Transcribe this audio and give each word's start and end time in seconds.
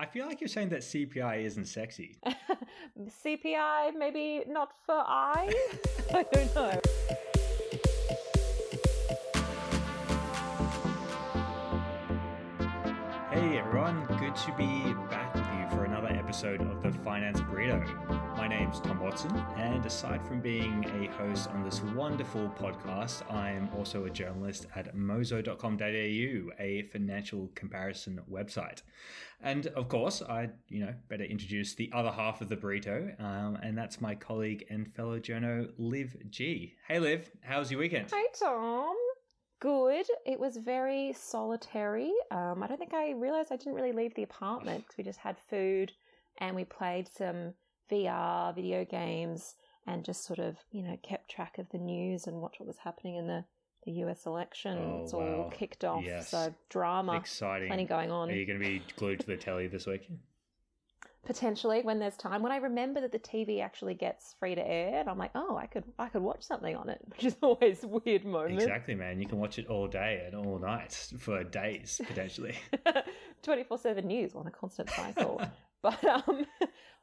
I 0.00 0.06
feel 0.06 0.26
like 0.26 0.40
you're 0.40 0.46
saying 0.46 0.68
that 0.68 0.82
CPI 0.82 1.44
isn't 1.44 1.64
sexy. 1.64 2.14
CPI, 3.24 3.96
maybe 3.96 4.44
not 4.46 4.70
for 4.86 4.94
I. 4.94 5.52
I 6.14 6.22
don't 6.22 6.54
know. 6.54 6.80
Hey 13.32 13.58
everyone, 13.58 14.06
good 14.20 14.36
to 14.36 14.54
be 14.56 14.94
back 15.10 15.34
with 15.34 15.42
you 15.58 15.76
for 15.76 15.84
another 15.84 16.08
episode 16.08 16.60
of 16.60 16.80
the 16.80 16.92
Finance 17.00 17.40
Burrito. 17.40 18.17
My 18.38 18.46
name's 18.46 18.78
Tom 18.78 19.00
Watson, 19.00 19.36
and 19.56 19.84
aside 19.84 20.24
from 20.24 20.40
being 20.40 20.84
a 21.02 21.08
host 21.16 21.50
on 21.50 21.64
this 21.64 21.82
wonderful 21.82 22.48
podcast, 22.56 23.28
I'm 23.34 23.68
also 23.76 24.04
a 24.04 24.10
journalist 24.10 24.68
at 24.76 24.94
mozo.com.au, 24.94 26.52
a 26.60 26.88
financial 26.92 27.50
comparison 27.56 28.20
website. 28.30 28.82
And 29.42 29.66
of 29.66 29.88
course, 29.88 30.22
I, 30.22 30.50
you 30.68 30.78
know, 30.78 30.94
better 31.08 31.24
introduce 31.24 31.74
the 31.74 31.90
other 31.92 32.12
half 32.12 32.40
of 32.40 32.48
the 32.48 32.56
burrito, 32.56 33.20
um, 33.20 33.56
and 33.60 33.76
that's 33.76 34.00
my 34.00 34.14
colleague 34.14 34.64
and 34.70 34.94
fellow 34.94 35.18
journo, 35.18 35.70
Liv 35.76 36.16
G. 36.30 36.76
Hey 36.86 37.00
Liv, 37.00 37.28
how's 37.42 37.72
your 37.72 37.80
weekend? 37.80 38.06
Hi, 38.12 38.26
Tom. 38.38 38.94
Good. 39.58 40.06
It 40.24 40.38
was 40.38 40.58
very 40.58 41.12
solitary. 41.12 42.12
Um, 42.30 42.62
I 42.62 42.68
don't 42.68 42.78
think 42.78 42.94
I 42.94 43.10
realized 43.10 43.50
I 43.50 43.56
didn't 43.56 43.74
really 43.74 43.90
leave 43.90 44.14
the 44.14 44.22
apartment 44.22 44.84
because 44.84 44.96
we 44.96 45.02
just 45.02 45.18
had 45.18 45.36
food 45.50 45.90
and 46.38 46.54
we 46.54 46.64
played 46.64 47.08
some 47.08 47.54
VR 47.90 48.54
video 48.54 48.84
games 48.84 49.54
and 49.86 50.04
just 50.04 50.24
sort 50.24 50.38
of, 50.38 50.56
you 50.70 50.82
know, 50.82 50.98
kept 51.02 51.30
track 51.30 51.58
of 51.58 51.68
the 51.70 51.78
news 51.78 52.26
and 52.26 52.40
watched 52.40 52.60
what 52.60 52.66
was 52.66 52.78
happening 52.78 53.16
in 53.16 53.26
the, 53.26 53.44
the 53.84 53.92
US 54.04 54.26
election. 54.26 54.78
Oh, 54.78 55.00
it's 55.02 55.14
all 55.14 55.20
wow. 55.20 55.50
kicked 55.52 55.84
off. 55.84 56.04
Yes. 56.04 56.28
So 56.28 56.54
drama. 56.68 57.16
Exciting. 57.16 57.68
Plenty 57.68 57.84
going 57.84 58.10
on. 58.10 58.28
Are 58.28 58.34
you 58.34 58.46
going 58.46 58.58
to 58.58 58.64
be 58.64 58.82
glued 58.96 59.20
to 59.20 59.26
the 59.26 59.36
telly 59.36 59.66
this 59.66 59.86
week? 59.86 60.08
Potentially 61.24 61.82
when 61.82 61.98
there's 61.98 62.16
time. 62.16 62.42
When 62.42 62.52
I 62.52 62.56
remember 62.56 63.00
that 63.00 63.12
the 63.12 63.18
TV 63.18 63.62
actually 63.62 63.94
gets 63.94 64.34
free 64.38 64.54
to 64.54 64.66
air, 64.66 65.00
and 65.00 65.10
I'm 65.10 65.18
like, 65.18 65.32
oh, 65.34 65.56
I 65.56 65.66
could 65.66 65.84
I 65.98 66.08
could 66.08 66.22
watch 66.22 66.42
something 66.42 66.74
on 66.74 66.88
it, 66.88 67.00
which 67.08 67.24
is 67.24 67.36
always 67.42 67.84
a 67.84 67.88
weird 67.88 68.24
moment. 68.24 68.54
Exactly, 68.54 68.94
man. 68.94 69.20
You 69.20 69.26
can 69.26 69.38
watch 69.38 69.58
it 69.58 69.66
all 69.66 69.88
day 69.88 70.22
and 70.24 70.34
all 70.34 70.58
night 70.58 71.10
for 71.18 71.44
days, 71.44 72.00
potentially. 72.06 72.56
24 73.42 73.78
7 73.78 74.06
news 74.06 74.34
on 74.34 74.46
a 74.46 74.50
constant 74.50 74.88
cycle. 74.90 75.42
but 75.82 76.02
um, 76.04 76.46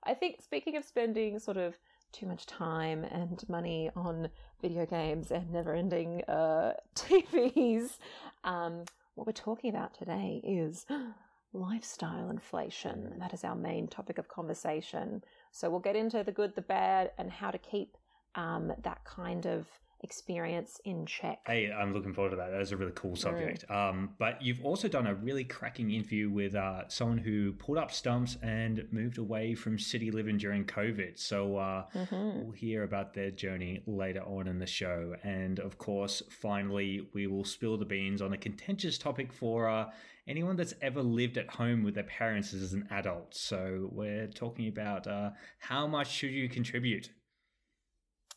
I 0.06 0.14
think, 0.14 0.42
speaking 0.42 0.78
of 0.78 0.86
spending 0.86 1.40
sort 1.40 1.58
of 1.58 1.78
too 2.12 2.28
much 2.28 2.46
time 2.46 3.04
and 3.04 3.44
money 3.50 3.90
on 3.96 4.30
video 4.62 4.86
games 4.86 5.32
and 5.32 5.52
never 5.52 5.74
ending 5.74 6.24
uh, 6.26 6.74
TVs, 6.96 7.98
um, 8.44 8.84
what 9.16 9.26
we're 9.26 9.34
talking 9.34 9.70
about 9.70 9.94
today 9.94 10.42
is 10.44 10.86
lifestyle 11.54 12.30
inflation. 12.30 13.14
That 13.20 13.34
is 13.34 13.44
our 13.44 13.56
main 13.56 13.88
topic 13.88 14.18
of 14.18 14.28
conversation. 14.28 15.24
So 15.52 15.70
we'll 15.70 15.80
get 15.80 15.96
into 15.96 16.24
the 16.24 16.32
good, 16.32 16.56
the 16.56 16.62
bad, 16.62 17.12
and 17.18 17.32
how 17.32 17.52
to 17.52 17.58
keep 17.58 17.98
um, 18.36 18.72
that 18.84 19.04
kind 19.06 19.46
of 19.46 19.68
experience 20.02 20.80
in 20.86 21.06
check. 21.06 21.40
Hey, 21.48 21.72
I'm 21.72 21.94
looking 21.94 22.14
forward 22.14 22.32
to 22.32 22.36
that. 22.38 22.52
That's 22.52 22.72
a 22.72 22.78
really 22.78 22.92
cool 22.96 23.16
subject. 23.16 23.70
Um, 23.70 24.12
but 24.20 24.42
you've 24.42 24.64
also 24.64 24.88
done 24.88 25.08
a 25.08 25.16
really 25.16 25.44
cracking 25.44 25.92
interview 25.92 26.30
with 26.30 26.56
uh, 26.56 26.88
someone 26.88 27.18
who 27.18 27.54
pulled 27.54 27.78
up 27.78 27.92
stumps 27.92 28.38
and 28.42 28.88
moved 28.92 29.18
away 29.18 29.56
from 29.56 29.80
city 29.80 30.12
living 30.12 30.38
during 30.38 30.66
COVID. 30.66 31.18
So 31.20 31.58
uh, 31.58 31.86
we'll 32.12 32.52
hear 32.52 32.84
about 32.84 33.14
their 33.14 33.32
journey 33.32 33.82
later 33.88 34.22
on 34.22 34.48
in 34.48 34.60
the 34.60 34.68
show. 34.68 35.16
And 35.24 35.60
of 35.60 35.78
course, 35.78 36.22
finally, 36.30 37.08
we 37.14 37.28
will 37.28 37.46
spill 37.46 37.78
the 37.78 37.86
beans 37.86 38.22
on 38.22 38.34
a 38.34 38.38
contentious 38.38 38.98
topic 38.98 39.34
for 39.34 39.68
uh, 39.70 39.86
anyone 40.28 40.56
that's 40.56 40.74
ever 40.82 41.02
lived 41.02 41.38
at 41.38 41.50
home 41.50 41.84
with 41.84 41.96
their 41.96 42.04
parents 42.04 42.54
as 42.54 42.74
an 42.74 42.88
adult. 42.92 43.36
So 43.36 43.90
we're 43.92 44.28
talking 44.28 44.68
about 44.68 45.08
uh, 45.08 45.32
how 45.60 45.88
much 45.88 46.12
should 46.12 46.32
you 46.32 46.50
contribute? 46.50 47.10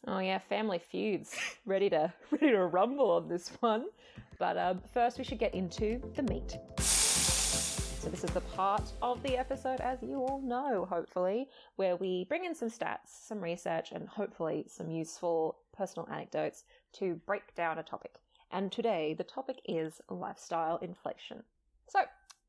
Oh 0.06 0.20
yeah, 0.20 0.38
family 0.38 0.78
feuds 0.78 1.34
ready 1.66 1.90
to 1.90 2.12
ready 2.30 2.50
to 2.50 2.66
rumble 2.66 3.10
on 3.10 3.28
this 3.28 3.50
one. 3.60 3.86
But 4.38 4.56
um, 4.56 4.80
first, 4.92 5.18
we 5.18 5.24
should 5.24 5.38
get 5.38 5.54
into 5.54 6.00
the 6.14 6.22
meat. 6.22 6.56
So 6.78 8.08
this 8.08 8.22
is 8.22 8.30
the 8.30 8.40
part 8.40 8.92
of 9.02 9.20
the 9.24 9.36
episode, 9.36 9.80
as 9.80 10.00
you 10.02 10.18
all 10.18 10.40
know, 10.40 10.86
hopefully, 10.88 11.48
where 11.74 11.96
we 11.96 12.24
bring 12.28 12.44
in 12.44 12.54
some 12.54 12.70
stats, 12.70 13.08
some 13.08 13.40
research, 13.40 13.90
and 13.90 14.08
hopefully 14.08 14.64
some 14.68 14.88
useful 14.88 15.58
personal 15.76 16.08
anecdotes 16.08 16.64
to 16.92 17.16
break 17.26 17.54
down 17.56 17.78
a 17.78 17.82
topic. 17.82 18.20
And 18.52 18.70
today, 18.70 19.14
the 19.18 19.24
topic 19.24 19.60
is 19.64 20.00
lifestyle 20.08 20.78
inflation. 20.78 21.42
So 21.88 22.00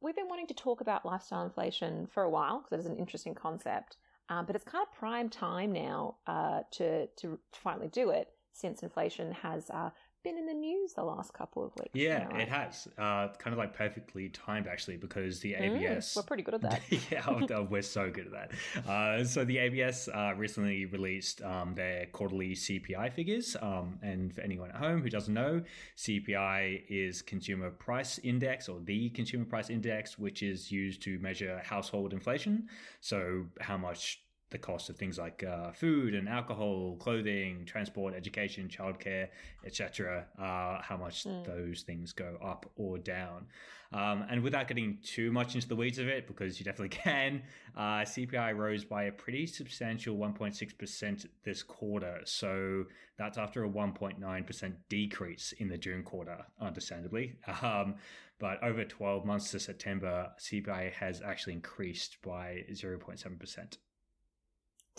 we've 0.01 0.15
been 0.15 0.29
wanting 0.29 0.47
to 0.47 0.53
talk 0.53 0.81
about 0.81 1.05
lifestyle 1.05 1.43
inflation 1.43 2.07
for 2.13 2.23
a 2.23 2.29
while 2.29 2.59
because 2.59 2.71
it 2.73 2.79
is 2.88 2.91
an 2.91 2.99
interesting 2.99 3.33
concept. 3.33 3.97
Um, 4.29 4.45
but 4.45 4.56
it's 4.56 4.63
kind 4.63 4.85
of 4.85 4.94
prime 4.97 5.29
time 5.29 5.72
now 5.73 6.16
uh, 6.28 6.62
to 6.72 7.07
to 7.07 7.40
finally 7.51 7.88
do 7.88 8.12
it 8.12 8.29
since 8.53 8.84
inflation 8.84 9.31
has 9.31 9.69
uh, 9.69 9.90
been 10.24 10.38
in 10.38 10.46
the 10.46 10.53
news 10.53 10.94
the 10.94 11.03
last 11.03 11.34
couple 11.34 11.63
of 11.66 11.72
weeks. 11.80 11.91
Yeah, 11.94 12.28
you 12.28 12.34
know, 12.34 12.40
it 12.41 12.50
has. 12.50 12.88
Uh, 12.97 13.30
kind 13.38 13.53
of 13.53 13.57
like 13.57 13.74
perfectly 13.74 14.30
timed, 14.30 14.68
actually, 14.68 14.97
because 14.97 15.40
the 15.40 15.53
Mm, 15.53 15.78
ABS. 15.78 16.16
we're 16.16 16.24
pretty 16.24 16.44
good 16.44 16.56
at 16.56 16.62
that. 16.62 16.81
yeah, 17.12 17.24
oh, 17.28 17.63
we're 17.69 17.81
so 17.81 18.09
good 18.09 18.28
at 18.28 18.34
that. 18.34 18.90
Uh, 18.90 19.24
so 19.24 19.46
the 19.46 19.57
ABS 19.57 20.07
uh, 20.09 20.34
recently 20.35 20.85
released 20.85 21.41
um, 21.41 21.74
their 21.75 22.06
quarterly 22.07 22.52
CPI 22.53 23.13
figures. 23.13 23.56
Um, 23.62 23.97
and 24.02 24.34
for 24.34 24.41
anyone 24.41 24.69
at 24.69 24.75
home 24.75 25.02
who 25.02 25.09
doesn't 25.09 25.34
know, 25.34 25.62
CPI 25.97 26.84
is 26.90 27.22
Consumer 27.22 27.69
Price 27.72 28.19
Index 28.24 28.68
or 28.69 28.80
the 28.81 29.09
Consumer 29.12 29.46
Price 29.46 29.69
Index, 29.69 30.18
which 30.18 30.44
is 30.44 30.72
used 30.72 31.01
to 31.03 31.19
measure 31.19 31.62
household 31.63 32.13
inflation. 32.13 32.68
So 33.01 33.46
how 33.62 33.78
much 33.78 34.22
the 34.51 34.57
cost 34.57 34.89
of 34.89 34.97
things 34.97 35.17
like 35.17 35.43
uh, 35.43 35.71
food 35.71 36.15
and 36.15 36.27
alcohol, 36.27 36.95
clothing, 36.99 37.65
transport, 37.65 38.13
education, 38.15 38.67
childcare, 38.67 39.27
etc. 39.65 40.25
Uh, 40.37 40.81
how 40.81 40.97
much 40.99 41.25
those 41.45 41.83
things 41.85 42.13
go 42.13 42.37
up 42.43 42.69
or 42.75 42.97
down. 42.97 43.45
Um, 43.91 44.25
and 44.29 44.43
without 44.43 44.67
getting 44.67 44.99
too 45.03 45.31
much 45.31 45.55
into 45.55 45.67
the 45.67 45.75
weeds 45.75 45.97
of 45.97 46.07
it, 46.07 46.27
because 46.27 46.59
you 46.59 46.65
definitely 46.65 46.89
can, 46.97 47.41
uh, 47.75 48.01
CPI 48.01 48.55
rose 48.55 48.85
by 48.85 49.03
a 49.03 49.11
pretty 49.11 49.47
substantial 49.47 50.15
1.6% 50.15 51.25
this 51.43 51.63
quarter. 51.63 52.21
So 52.25 52.85
that's 53.17 53.38
after 53.38 53.65
a 53.65 53.69
1.9% 53.69 54.73
decrease 54.89 55.53
in 55.57 55.69
the 55.69 55.77
June 55.77 56.03
quarter, 56.03 56.45
understandably. 56.59 57.35
Um, 57.61 57.95
but 58.39 58.63
over 58.63 58.85
12 58.85 59.25
months 59.25 59.51
to 59.51 59.59
September, 59.59 60.31
CPI 60.39 60.93
has 60.93 61.21
actually 61.21 61.53
increased 61.53 62.17
by 62.21 62.63
0.7%. 62.71 63.77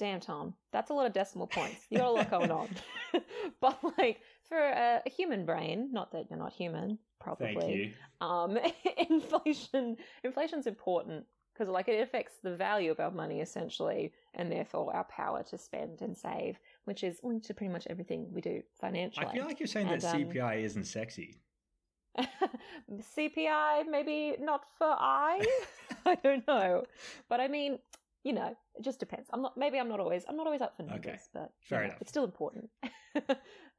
Damn, 0.00 0.18
Tom, 0.18 0.54
that's 0.72 0.88
a 0.88 0.94
lot 0.94 1.04
of 1.04 1.12
decimal 1.12 1.46
points. 1.46 1.84
You 1.90 1.98
got 1.98 2.06
a 2.06 2.10
lot 2.10 2.30
going 2.30 2.50
on. 2.50 2.68
but 3.60 3.78
like 3.98 4.22
for 4.48 4.56
a, 4.56 5.02
a 5.04 5.10
human 5.10 5.44
brain, 5.44 5.90
not 5.92 6.10
that 6.12 6.24
you're 6.30 6.38
not 6.38 6.54
human, 6.54 6.98
probably. 7.20 7.54
Thank 7.54 7.74
you. 7.74 7.92
um, 8.26 8.58
inflation 9.10 9.98
inflation's 10.24 10.66
important 10.66 11.26
because 11.52 11.68
like 11.70 11.86
it 11.88 12.00
affects 12.00 12.36
the 12.42 12.56
value 12.56 12.90
of 12.90 12.98
our 12.98 13.10
money 13.10 13.42
essentially, 13.42 14.14
and 14.32 14.50
therefore 14.50 14.96
our 14.96 15.04
power 15.04 15.42
to 15.50 15.58
spend 15.58 16.00
and 16.00 16.16
save, 16.16 16.58
which 16.86 17.04
is 17.04 17.20
linked 17.22 17.44
to 17.48 17.52
pretty 17.52 17.70
much 17.70 17.86
everything 17.90 18.26
we 18.32 18.40
do 18.40 18.62
financially. 18.80 19.26
I 19.26 19.34
feel 19.34 19.44
like 19.44 19.60
you're 19.60 19.66
saying 19.66 19.88
And, 19.88 20.00
that 20.00 20.14
um, 20.14 20.24
CPI 20.24 20.62
isn't 20.62 20.84
sexy. 20.84 21.36
CPI, 22.90 23.86
maybe 23.86 24.36
not 24.40 24.64
for 24.78 24.96
I. 24.98 25.44
I 26.06 26.14
don't 26.14 26.46
know, 26.48 26.84
but 27.28 27.40
I 27.40 27.48
mean, 27.48 27.78
you 28.24 28.32
know, 28.32 28.54
it 28.74 28.82
just 28.82 29.00
depends. 29.00 29.28
I'm 29.32 29.42
not. 29.42 29.56
Maybe 29.56 29.78
I'm 29.78 29.88
not 29.88 30.00
always. 30.00 30.24
I'm 30.28 30.36
not 30.36 30.46
always 30.46 30.60
up 30.60 30.76
for 30.76 30.82
numbers, 30.82 31.04
Okay. 31.06 31.18
but 31.32 31.52
you 31.62 31.68
Fair 31.68 31.80
know, 31.80 31.84
enough. 31.86 31.98
it's 32.00 32.10
still 32.10 32.24
important. 32.24 32.68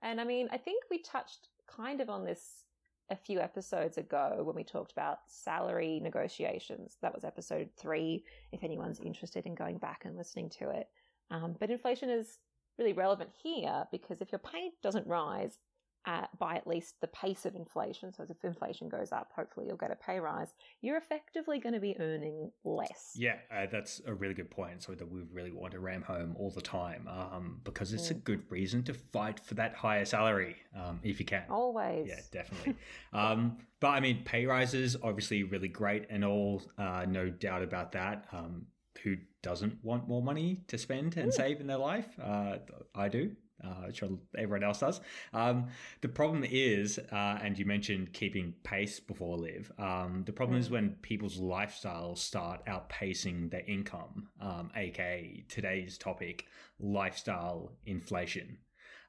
and 0.01 0.19
I 0.19 0.23
mean, 0.23 0.47
I 0.51 0.57
think 0.57 0.83
we 0.89 0.99
touched 1.01 1.49
kind 1.67 2.01
of 2.01 2.09
on 2.09 2.25
this 2.25 2.65
a 3.09 3.15
few 3.15 3.39
episodes 3.39 3.97
ago 3.97 4.41
when 4.43 4.55
we 4.55 4.63
talked 4.63 4.91
about 4.93 5.19
salary 5.27 5.99
negotiations. 6.01 6.97
That 7.01 7.13
was 7.13 7.23
episode 7.23 7.69
three. 7.77 8.23
If 8.51 8.63
anyone's 8.63 8.99
interested 8.99 9.45
in 9.45 9.53
going 9.55 9.77
back 9.77 10.03
and 10.05 10.15
listening 10.17 10.49
to 10.59 10.69
it, 10.69 10.87
um, 11.29 11.55
but 11.59 11.69
inflation 11.69 12.09
is 12.09 12.39
really 12.79 12.93
relevant 12.93 13.29
here 13.43 13.85
because 13.91 14.21
if 14.21 14.31
your 14.31 14.39
pay 14.39 14.71
doesn't 14.81 15.05
rise 15.05 15.59
at, 16.05 16.29
by 16.39 16.55
at 16.55 16.65
least 16.65 16.99
the 17.01 17.07
pace 17.07 17.45
of 17.45 17.55
inflation, 17.55 18.11
so 18.13 18.23
as 18.23 18.29
if 18.31 18.43
inflation 18.43 18.89
goes 18.89 19.11
up, 19.11 19.31
hopefully 19.35 19.67
you'll 19.67 19.77
get 19.77 19.91
a 19.91 19.95
pay 19.95 20.19
rise, 20.19 20.53
you're 20.81 20.97
effectively 20.97 21.59
going 21.59 21.73
to 21.73 21.79
be 21.79 21.95
earning 21.99 22.51
less. 22.63 23.11
Yeah, 23.15 23.35
uh, 23.55 23.67
that's 23.71 24.01
a 24.07 24.13
really 24.13 24.33
good 24.33 24.49
point. 24.49 24.81
So 24.81 24.93
that 24.93 25.09
we 25.09 25.21
really 25.31 25.51
want 25.51 25.73
to 25.73 25.79
ram 25.79 26.01
home 26.01 26.35
all 26.39 26.49
the 26.49 26.61
time 26.61 27.07
um, 27.07 27.61
because 27.63 27.93
it's 27.93 28.09
a 28.09 28.15
Mm. 28.15 28.23
good 28.23 28.43
reason 28.49 28.83
to 28.83 28.93
fight 28.93 29.39
for 29.39 29.53
that 29.55 29.75
higher 29.75 30.05
salary 30.05 30.55
um, 30.75 30.99
if 31.03 31.19
you 31.19 31.25
can. 31.25 31.43
Always. 31.49 32.07
Yeah, 32.07 32.19
definitely. 32.31 32.75
um, 33.13 33.57
but 33.79 33.89
I 33.89 33.99
mean, 33.99 34.23
pay 34.23 34.45
rises 34.45 34.95
obviously 35.03 35.43
really 35.43 35.67
great 35.67 36.05
and 36.09 36.25
all, 36.25 36.63
uh, 36.77 37.05
no 37.07 37.29
doubt 37.29 37.61
about 37.61 37.91
that. 37.91 38.25
Um, 38.31 38.65
who 39.03 39.17
doesn't 39.41 39.83
want 39.83 40.07
more 40.07 40.21
money 40.21 40.63
to 40.67 40.77
spend 40.77 41.17
and 41.17 41.29
Mm. 41.29 41.33
save 41.33 41.59
in 41.61 41.67
their 41.67 41.77
life? 41.77 42.07
Uh, 42.21 42.57
I 42.93 43.07
do. 43.07 43.35
Uh, 43.63 43.85
which 43.85 44.01
everyone 44.35 44.63
else 44.63 44.79
does. 44.79 45.01
Um, 45.33 45.67
the 46.01 46.07
problem 46.07 46.43
is, 46.43 46.97
uh, 47.11 47.37
and 47.43 47.59
you 47.59 47.65
mentioned 47.65 48.11
keeping 48.11 48.55
pace 48.63 48.99
before 48.99 49.37
Liv. 49.37 49.71
Um, 49.77 50.23
the 50.25 50.33
problem 50.33 50.57
mm. 50.57 50.61
is 50.61 50.71
when 50.71 50.95
people's 51.03 51.37
lifestyles 51.37 52.17
start 52.17 52.65
outpacing 52.65 53.51
their 53.51 53.63
income, 53.67 54.29
um, 54.41 54.71
aka 54.75 55.43
today's 55.47 55.99
topic, 55.99 56.45
lifestyle 56.79 57.73
inflation. 57.85 58.57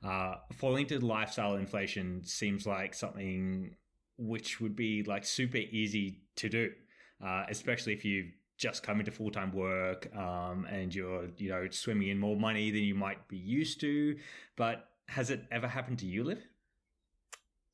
Uh, 0.05 0.35
falling 0.53 0.87
to 0.89 0.99
lifestyle 0.99 1.55
inflation 1.55 2.23
seems 2.23 2.67
like 2.67 2.93
something 2.93 3.75
which 4.19 4.61
would 4.61 4.77
be 4.77 5.03
like 5.05 5.25
super 5.25 5.59
easy 5.59 6.21
to 6.37 6.51
do, 6.51 6.71
uh, 7.25 7.45
especially 7.49 7.95
if 7.95 8.05
you've 8.05 8.33
just 8.63 8.85
come 8.85 9.01
into 9.01 9.11
full 9.11 9.33
time 9.33 9.51
work 9.53 10.09
um, 10.17 10.67
and 10.71 10.95
you're 10.95 11.27
you 11.37 11.51
know 11.51 11.67
swimming 11.71 12.09
in 12.09 12.19
more 12.19 12.37
money 12.37 12.71
than 12.71 12.83
you 12.83 12.95
might 12.95 13.27
be 13.27 13.37
used 13.37 13.81
to. 13.81 14.17
But 14.55 14.89
has 15.09 15.31
it 15.31 15.43
ever 15.51 15.67
happened 15.67 15.99
to 15.99 16.07
you, 16.07 16.23
Liv? 16.23 16.47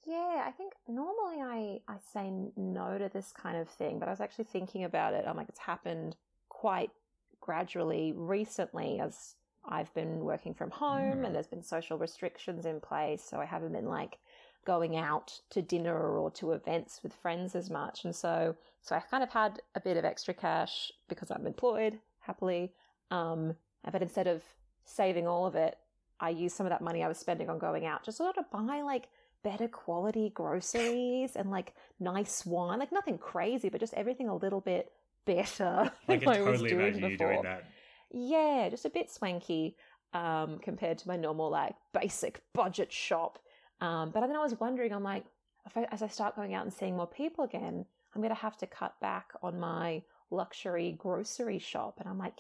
Yeah, 0.07 0.45
I 0.47 0.51
think 0.57 0.73
normally 0.89 1.43
I 1.43 1.93
I 1.93 1.97
say 2.15 2.33
no 2.57 2.97
to 2.97 3.11
this 3.13 3.33
kind 3.33 3.59
of 3.59 3.69
thing, 3.69 3.99
but 3.99 4.09
I 4.09 4.13
was 4.13 4.23
actually 4.23 4.47
thinking 4.47 4.85
about 4.85 5.13
it. 5.13 5.27
I'm 5.29 5.37
like, 5.37 5.51
it's 5.51 5.59
happened 5.59 6.17
quite 6.49 6.91
gradually 7.39 8.15
recently 8.17 8.99
as 8.99 9.35
I've 9.69 9.93
been 9.93 10.21
working 10.21 10.55
from 10.55 10.71
home 10.71 11.19
mm. 11.19 11.27
and 11.27 11.35
there's 11.35 11.47
been 11.47 11.63
social 11.63 11.99
restrictions 11.99 12.65
in 12.65 12.81
place, 12.81 13.23
so 13.23 13.39
I 13.39 13.45
haven't 13.45 13.73
been 13.73 13.89
like 13.89 14.17
going 14.65 14.97
out 14.97 15.41
to 15.51 15.63
dinner 15.63 16.19
or 16.19 16.31
to 16.33 16.53
events 16.53 17.01
with 17.03 17.13
friends 17.13 17.55
as 17.55 17.71
much. 17.71 18.05
And 18.05 18.15
so, 18.15 18.57
so 18.83 18.95
I 18.95 19.01
kind 19.01 19.23
of 19.23 19.31
had 19.31 19.61
a 19.75 19.81
bit 19.81 19.97
of 19.97 20.05
extra 20.05 20.35
cash 20.35 20.93
because 21.09 21.31
I'm 21.31 21.47
employed 21.47 21.99
happily. 22.21 22.73
Um, 23.11 23.55
but 23.91 24.03
instead 24.03 24.27
of 24.27 24.43
saving 24.85 25.27
all 25.27 25.47
of 25.47 25.55
it, 25.55 25.79
I 26.21 26.31
used 26.31 26.57
some 26.57 26.67
of 26.67 26.71
that 26.71 26.83
money 26.83 27.03
I 27.03 27.09
was 27.09 27.19
spending 27.19 27.49
on 27.49 27.59
going 27.59 27.87
out 27.87 28.05
just 28.05 28.19
sort 28.19 28.37
of 28.39 28.51
buy 28.51 28.83
like 28.83 29.09
better 29.43 29.69
quality 29.69 30.31
groceries 30.35 31.37
and 31.37 31.51
like 31.51 31.75
nice 32.01 32.45
wine, 32.45 32.79
like 32.79 32.93
nothing 32.93 33.19
crazy, 33.19 33.69
but 33.69 33.81
just 33.81 33.95
everything 33.95 34.29
a 34.29 34.35
little 34.35 34.61
bit 34.61 34.93
better. 35.25 35.93
than 36.07 36.17
I 36.17 36.19
can 36.19 36.45
totally 36.45 36.73
imagine 36.73 37.01
before. 37.01 37.11
you 37.11 37.17
doing 37.17 37.43
that. 37.45 37.71
Yeah, 38.11 38.69
just 38.71 38.85
a 38.85 38.91
bit 38.91 39.11
swanky 39.11 39.77
um, 40.15 40.59
compared 40.59 40.99
to 40.99 41.09
my 41.09 41.17
normal 41.17 41.51
like 41.51 41.75
basic 41.93 42.43
budget 42.55 42.93
shop. 42.93 43.39
Um, 43.81 44.11
but 44.11 44.21
then 44.21 44.37
I 44.37 44.41
was 44.41 44.59
wondering, 44.59 44.93
I'm 44.93 45.03
like, 45.03 45.25
I, 45.77 45.87
as 45.91 46.03
I 46.03 46.09
start 46.09 46.37
going 46.37 46.55
out 46.55 46.65
and 46.65 46.73
seeing 46.73 46.97
more 46.97 47.07
people 47.07 47.45
again, 47.45 47.85
I'm 48.15 48.23
going 48.23 48.35
to 48.35 48.41
have 48.41 48.57
to 48.59 48.67
cut 48.67 48.99
back 49.01 49.33
on 49.43 49.61
my 49.61 50.03
luxury 50.31 50.97
grocery 50.99 51.59
shop. 51.59 51.97
And 52.01 52.09
I'm 52.09 52.19
like, 52.19 52.39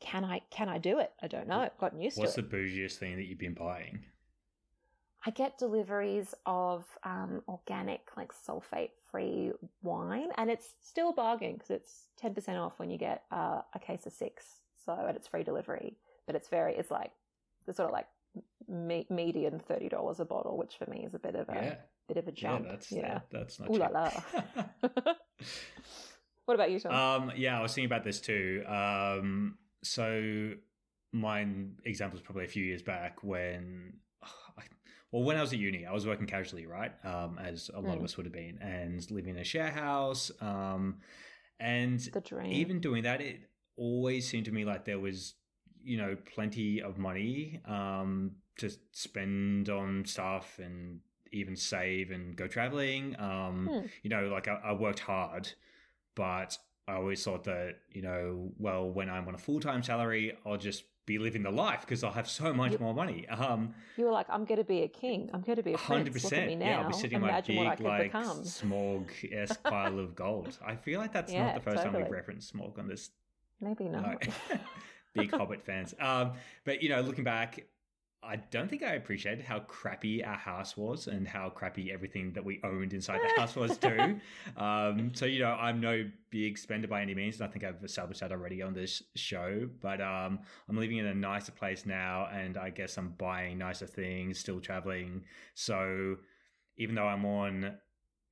can 0.00 0.24
I 0.24 0.42
can 0.50 0.68
I 0.68 0.78
do 0.78 1.00
it? 1.00 1.12
I 1.22 1.26
don't 1.26 1.48
know. 1.48 1.58
I've 1.58 1.78
gotten 1.78 2.00
used 2.00 2.18
What's 2.18 2.34
to 2.34 2.40
it. 2.40 2.44
What's 2.44 2.52
the 2.52 2.56
bougiest 2.56 2.98
thing 2.98 3.16
that 3.16 3.24
you've 3.24 3.38
been 3.38 3.54
buying? 3.54 4.04
I 5.26 5.30
get 5.30 5.58
deliveries 5.58 6.34
of 6.46 6.84
um, 7.02 7.42
organic, 7.48 8.02
like 8.16 8.32
sulfate 8.32 8.90
free 9.10 9.50
wine, 9.82 10.28
and 10.36 10.48
it's 10.48 10.74
still 10.80 11.10
a 11.10 11.12
bargain 11.12 11.54
because 11.54 11.70
it's 11.70 12.04
10% 12.22 12.56
off 12.56 12.78
when 12.78 12.88
you 12.88 12.98
get 12.98 13.24
uh, 13.32 13.62
a 13.74 13.78
case 13.80 14.06
of 14.06 14.12
six. 14.12 14.44
So, 14.86 14.92
and 14.92 15.16
it's 15.16 15.26
free 15.26 15.42
delivery, 15.42 15.96
but 16.26 16.36
it's 16.36 16.48
very, 16.48 16.76
it's 16.76 16.90
like, 16.90 17.10
the 17.66 17.74
sort 17.74 17.88
of 17.88 17.92
like 17.92 18.06
me- 18.68 19.06
median 19.10 19.60
thirty 19.60 19.88
dollars 19.88 20.20
a 20.20 20.24
bottle, 20.24 20.56
which 20.56 20.76
for 20.76 20.88
me 20.90 21.04
is 21.04 21.14
a 21.14 21.18
bit 21.18 21.34
of 21.34 21.48
a 21.48 21.54
yeah. 21.54 21.74
bit 22.06 22.16
of 22.16 22.28
a 22.28 22.32
jump. 22.32 22.64
Yeah, 22.64 22.70
that's 22.70 22.92
yeah. 22.92 23.20
that's 23.30 23.60
not. 23.60 23.70
Ooh 23.70 23.78
la 23.78 23.88
la. 23.88 24.10
what 26.44 26.54
about 26.54 26.70
you, 26.70 26.80
Tom? 26.80 26.92
Um, 26.92 27.32
yeah, 27.36 27.58
I 27.58 27.62
was 27.62 27.74
thinking 27.74 27.86
about 27.86 28.04
this 28.04 28.20
too. 28.20 28.64
Um, 28.66 29.58
so 29.82 30.52
mine 31.12 31.76
example 31.84 32.18
is 32.18 32.22
probably 32.22 32.44
a 32.44 32.48
few 32.48 32.64
years 32.64 32.82
back 32.82 33.22
when. 33.22 33.94
well, 35.12 35.22
when 35.22 35.36
I 35.36 35.40
was 35.40 35.52
at 35.52 35.58
uni, 35.58 35.86
I 35.86 35.92
was 35.92 36.06
working 36.06 36.26
casually, 36.26 36.66
right? 36.66 36.92
Um, 37.04 37.38
as 37.42 37.70
a 37.74 37.80
lot 37.80 37.90
mm. 37.90 37.92
of 37.92 37.98
hmm. 37.98 38.04
us 38.04 38.16
would 38.16 38.26
have 38.26 38.32
been, 38.32 38.58
and 38.60 39.10
living 39.10 39.36
in 39.36 39.40
a 39.40 39.44
share 39.44 39.70
house. 39.70 40.30
Um, 40.40 40.98
and 41.60 42.00
even 42.46 42.80
doing 42.80 43.02
that, 43.02 43.20
it 43.20 43.40
always 43.76 44.28
seemed 44.28 44.44
to 44.44 44.52
me 44.52 44.64
like 44.64 44.84
there 44.84 44.98
was 44.98 45.34
you 45.88 45.96
know 45.96 46.16
plenty 46.34 46.82
of 46.82 46.98
money 46.98 47.60
um, 47.66 48.32
to 48.58 48.70
spend 48.92 49.70
on 49.70 50.04
stuff 50.04 50.58
and 50.62 51.00
even 51.32 51.56
save 51.56 52.10
and 52.10 52.36
go 52.36 52.46
traveling. 52.46 53.16
Um, 53.18 53.68
hmm. 53.70 53.86
You 54.02 54.10
know, 54.10 54.28
like 54.28 54.48
I, 54.48 54.60
I, 54.64 54.72
worked 54.72 55.00
hard, 55.00 55.50
but 56.14 56.56
I 56.86 56.94
always 56.94 57.24
thought 57.24 57.44
that 57.44 57.76
you 57.90 58.02
know, 58.02 58.52
well, 58.58 58.88
when 58.88 59.08
I'm 59.08 59.26
on 59.28 59.34
a 59.34 59.38
full 59.38 59.60
time 59.60 59.82
salary, 59.82 60.36
I'll 60.44 60.58
just 60.58 60.84
be 61.06 61.18
living 61.18 61.42
the 61.42 61.50
life 61.50 61.80
because 61.80 62.04
I'll 62.04 62.12
have 62.12 62.28
so 62.28 62.52
much 62.52 62.72
you, 62.72 62.78
more 62.78 62.92
money. 62.92 63.26
Um, 63.28 63.74
you 63.96 64.04
were 64.04 64.12
like, 64.12 64.26
I'm 64.28 64.44
going 64.44 64.58
to 64.58 64.64
be 64.64 64.82
a 64.82 64.88
king. 64.88 65.30
I'm 65.32 65.40
going 65.40 65.56
to 65.56 65.62
be 65.62 65.72
a 65.72 65.78
hundred 65.78 66.12
percent. 66.12 66.60
Yeah, 66.60 66.82
I'll 66.82 66.88
be 66.88 66.94
sitting 66.94 67.22
Imagine 67.22 67.64
my 67.64 67.74
big 67.74 67.84
like 67.86 68.12
Smaug 68.12 69.08
esque 69.32 69.62
pile 69.64 69.98
of 69.98 70.14
gold. 70.14 70.58
I 70.64 70.76
feel 70.76 71.00
like 71.00 71.14
that's 71.14 71.32
yeah, 71.32 71.46
not 71.46 71.54
the 71.54 71.60
first 71.62 71.78
totally. 71.78 71.94
time 71.94 72.02
we've 72.02 72.12
referenced 72.12 72.54
Smaug 72.54 72.78
on 72.78 72.88
this. 72.88 73.10
Maybe 73.60 73.88
not. 73.88 74.26
No. 74.26 74.58
big 75.14 75.30
Hobbit 75.30 75.64
fans. 75.64 75.94
Um, 76.00 76.32
but 76.64 76.82
you 76.82 76.88
know, 76.88 77.00
looking 77.00 77.24
back, 77.24 77.66
I 78.22 78.36
don't 78.36 78.68
think 78.68 78.82
I 78.82 78.94
appreciated 78.94 79.44
how 79.44 79.60
crappy 79.60 80.24
our 80.24 80.36
house 80.36 80.76
was 80.76 81.06
and 81.06 81.26
how 81.26 81.50
crappy 81.50 81.92
everything 81.92 82.32
that 82.32 82.44
we 82.44 82.60
owned 82.64 82.92
inside 82.92 83.20
the 83.22 83.40
house 83.40 83.54
was 83.54 83.78
too. 83.78 84.20
Um, 84.56 85.12
so 85.14 85.24
you 85.24 85.40
know, 85.40 85.52
I'm 85.52 85.80
no 85.80 86.10
big 86.30 86.58
spender 86.58 86.88
by 86.88 87.00
any 87.00 87.14
means, 87.14 87.40
and 87.40 87.48
I 87.48 87.52
think 87.52 87.64
I've 87.64 87.82
established 87.84 88.20
that 88.20 88.32
already 88.32 88.60
on 88.60 88.74
this 88.74 89.02
show. 89.14 89.68
But 89.80 90.00
um, 90.00 90.40
I'm 90.68 90.76
living 90.76 90.98
in 90.98 91.06
a 91.06 91.14
nicer 91.14 91.52
place 91.52 91.86
now, 91.86 92.28
and 92.32 92.56
I 92.56 92.70
guess 92.70 92.96
I'm 92.98 93.10
buying 93.10 93.58
nicer 93.58 93.86
things, 93.86 94.40
still 94.40 94.60
traveling. 94.60 95.22
So 95.54 96.16
even 96.76 96.96
though 96.96 97.06
I'm 97.06 97.24
on 97.24 97.76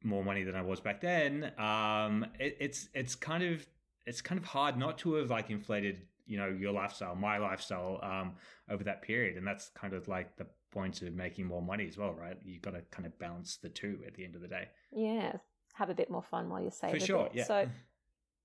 more 0.03 0.25
money 0.25 0.43
than 0.43 0.57
I 0.57 0.63
was 0.63 0.81
back 0.81 1.01
then, 1.01 1.53
um, 1.59 2.27
it, 2.41 2.57
it's 2.59 2.89
it's 2.93 3.15
kind 3.15 3.45
of 3.45 3.67
it's 4.05 4.21
kind 4.21 4.39
of 4.39 4.47
hard 4.47 4.77
not 4.77 4.99
to 4.99 5.15
have 5.15 5.31
like 5.31 5.51
inflated 5.51 6.03
you 6.27 6.39
know 6.39 6.49
your 6.49 6.73
lifestyle 6.73 7.15
my 7.15 7.39
lifestyle 7.39 8.01
um, 8.03 8.35
over 8.71 8.85
that 8.85 9.03
period. 9.03 9.37
And 9.37 9.47
that's 9.47 9.71
kind 9.71 9.95
of 9.95 10.09
like 10.09 10.37
the 10.37 10.47
point 10.73 11.01
of 11.03 11.15
making 11.15 11.47
more 11.47 11.63
money 11.63 11.87
as 11.87 11.97
well 11.97 12.13
right? 12.13 12.37
You've 12.45 12.63
got 12.63 12.73
to 12.73 12.83
kind 12.91 13.07
of 13.07 13.19
balance 13.19 13.57
the 13.57 13.69
two 13.69 14.01
at 14.07 14.15
the 14.15 14.25
end 14.25 14.35
of 14.35 14.43
the 14.43 14.49
day. 14.49 14.69
Yeah 14.93 15.37
have 15.77 15.91
a 15.91 15.95
bit 15.95 16.11
more 16.11 16.23
fun 16.23 16.49
while 16.49 16.61
you're 16.61 16.71
saving 16.71 16.99
for 16.99 17.07
sure 17.07 17.29
yeah. 17.35 17.45
So 17.45 17.69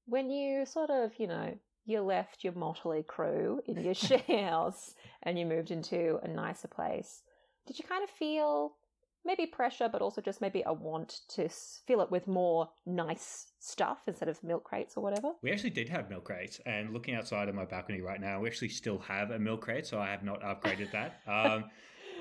when 0.06 0.30
you 0.30 0.66
sort 0.66 0.89
of 0.89 1.12
you 1.18 1.28
know 1.28 1.57
you 1.86 2.01
left 2.01 2.44
your 2.44 2.54
motley 2.54 3.04
crew 3.04 3.62
in 3.66 3.81
your 3.81 3.94
share 4.07 4.19
house 4.27 4.95
and 5.24 5.39
you 5.39 5.45
moved 5.45 5.72
into 5.72 6.19
a 6.24 6.27
nicer 6.27 6.68
place 6.68 7.24
did 7.66 7.80
you 7.80 7.86
kind 7.86 8.04
of 8.04 8.10
feel 8.10 8.74
maybe 9.26 9.46
pressure, 9.46 9.90
but 9.92 10.02
also 10.02 10.22
just 10.22 10.42
maybe 10.42 10.64
a 10.66 10.74
want 10.74 11.22
to 11.30 11.50
fill 11.50 12.02
it 12.02 12.12
with 12.12 12.28
more 12.28 12.70
nice 12.86 13.52
stuff 13.60 14.00
instead 14.08 14.30
of 14.30 14.44
milk 14.44 14.64
crates 14.64 14.98
or 14.98 15.04
whatever. 15.04 15.32
We 15.42 15.52
actually 15.52 15.72
did 15.72 15.90
have 15.90 16.10
milk 16.10 16.26
crates, 16.26 16.60
and 16.66 16.94
looking 16.94 17.16
outside 17.16 17.50
of 17.50 17.56
my 17.56 17.66
balcony 17.66 18.02
right 18.02 18.20
now, 18.20 18.40
we 18.42 18.48
actually 18.48 18.70
still 18.70 19.00
have 19.00 19.32
a 19.32 19.40
milk 19.40 19.62
crate, 19.62 19.86
so 19.86 20.00
I 20.00 20.10
have 20.10 20.24
not 20.24 20.42
upgraded 20.42 20.92
that. 20.92 21.22
Um, 21.32 21.66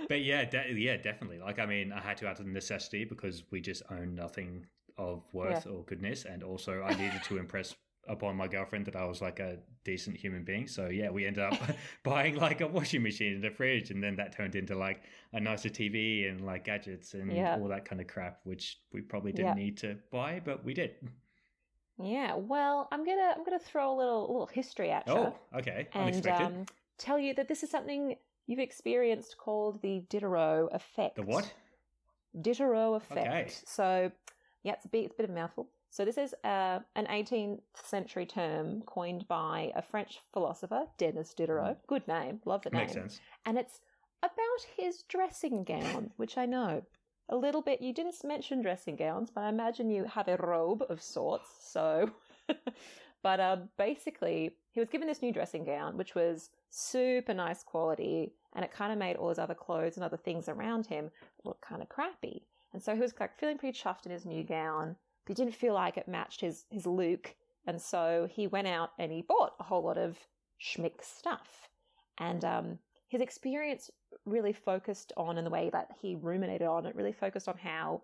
but 0.08 0.22
yeah, 0.22 0.44
de- 0.44 0.72
yeah, 0.78 0.96
definitely. 0.96 1.40
Like, 1.40 1.58
I 1.58 1.66
mean, 1.66 1.92
I 1.92 2.00
had 2.00 2.16
to 2.18 2.28
out 2.28 2.40
of 2.40 2.46
necessity 2.46 3.04
because 3.04 3.42
we 3.50 3.60
just 3.60 3.82
own 3.90 4.14
nothing 4.14 4.66
of 4.96 5.22
worth 5.32 5.66
yeah. 5.66 5.72
or 5.72 5.84
goodness, 5.84 6.24
and 6.24 6.42
also 6.42 6.82
I 6.82 6.94
needed 6.94 7.22
to 7.24 7.38
impress 7.38 7.74
upon 8.08 8.36
my 8.36 8.48
girlfriend 8.48 8.86
that 8.86 8.96
I 8.96 9.04
was 9.04 9.20
like 9.20 9.40
a 9.40 9.58
decent 9.84 10.16
human 10.16 10.44
being. 10.44 10.66
So 10.66 10.88
yeah, 10.88 11.10
we 11.10 11.26
ended 11.26 11.44
up 11.44 11.58
buying 12.04 12.36
like 12.36 12.60
a 12.60 12.66
washing 12.66 13.02
machine 13.02 13.34
and 13.34 13.44
a 13.44 13.50
fridge, 13.50 13.90
and 13.90 14.02
then 14.02 14.16
that 14.16 14.36
turned 14.36 14.54
into 14.54 14.74
like 14.74 15.02
a 15.32 15.40
nicer 15.40 15.68
TV 15.68 16.28
and 16.28 16.40
like 16.44 16.64
gadgets 16.64 17.14
and 17.14 17.32
yeah. 17.32 17.56
all 17.56 17.68
that 17.68 17.84
kind 17.84 18.00
of 18.00 18.06
crap, 18.06 18.40
which 18.44 18.78
we 18.92 19.00
probably 19.00 19.32
didn't 19.32 19.56
yeah. 19.56 19.64
need 19.64 19.76
to 19.78 19.96
buy, 20.10 20.40
but 20.44 20.64
we 20.64 20.74
did. 20.74 20.94
Yeah, 22.02 22.34
well, 22.34 22.88
I'm 22.90 23.04
gonna 23.04 23.34
I'm 23.36 23.44
gonna 23.44 23.58
throw 23.58 23.94
a 23.94 23.96
little 23.96 24.30
a 24.30 24.32
little 24.32 24.46
history 24.46 24.90
at 24.90 25.06
you. 25.06 25.12
Oh, 25.12 25.34
okay, 25.54 25.88
and 25.92 26.26
um, 26.28 26.66
tell 26.98 27.18
you 27.18 27.34
that 27.34 27.48
this 27.48 27.62
is 27.62 27.70
something 27.70 28.16
you've 28.50 28.58
experienced 28.58 29.36
called 29.38 29.80
the 29.80 30.02
Diderot 30.08 30.70
effect. 30.72 31.16
The 31.16 31.22
what? 31.22 31.52
Diderot 32.40 32.96
effect. 33.02 33.26
Okay. 33.26 33.50
So, 33.64 34.10
yeah, 34.64 34.72
it's 34.72 34.84
a 34.84 34.88
bit, 34.88 35.04
it's 35.04 35.14
a 35.14 35.16
bit 35.16 35.24
of 35.24 35.30
a 35.30 35.34
mouthful. 35.34 35.68
So 35.90 36.04
this 36.04 36.18
is 36.18 36.34
uh, 36.44 36.78
an 36.94 37.06
18th 37.06 37.62
century 37.74 38.24
term 38.24 38.82
coined 38.82 39.26
by 39.26 39.72
a 39.74 39.82
French 39.82 40.20
philosopher, 40.32 40.86
Denis 40.98 41.34
Diderot. 41.34 41.78
Mm. 41.78 41.86
Good 41.88 42.06
name, 42.06 42.40
love 42.44 42.62
the 42.62 42.70
name. 42.70 42.82
Makes 42.82 42.92
sense. 42.92 43.20
And 43.44 43.58
it's 43.58 43.80
about 44.22 44.38
his 44.76 45.02
dressing 45.08 45.64
gown, 45.64 46.10
which 46.16 46.38
I 46.38 46.46
know 46.46 46.82
a 47.28 47.36
little 47.36 47.60
bit. 47.60 47.82
You 47.82 47.92
didn't 47.92 48.14
mention 48.22 48.62
dressing 48.62 48.94
gowns, 48.94 49.30
but 49.34 49.42
I 49.42 49.48
imagine 49.48 49.90
you 49.90 50.04
have 50.04 50.28
a 50.28 50.36
robe 50.36 50.84
of 50.88 51.02
sorts. 51.02 51.48
So, 51.60 52.08
but 53.22 53.40
uh, 53.40 53.56
basically, 53.76 54.52
he 54.70 54.78
was 54.78 54.88
given 54.88 55.08
this 55.08 55.22
new 55.22 55.32
dressing 55.32 55.64
gown, 55.64 55.96
which 55.96 56.14
was 56.14 56.50
super 56.70 57.34
nice 57.34 57.64
quality, 57.64 58.32
and 58.54 58.64
it 58.64 58.70
kind 58.70 58.92
of 58.92 58.98
made 58.98 59.16
all 59.16 59.30
his 59.30 59.40
other 59.40 59.54
clothes 59.54 59.96
and 59.96 60.04
other 60.04 60.16
things 60.16 60.48
around 60.48 60.86
him 60.86 61.10
look 61.42 61.60
kind 61.60 61.82
of 61.82 61.88
crappy. 61.88 62.46
And 62.72 62.80
so 62.80 62.94
he 62.94 63.00
was 63.00 63.12
like 63.18 63.36
feeling 63.40 63.58
pretty 63.58 63.76
chuffed 63.76 64.06
in 64.06 64.12
his 64.12 64.24
new 64.24 64.44
gown 64.44 64.94
he 65.30 65.34
didn't 65.34 65.54
feel 65.54 65.74
like 65.74 65.96
it 65.96 66.08
matched 66.08 66.40
his, 66.40 66.64
his 66.70 66.88
look. 66.88 67.36
And 67.64 67.80
so 67.80 68.28
he 68.28 68.48
went 68.48 68.66
out 68.66 68.90
and 68.98 69.12
he 69.12 69.22
bought 69.22 69.52
a 69.60 69.62
whole 69.62 69.84
lot 69.84 69.96
of 69.96 70.18
schmick 70.60 71.04
stuff. 71.04 71.68
And 72.18 72.44
um, 72.44 72.78
his 73.06 73.20
experience 73.20 73.92
really 74.24 74.52
focused 74.52 75.12
on, 75.16 75.38
and 75.38 75.46
the 75.46 75.50
way 75.52 75.70
that 75.72 75.92
he 76.02 76.16
ruminated 76.16 76.66
on 76.66 76.84
it, 76.84 76.96
really 76.96 77.12
focused 77.12 77.48
on 77.48 77.56
how 77.58 78.02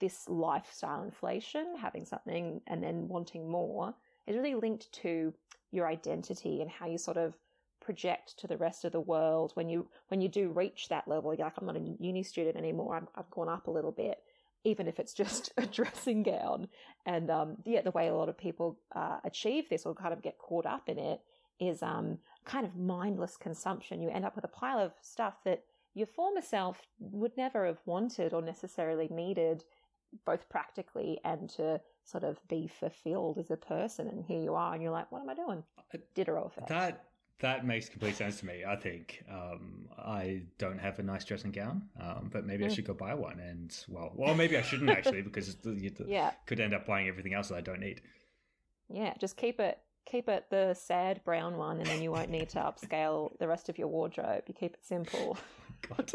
this 0.00 0.28
lifestyle 0.28 1.04
inflation, 1.04 1.76
having 1.80 2.04
something 2.04 2.60
and 2.66 2.82
then 2.82 3.06
wanting 3.06 3.48
more, 3.48 3.94
is 4.26 4.34
really 4.34 4.56
linked 4.56 4.90
to 4.94 5.32
your 5.70 5.86
identity 5.86 6.60
and 6.60 6.68
how 6.68 6.88
you 6.88 6.98
sort 6.98 7.18
of 7.18 7.36
project 7.80 8.36
to 8.38 8.48
the 8.48 8.56
rest 8.56 8.84
of 8.84 8.90
the 8.90 9.00
world 9.00 9.52
when 9.54 9.68
you 9.68 9.86
when 10.08 10.20
you 10.20 10.28
do 10.28 10.48
reach 10.48 10.88
that 10.88 11.06
level 11.06 11.34
you're 11.34 11.44
like 11.44 11.52
i'm 11.58 11.66
not 11.66 11.76
a 11.76 11.96
uni 12.00 12.22
student 12.22 12.56
anymore 12.56 12.96
i 12.96 13.18
have 13.20 13.30
gone 13.30 13.48
up 13.48 13.66
a 13.66 13.70
little 13.70 13.92
bit 13.92 14.22
even 14.64 14.88
if 14.88 14.98
it's 14.98 15.14
just 15.14 15.52
a 15.56 15.66
dressing 15.66 16.22
gown 16.22 16.68
and 17.06 17.30
um, 17.30 17.56
yeah 17.64 17.82
the 17.82 17.90
way 17.90 18.08
a 18.08 18.14
lot 18.14 18.28
of 18.28 18.36
people 18.36 18.78
uh, 18.94 19.18
achieve 19.24 19.68
this 19.68 19.86
or 19.86 19.94
kind 19.94 20.12
of 20.12 20.22
get 20.22 20.38
caught 20.38 20.66
up 20.66 20.88
in 20.88 20.98
it 20.98 21.20
is 21.60 21.82
um, 21.82 22.18
kind 22.44 22.66
of 22.66 22.76
mindless 22.76 23.36
consumption 23.36 24.02
you 24.02 24.10
end 24.10 24.24
up 24.24 24.34
with 24.34 24.44
a 24.44 24.48
pile 24.48 24.78
of 24.78 24.92
stuff 25.00 25.34
that 25.44 25.62
your 25.94 26.08
former 26.08 26.40
self 26.40 26.82
would 26.98 27.36
never 27.36 27.66
have 27.66 27.78
wanted 27.86 28.32
or 28.32 28.42
necessarily 28.42 29.08
needed 29.10 29.64
both 30.24 30.48
practically 30.48 31.20
and 31.24 31.48
to 31.50 31.80
sort 32.04 32.24
of 32.24 32.38
be 32.48 32.68
fulfilled 32.68 33.38
as 33.38 33.50
a 33.50 33.56
person. 33.56 34.08
And 34.08 34.24
here 34.24 34.40
you 34.40 34.54
are, 34.54 34.74
and 34.74 34.82
you're 34.82 34.92
like, 34.92 35.10
what 35.10 35.22
am 35.22 35.30
I 35.30 35.34
doing? 35.34 35.62
Diderot 36.14 36.46
effect. 36.46 36.68
That 36.68 37.04
that 37.40 37.66
makes 37.66 37.88
complete 37.88 38.16
sense 38.16 38.38
to 38.40 38.46
me. 38.46 38.64
I 38.66 38.76
think 38.76 39.24
um, 39.30 39.88
I 39.98 40.42
don't 40.58 40.78
have 40.78 40.98
a 40.98 41.02
nice 41.02 41.24
dressing 41.24 41.50
gown, 41.50 41.82
um, 42.00 42.30
but 42.32 42.46
maybe 42.46 42.64
mm. 42.64 42.70
I 42.70 42.72
should 42.72 42.86
go 42.86 42.94
buy 42.94 43.14
one. 43.14 43.40
And 43.40 43.76
well, 43.88 44.12
well, 44.14 44.34
maybe 44.34 44.56
I 44.56 44.62
shouldn't 44.62 44.90
actually 44.90 45.22
because 45.22 45.56
you 45.64 45.90
yeah. 46.06 46.32
could 46.46 46.60
end 46.60 46.74
up 46.74 46.86
buying 46.86 47.08
everything 47.08 47.34
else 47.34 47.48
that 47.48 47.56
I 47.56 47.60
don't 47.60 47.80
need. 47.80 48.02
Yeah, 48.88 49.14
just 49.18 49.36
keep 49.36 49.60
it 49.60 49.78
keep 50.06 50.28
it 50.28 50.46
the 50.50 50.74
sad 50.74 51.22
brown 51.24 51.56
one, 51.56 51.78
and 51.78 51.86
then 51.86 52.02
you 52.02 52.12
won't 52.12 52.30
need 52.30 52.50
to 52.50 52.58
upscale 52.58 53.36
the 53.38 53.48
rest 53.48 53.68
of 53.68 53.78
your 53.78 53.88
wardrobe. 53.88 54.44
You 54.46 54.54
keep 54.54 54.74
it 54.74 54.84
simple. 54.84 55.36
God. 55.88 56.12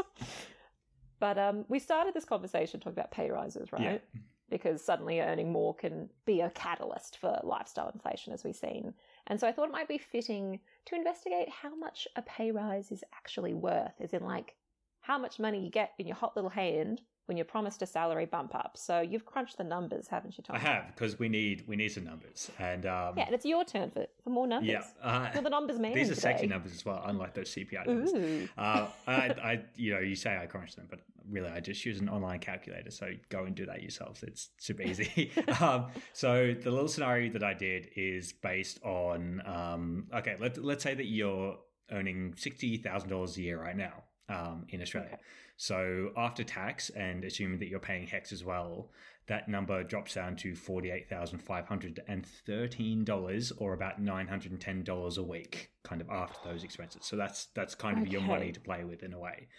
but 1.19 1.37
um, 1.37 1.65
we 1.67 1.79
started 1.79 2.13
this 2.13 2.25
conversation 2.25 2.79
talking 2.79 2.93
about 2.93 3.11
pay 3.11 3.29
rises, 3.29 3.71
right? 3.71 3.81
Yeah 3.81 4.19
because 4.49 4.83
suddenly 4.83 5.19
earning 5.19 5.51
more 5.51 5.75
can 5.75 6.09
be 6.25 6.41
a 6.41 6.49
catalyst 6.49 7.17
for 7.17 7.39
lifestyle 7.43 7.89
inflation, 7.93 8.33
as 8.33 8.43
we've 8.43 8.55
seen. 8.55 8.93
And 9.29 9.39
so 9.39 9.47
I 9.47 9.51
thought 9.51 9.69
it 9.69 9.71
might 9.71 9.87
be 9.87 9.97
fitting 9.97 10.59
to 10.85 10.95
investigate 10.95 11.49
how 11.49 11.75
much 11.75 12.07
a 12.15 12.21
pay 12.21 12.51
rise 12.51 12.91
is 12.91 13.03
actually 13.15 13.53
worth, 13.53 13.93
as 14.01 14.13
in, 14.13 14.23
like, 14.23 14.55
how 15.01 15.17
much 15.17 15.39
money 15.39 15.63
you 15.63 15.69
get 15.69 15.93
in 15.99 16.07
your 16.07 16.15
hot 16.15 16.35
little 16.35 16.49
hand 16.49 17.01
when 17.29 17.37
you're 17.37 17.45
promised 17.45 17.83
a 17.83 17.85
salary 17.85 18.25
bump 18.25 18.55
up. 18.55 18.75
So 18.75 19.01
you've 19.01 19.23
crunched 19.23 19.59
the 19.59 19.63
numbers, 19.63 20.07
haven't 20.07 20.35
you, 20.37 20.43
Tom? 20.43 20.55
I 20.55 20.59
have 20.59 20.87
because 20.87 21.19
we 21.19 21.29
need 21.29 21.63
we 21.67 21.75
need 21.75 21.89
some 21.89 22.03
numbers, 22.03 22.49
and 22.57 22.87
um, 22.87 23.13
yeah, 23.15 23.25
and 23.25 23.35
it's 23.35 23.45
your 23.45 23.63
turn 23.63 23.91
for, 23.91 24.07
for 24.23 24.31
more 24.31 24.47
numbers. 24.47 24.69
Yeah, 24.69 24.83
uh, 25.01 25.29
you're 25.33 25.43
the 25.43 25.49
numbers 25.51 25.77
man. 25.77 25.93
These 25.93 26.09
are 26.09 26.15
today. 26.15 26.21
sexy 26.21 26.47
numbers 26.47 26.73
as 26.73 26.83
well, 26.83 27.03
unlike 27.05 27.35
those 27.35 27.53
CPI 27.53 27.85
numbers. 27.85 28.49
Uh, 28.57 28.87
I, 29.05 29.13
I, 29.13 29.61
you 29.75 29.93
know, 29.93 29.99
you 29.99 30.15
say 30.15 30.39
I 30.41 30.47
crunched 30.47 30.75
them, 30.75 30.87
but 30.89 31.01
really 31.29 31.49
I 31.49 31.59
just 31.59 31.85
use 31.85 31.99
an 31.99 32.09
online 32.09 32.39
calculator. 32.39 32.91
So 32.91 33.11
go 33.29 33.45
and 33.45 33.55
do 33.55 33.65
that 33.65 33.81
yourselves. 33.81 34.23
It's 34.23 34.49
super 34.57 34.83
easy. 34.83 35.31
um, 35.61 35.87
so 36.13 36.53
the 36.53 36.71
little 36.71 36.87
scenario 36.87 37.31
that 37.33 37.43
I 37.43 37.53
did 37.53 37.89
is 37.95 38.33
based 38.33 38.81
on 38.83 39.41
um, 39.45 40.07
okay, 40.13 40.35
let 40.39 40.63
let's 40.63 40.83
say 40.83 40.93
that 40.93 41.05
you're 41.05 41.57
earning 41.91 42.33
sixty 42.37 42.77
thousand 42.77 43.09
dollars 43.09 43.37
a 43.37 43.41
year 43.41 43.61
right 43.61 43.77
now 43.77 44.03
um, 44.29 44.65
in 44.69 44.81
Australia. 44.81 45.11
Okay. 45.13 45.21
So 45.57 46.11
after 46.15 46.45
tax 46.45 46.89
and 46.91 47.25
assuming 47.25 47.59
that 47.59 47.67
you're 47.67 47.81
paying 47.81 48.07
HECS 48.07 48.31
as 48.31 48.45
well, 48.45 48.89
that 49.27 49.49
number 49.49 49.83
drops 49.83 50.13
down 50.15 50.35
to 50.37 50.53
$48,513 50.53 53.51
or 53.57 53.73
about 53.73 54.01
$910 54.01 55.17
a 55.17 55.23
week 55.23 55.69
kind 55.83 56.01
of 56.01 56.09
after 56.09 56.49
those 56.49 56.63
expenses. 56.63 57.01
So 57.03 57.17
that's 57.17 57.47
that's 57.55 57.75
kind 57.75 57.97
of 57.97 58.03
okay. 58.03 58.11
your 58.11 58.21
money 58.21 58.53
to 58.53 58.59
play 58.59 58.85
with 58.85 59.03
in 59.03 59.13
a 59.13 59.19
way. 59.19 59.49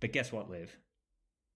But 0.00 0.12
guess 0.12 0.32
what, 0.32 0.50
Liv? 0.50 0.76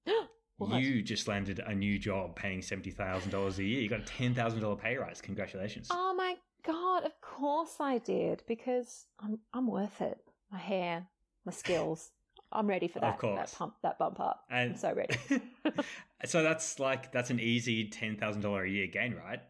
what? 0.56 0.82
You 0.82 1.02
just 1.02 1.28
landed 1.28 1.60
a 1.60 1.74
new 1.74 1.98
job 1.98 2.36
paying 2.36 2.60
$70,000 2.60 3.58
a 3.58 3.64
year. 3.64 3.80
You 3.80 3.88
got 3.88 4.00
a 4.00 4.04
$10,000 4.04 4.80
pay 4.80 4.96
rise. 4.96 5.20
Congratulations. 5.20 5.88
Oh 5.90 6.14
my 6.14 6.36
god, 6.64 7.04
of 7.04 7.20
course 7.20 7.76
I 7.80 7.98
did 7.98 8.42
because 8.46 9.06
I'm 9.20 9.38
I'm 9.52 9.66
worth 9.66 10.00
it. 10.00 10.18
My 10.50 10.58
hair, 10.58 11.06
my 11.44 11.52
skills. 11.52 12.10
I'm 12.52 12.66
ready 12.66 12.86
for 12.86 13.00
that. 13.00 13.14
Of 13.14 13.18
course. 13.18 13.50
That 13.50 13.58
pump, 13.58 13.74
that 13.82 13.98
bump 13.98 14.20
up. 14.20 14.44
And 14.50 14.72
I'm 14.72 14.76
so 14.76 14.92
ready. 14.92 15.16
so 16.26 16.42
that's 16.42 16.78
like 16.78 17.10
that's 17.10 17.30
an 17.30 17.40
easy 17.40 17.88
ten 17.88 18.16
thousand 18.16 18.42
dollar 18.42 18.64
a 18.64 18.70
year 18.70 18.86
gain, 18.86 19.14
right? 19.14 19.40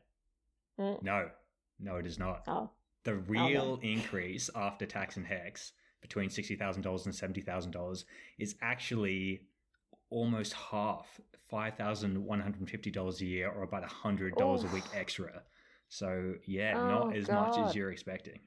Mm. 0.80 1.02
No, 1.02 1.28
no, 1.80 1.96
it 1.96 2.06
is 2.06 2.18
not. 2.18 2.44
Oh. 2.46 2.70
The 3.04 3.16
real 3.16 3.80
oh, 3.82 3.86
increase 3.86 4.48
after 4.54 4.86
tax 4.86 5.16
and 5.16 5.26
HECS 5.26 5.72
between 6.02 6.28
sixty 6.28 6.56
thousand 6.56 6.82
dollars 6.82 7.06
and 7.06 7.14
seventy 7.14 7.40
thousand 7.40 7.70
dollars 7.70 8.04
is 8.38 8.54
actually 8.60 9.40
almost 10.10 10.52
half, 10.52 11.20
five 11.48 11.74
thousand 11.76 12.22
one 12.22 12.40
hundred 12.40 12.60
and 12.60 12.68
fifty 12.68 12.90
dollars 12.90 13.20
a 13.22 13.26
year, 13.26 13.50
or 13.50 13.62
about 13.62 13.84
hundred 13.84 14.34
dollars 14.36 14.64
a 14.64 14.68
week 14.68 14.84
extra. 14.94 15.42
So 15.88 16.34
yeah, 16.46 16.74
oh, 16.76 16.88
not 16.88 17.16
as 17.16 17.26
God. 17.26 17.48
much 17.48 17.68
as 17.68 17.74
you're 17.74 17.92
expecting 17.92 18.40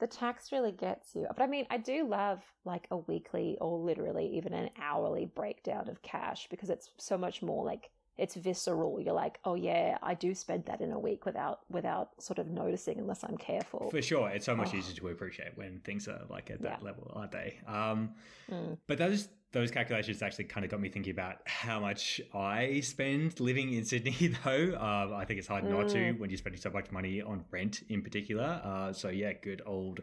the 0.00 0.06
tax 0.06 0.52
really 0.52 0.72
gets 0.72 1.14
you. 1.14 1.26
But 1.36 1.42
I 1.42 1.46
mean, 1.46 1.66
I 1.70 1.78
do 1.78 2.06
love 2.08 2.40
like 2.64 2.86
a 2.90 2.96
weekly 2.96 3.56
or 3.60 3.78
literally 3.78 4.26
even 4.36 4.52
an 4.52 4.70
hourly 4.80 5.26
breakdown 5.26 5.88
of 5.88 6.02
cash 6.02 6.46
because 6.50 6.70
it's 6.70 6.90
so 6.98 7.18
much 7.18 7.42
more 7.42 7.64
like 7.64 7.90
it's 8.18 8.34
visceral. 8.34 9.00
You're 9.00 9.14
like, 9.14 9.38
oh 9.44 9.54
yeah, 9.54 9.96
I 10.02 10.14
do 10.14 10.34
spend 10.34 10.64
that 10.66 10.80
in 10.80 10.92
a 10.92 10.98
week 10.98 11.24
without 11.24 11.60
without 11.70 12.10
sort 12.20 12.38
of 12.38 12.48
noticing 12.48 12.98
unless 12.98 13.24
I'm 13.24 13.36
careful. 13.36 13.90
For 13.90 14.02
sure, 14.02 14.28
it's 14.28 14.44
so 14.44 14.56
much 14.56 14.70
oh. 14.74 14.78
easier 14.78 14.96
to 14.96 15.08
appreciate 15.08 15.56
when 15.56 15.80
things 15.84 16.08
are 16.08 16.22
like 16.28 16.50
at 16.50 16.60
that 16.62 16.78
yeah. 16.80 16.86
level, 16.86 17.10
aren't 17.14 17.32
they? 17.32 17.58
Um, 17.66 18.10
mm. 18.50 18.76
But 18.86 18.98
those 18.98 19.28
those 19.52 19.70
calculations 19.70 20.20
actually 20.20 20.44
kind 20.44 20.64
of 20.64 20.70
got 20.70 20.80
me 20.80 20.88
thinking 20.88 21.12
about 21.12 21.36
how 21.46 21.80
much 21.80 22.20
I 22.34 22.80
spend 22.80 23.40
living 23.40 23.72
in 23.72 23.84
Sydney, 23.84 24.34
though. 24.44 24.74
Uh, 24.74 25.16
I 25.16 25.24
think 25.24 25.38
it's 25.38 25.48
hard 25.48 25.64
mm. 25.64 25.70
not 25.70 25.88
to 25.90 25.98
mm. 25.98 26.18
when 26.18 26.28
you're 26.28 26.38
spending 26.38 26.60
so 26.60 26.70
much 26.70 26.90
money 26.90 27.22
on 27.22 27.44
rent 27.50 27.82
in 27.88 28.02
particular. 28.02 28.60
Uh, 28.64 28.92
so, 28.92 29.08
yeah, 29.08 29.32
good 29.32 29.62
old 29.64 30.00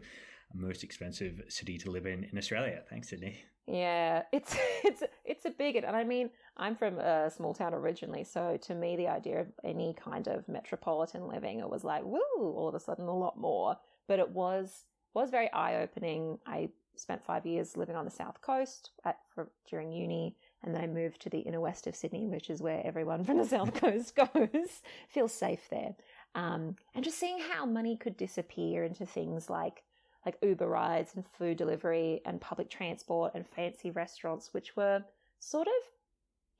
most 0.54 0.82
expensive 0.82 1.42
city 1.48 1.78
to 1.78 1.90
live 1.90 2.06
in 2.06 2.24
in 2.24 2.38
Australia. 2.38 2.82
Thanks, 2.88 3.08
Sydney. 3.10 3.44
Yeah, 3.66 4.22
it's 4.32 4.56
it's 4.84 5.02
it's 5.24 5.44
a 5.44 5.50
big 5.50 5.76
and 5.76 5.86
I 5.86 6.04
mean 6.04 6.30
I'm 6.56 6.76
from 6.76 6.98
a 6.98 7.30
small 7.30 7.52
town 7.54 7.74
originally, 7.74 8.24
so 8.24 8.56
to 8.62 8.74
me 8.74 8.96
the 8.96 9.08
idea 9.08 9.40
of 9.40 9.48
any 9.64 9.94
kind 9.94 10.28
of 10.28 10.48
metropolitan 10.48 11.26
living 11.28 11.58
it 11.60 11.68
was 11.68 11.84
like 11.84 12.04
woo, 12.04 12.20
all 12.38 12.68
of 12.68 12.74
a 12.74 12.80
sudden 12.80 13.06
a 13.06 13.16
lot 13.16 13.38
more. 13.38 13.76
But 14.06 14.20
it 14.20 14.30
was 14.30 14.84
was 15.14 15.30
very 15.30 15.50
eye 15.52 15.76
opening. 15.82 16.38
I 16.46 16.68
spent 16.94 17.24
five 17.24 17.44
years 17.44 17.76
living 17.76 17.96
on 17.96 18.04
the 18.04 18.10
south 18.10 18.40
coast 18.40 18.90
at, 19.04 19.18
for, 19.34 19.50
during 19.68 19.92
uni, 19.92 20.36
and 20.62 20.74
then 20.74 20.82
I 20.82 20.86
moved 20.86 21.20
to 21.22 21.30
the 21.30 21.40
inner 21.40 21.60
west 21.60 21.86
of 21.86 21.94
Sydney, 21.96 22.26
which 22.26 22.48
is 22.50 22.62
where 22.62 22.86
everyone 22.86 23.24
from 23.26 23.38
the 23.38 23.44
south 23.44 23.74
coast 23.74 24.14
goes. 24.14 24.82
Feels 25.08 25.32
safe 25.32 25.68
there, 25.70 25.94
um, 26.34 26.76
and 26.94 27.04
just 27.04 27.18
seeing 27.18 27.40
how 27.40 27.66
money 27.66 27.96
could 27.96 28.16
disappear 28.16 28.84
into 28.84 29.04
things 29.06 29.50
like 29.50 29.82
like 30.26 30.36
Uber 30.42 30.66
rides 30.66 31.12
and 31.14 31.24
food 31.38 31.56
delivery 31.56 32.20
and 32.26 32.40
public 32.40 32.68
transport 32.68 33.32
and 33.34 33.46
fancy 33.46 33.92
restaurants, 33.92 34.52
which 34.52 34.76
were 34.76 35.02
sort 35.38 35.68
of 35.68 35.72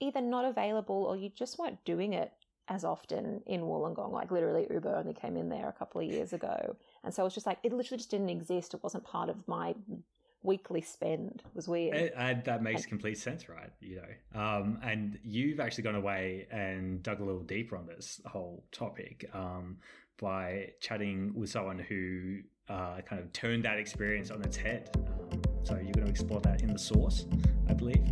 either 0.00 0.20
not 0.20 0.44
available 0.44 1.04
or 1.04 1.16
you 1.16 1.28
just 1.28 1.58
weren't 1.58 1.85
doing 1.85 2.12
it 2.12 2.32
as 2.68 2.85
often 2.85 3.42
in 3.46 3.62
Wollongong. 3.62 4.12
Like 4.12 4.30
literally, 4.30 4.66
Uber 4.70 4.94
only 4.96 5.14
came 5.14 5.37
in 5.37 5.49
there 5.49 5.68
a 5.68 5.73
couple 5.73 6.00
of 6.00 6.06
years 6.06 6.32
ago, 6.32 6.76
and 7.04 7.12
so 7.12 7.23
it 7.23 7.25
was 7.25 7.35
just 7.35 7.46
like 7.46 7.58
it 7.62 7.73
literally 7.73 7.99
just 7.99 8.11
didn't 8.11 8.30
exist. 8.30 8.73
It 8.73 8.82
wasn't 8.82 9.04
part 9.04 9.28
of 9.28 9.46
my 9.49 9.75
weekly 10.42 10.80
spend 10.80 11.42
it 11.44 11.56
was 11.56 11.66
weird. 11.66 11.96
It, 11.96 12.14
and 12.16 12.44
that 12.44 12.62
makes 12.62 12.82
and, 12.82 12.90
complete 12.90 13.18
sense, 13.18 13.49
right? 13.49 13.70
You 13.80 14.02
know, 14.02 14.40
um, 14.40 14.78
and 14.82 15.18
you've 15.25 15.58
actually 15.58 15.85
gone 15.85 15.96
away 15.96 16.46
and 16.52 17.02
dug 17.02 17.20
a 17.20 17.25
little 17.25 17.42
deeper 17.42 17.76
on 17.76 17.87
this 17.87 18.20
whole 18.26 18.64
topic 18.70 19.28
um, 19.35 19.78
by 20.20 20.70
chatting 20.80 21.32
with 21.35 21.50
someone 21.50 21.78
who 21.78 22.40
uh, 22.68 23.00
kind 23.02 23.23
of 23.23 23.32
turned 23.32 23.64
that 23.64 23.78
experience 23.78 24.30
on 24.30 24.42
its 24.42 24.56
head. 24.56 24.90
Um, 25.32 25.42
so 25.62 25.75
you're 25.75 25.92
going 25.92 26.06
to 26.06 26.11
explore 26.11 26.40
that 26.42 26.62
in 26.62 26.73
the 26.73 26.78
source, 26.78 27.26
I 27.68 27.75
believe. 27.75 28.04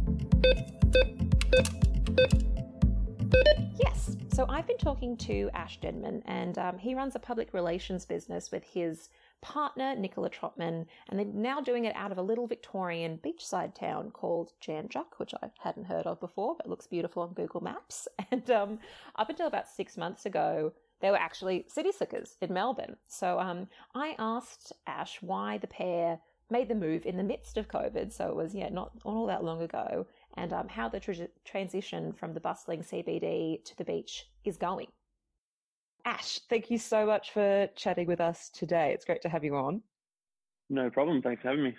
Yes. 3.78 4.16
So 4.32 4.46
I've 4.49 4.66
been 4.66 4.78
talking 4.78 5.16
to 5.18 5.50
Ash 5.54 5.78
Denman, 5.80 6.23
and 6.26 6.58
um, 6.58 6.78
he 6.78 6.94
runs 6.94 7.14
a 7.14 7.18
public 7.18 7.52
relations 7.54 8.04
business 8.04 8.50
with 8.50 8.64
his 8.64 9.11
partner, 9.40 9.94
Nicola 9.94 10.30
Trotman, 10.30 10.87
and 11.08 11.18
they're 11.18 11.26
now 11.26 11.61
doing 11.61 11.84
it 11.84 11.94
out 11.94 12.11
of 12.11 12.18
a 12.18 12.23
little 12.23 12.46
Victorian 12.46 13.20
beachside 13.25 13.75
town 13.75 14.11
called 14.11 14.52
Jan 14.61 14.88
Juc, 14.88 15.18
which 15.18 15.34
I 15.42 15.50
hadn't 15.61 15.84
heard 15.84 16.06
of 16.06 16.18
before, 16.18 16.56
but 16.56 16.68
looks 16.68 16.87
beautiful 16.87 17.23
on 17.23 17.34
Google 17.34 17.61
Maps. 17.61 18.08
And 18.30 18.50
um, 18.50 18.78
up 19.14 19.28
until 19.28 19.46
about 19.46 19.68
six 19.68 19.96
months 19.96 20.26
ago, 20.26 20.73
they 21.00 21.10
were 21.10 21.16
actually 21.16 21.64
city 21.68 21.92
slickers 21.92 22.36
in 22.40 22.52
Melbourne. 22.52 22.96
So 23.06 23.38
um, 23.38 23.68
I 23.94 24.14
asked 24.18 24.72
Ash 24.86 25.18
why 25.20 25.58
the 25.58 25.66
pair 25.66 26.18
made 26.50 26.68
the 26.68 26.74
move 26.74 27.06
in 27.06 27.16
the 27.16 27.22
midst 27.22 27.56
of 27.56 27.68
COVID, 27.68 28.12
so 28.12 28.28
it 28.28 28.36
was 28.36 28.54
yeah 28.54 28.68
not, 28.68 28.92
not 29.04 29.14
all 29.14 29.26
that 29.26 29.44
long 29.44 29.62
ago, 29.62 30.06
and 30.36 30.52
um, 30.52 30.68
how 30.68 30.88
the 30.88 31.00
tra- 31.00 31.28
transition 31.44 32.12
from 32.12 32.34
the 32.34 32.40
bustling 32.40 32.82
CBD 32.82 33.64
to 33.64 33.76
the 33.76 33.84
beach 33.84 34.26
is 34.44 34.56
going. 34.56 34.88
Ash, 36.04 36.38
thank 36.50 36.70
you 36.70 36.78
so 36.78 37.06
much 37.06 37.32
for 37.32 37.66
chatting 37.76 38.06
with 38.06 38.20
us 38.20 38.50
today. 38.50 38.92
It's 38.92 39.06
great 39.06 39.22
to 39.22 39.28
have 39.28 39.42
you 39.42 39.56
on. 39.56 39.82
No 40.68 40.90
problem. 40.90 41.22
Thanks 41.22 41.42
for 41.42 41.48
having 41.48 41.64
me. 41.64 41.74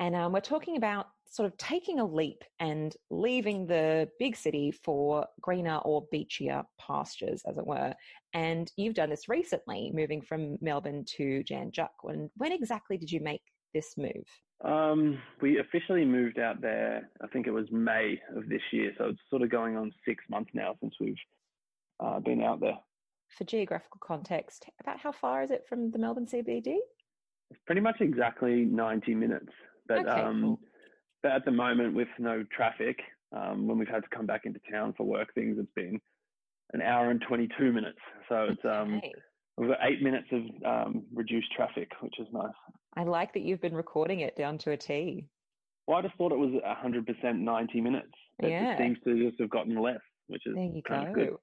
And 0.00 0.14
um, 0.14 0.32
we're 0.32 0.40
talking 0.40 0.76
about 0.76 1.06
sort 1.26 1.46
of 1.46 1.56
taking 1.56 1.98
a 1.98 2.04
leap 2.04 2.42
and 2.60 2.94
leaving 3.10 3.66
the 3.66 4.08
big 4.18 4.36
city 4.36 4.70
for 4.70 5.26
greener 5.40 5.78
or 5.78 6.06
beachier 6.12 6.64
pastures, 6.80 7.42
as 7.48 7.58
it 7.58 7.66
were. 7.66 7.94
And 8.34 8.70
you've 8.76 8.94
done 8.94 9.10
this 9.10 9.28
recently, 9.28 9.90
moving 9.92 10.22
from 10.22 10.58
Melbourne 10.60 11.04
to 11.16 11.42
Jan 11.42 11.70
Juc. 11.70 11.88
When, 12.02 12.30
when 12.36 12.52
exactly 12.52 12.96
did 12.96 13.10
you 13.10 13.20
make 13.20 13.42
this 13.72 13.94
move? 13.96 14.24
Um, 14.64 15.18
we 15.40 15.58
officially 15.58 16.04
moved 16.04 16.38
out 16.38 16.60
there, 16.60 17.10
I 17.22 17.26
think 17.28 17.46
it 17.46 17.50
was 17.50 17.66
May 17.70 18.20
of 18.36 18.48
this 18.48 18.62
year. 18.72 18.92
So 18.96 19.06
it's 19.06 19.20
sort 19.28 19.42
of 19.42 19.50
going 19.50 19.76
on 19.76 19.92
six 20.06 20.24
months 20.30 20.50
now 20.54 20.74
since 20.80 20.94
we've 21.00 21.14
uh, 22.00 22.20
been 22.20 22.42
out 22.42 22.60
there. 22.60 22.78
For 23.36 23.44
geographical 23.44 24.00
context, 24.02 24.66
about 24.80 25.00
how 25.00 25.12
far 25.12 25.42
is 25.42 25.50
it 25.50 25.64
from 25.68 25.90
the 25.90 25.98
Melbourne 25.98 26.26
CBD? 26.26 26.76
It's 27.50 27.60
pretty 27.66 27.80
much 27.80 27.96
exactly 28.00 28.64
90 28.64 29.14
minutes. 29.14 29.50
But, 29.86 30.06
Okay, 30.06 30.20
um, 30.22 30.40
cool. 30.42 30.60
but 31.22 31.32
at 31.32 31.44
the 31.44 31.50
moment, 31.50 31.94
with 31.94 32.08
no 32.18 32.44
traffic, 32.56 32.98
um, 33.32 33.66
when 33.66 33.78
we've 33.78 33.88
had 33.88 34.02
to 34.02 34.08
come 34.16 34.26
back 34.26 34.42
into 34.46 34.60
town 34.70 34.94
for 34.96 35.04
work 35.04 35.34
things, 35.34 35.56
it's 35.58 35.72
been 35.74 36.00
an 36.72 36.82
hour 36.82 37.10
and 37.10 37.20
22 37.28 37.72
minutes. 37.72 37.98
So 38.28 38.44
it's 38.50 38.64
um, 38.64 38.96
Okay. 38.96 39.12
we've 39.56 39.68
got 39.68 39.78
eight 39.82 40.02
minutes 40.02 40.28
of 40.32 40.42
um, 40.64 41.04
reduced 41.12 41.52
traffic, 41.52 41.90
which 42.00 42.18
is 42.18 42.26
nice. 42.32 42.52
I 42.96 43.02
like 43.02 43.32
that 43.34 43.42
you've 43.42 43.60
been 43.60 43.74
recording 43.74 44.20
it 44.20 44.36
down 44.36 44.58
to 44.58 44.70
a 44.70 44.76
T. 44.76 45.26
Well, 45.86 45.98
I 45.98 46.02
just 46.02 46.14
thought 46.16 46.32
it 46.32 46.38
was 46.38 46.50
100% 46.50 47.38
90 47.38 47.80
minutes. 47.80 48.12
It 48.38 48.48
Yeah. 48.48 48.66
just 48.66 48.78
seems 48.78 48.98
to 49.04 49.28
just 49.28 49.40
have 49.40 49.50
gotten 49.50 49.76
less, 49.76 50.00
which 50.28 50.46
is 50.46 50.54
There 50.54 50.64
you 50.64 50.82
kind 50.82 51.06
of 51.08 51.14
good. 51.14 51.36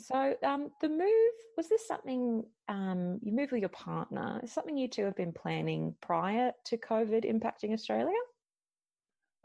So, 0.00 0.36
um, 0.42 0.72
the 0.80 0.88
move 0.88 1.34
was 1.56 1.68
this 1.68 1.86
something 1.86 2.44
um, 2.68 3.18
you 3.22 3.32
moved 3.32 3.52
with 3.52 3.60
your 3.60 3.68
partner? 3.70 4.40
Is 4.42 4.52
something 4.52 4.76
you 4.76 4.88
two 4.88 5.04
have 5.04 5.16
been 5.16 5.32
planning 5.32 5.96
prior 6.00 6.52
to 6.66 6.76
COVID 6.78 7.24
impacting 7.24 7.72
Australia? 7.72 8.18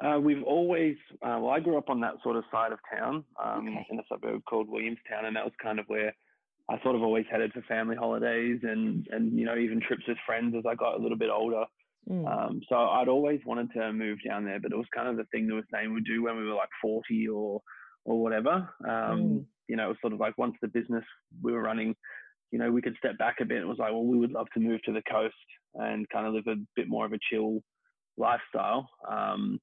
Uh, 0.03 0.19
we've 0.19 0.43
always, 0.43 0.97
uh, 1.21 1.39
well, 1.39 1.49
I 1.49 1.59
grew 1.61 1.77
up 1.77 1.89
on 1.89 2.01
that 2.01 2.15
sort 2.21 2.35
of 2.35 2.43
side 2.51 2.73
of 2.73 2.79
town 2.93 3.23
um, 3.41 3.67
Okay. 3.69 3.87
in 3.89 3.99
a 3.99 4.03
suburb 4.09 4.41
called 4.49 4.69
Williamstown, 4.69 5.25
and 5.25 5.35
that 5.35 5.45
was 5.45 5.53
kind 5.61 5.79
of 5.79 5.85
where 5.87 6.13
I 6.69 6.81
sort 6.83 6.95
of 6.95 7.01
always 7.01 7.25
headed 7.31 7.53
for 7.53 7.61
family 7.61 7.95
holidays 7.95 8.59
and, 8.63 9.07
and 9.11 9.37
you 9.39 9.45
know, 9.45 9.57
even 9.57 9.79
trips 9.79 10.03
with 10.07 10.17
friends 10.25 10.53
as 10.57 10.65
I 10.65 10.75
got 10.75 10.95
a 10.95 11.01
little 11.01 11.17
bit 11.17 11.29
older. 11.29 11.63
Mm. 12.09 12.27
Um, 12.27 12.61
so 12.67 12.75
I'd 12.75 13.07
always 13.07 13.39
wanted 13.45 13.71
to 13.73 13.93
move 13.93 14.19
down 14.27 14.43
there, 14.43 14.59
but 14.59 14.71
it 14.73 14.77
was 14.77 14.87
kind 14.93 15.07
of 15.07 15.15
the 15.17 15.25
thing 15.31 15.47
that 15.47 15.55
was 15.55 15.63
saying 15.73 15.93
we'd 15.93 16.05
do 16.05 16.23
when 16.23 16.37
we 16.37 16.45
were 16.45 16.55
like 16.55 16.69
40 16.81 17.27
or, 17.29 17.61
or 18.03 18.21
whatever. 18.21 18.69
Um, 18.87 19.45
Mm. 19.45 19.45
You 19.67 19.75
know, 19.75 19.85
it 19.85 19.89
was 19.89 19.97
sort 20.01 20.13
of 20.13 20.19
like 20.19 20.37
once 20.37 20.55
the 20.61 20.67
business 20.67 21.03
we 21.41 21.51
were 21.51 21.61
running, 21.61 21.95
you 22.51 22.59
know, 22.59 22.71
we 22.71 22.81
could 22.81 22.95
step 22.97 23.17
back 23.17 23.37
a 23.41 23.45
bit. 23.45 23.61
It 23.61 23.67
was 23.67 23.77
like, 23.79 23.91
well, 23.91 24.05
we 24.05 24.17
would 24.17 24.31
love 24.31 24.47
to 24.53 24.59
move 24.59 24.81
to 24.83 24.93
the 24.93 25.01
coast 25.09 25.35
and 25.73 26.07
kind 26.09 26.27
of 26.27 26.33
live 26.33 26.47
a 26.47 26.55
bit 26.75 26.87
more 26.87 27.05
of 27.05 27.13
a 27.13 27.19
chill 27.29 27.61
lifestyle. 28.17 28.89
Um, 29.09 29.59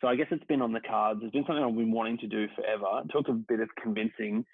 so 0.00 0.08
I 0.08 0.16
guess 0.16 0.26
it's 0.30 0.44
been 0.44 0.62
on 0.62 0.72
the 0.72 0.80
cards. 0.80 1.20
It's 1.22 1.32
been 1.32 1.44
something 1.46 1.64
I've 1.64 1.74
been 1.74 1.90
wanting 1.92 2.18
to 2.18 2.26
do 2.28 2.46
forever. 2.54 3.02
It 3.04 3.10
took 3.12 3.28
a 3.28 3.32
bit 3.32 3.60
of 3.60 3.68
convincing 3.82 4.44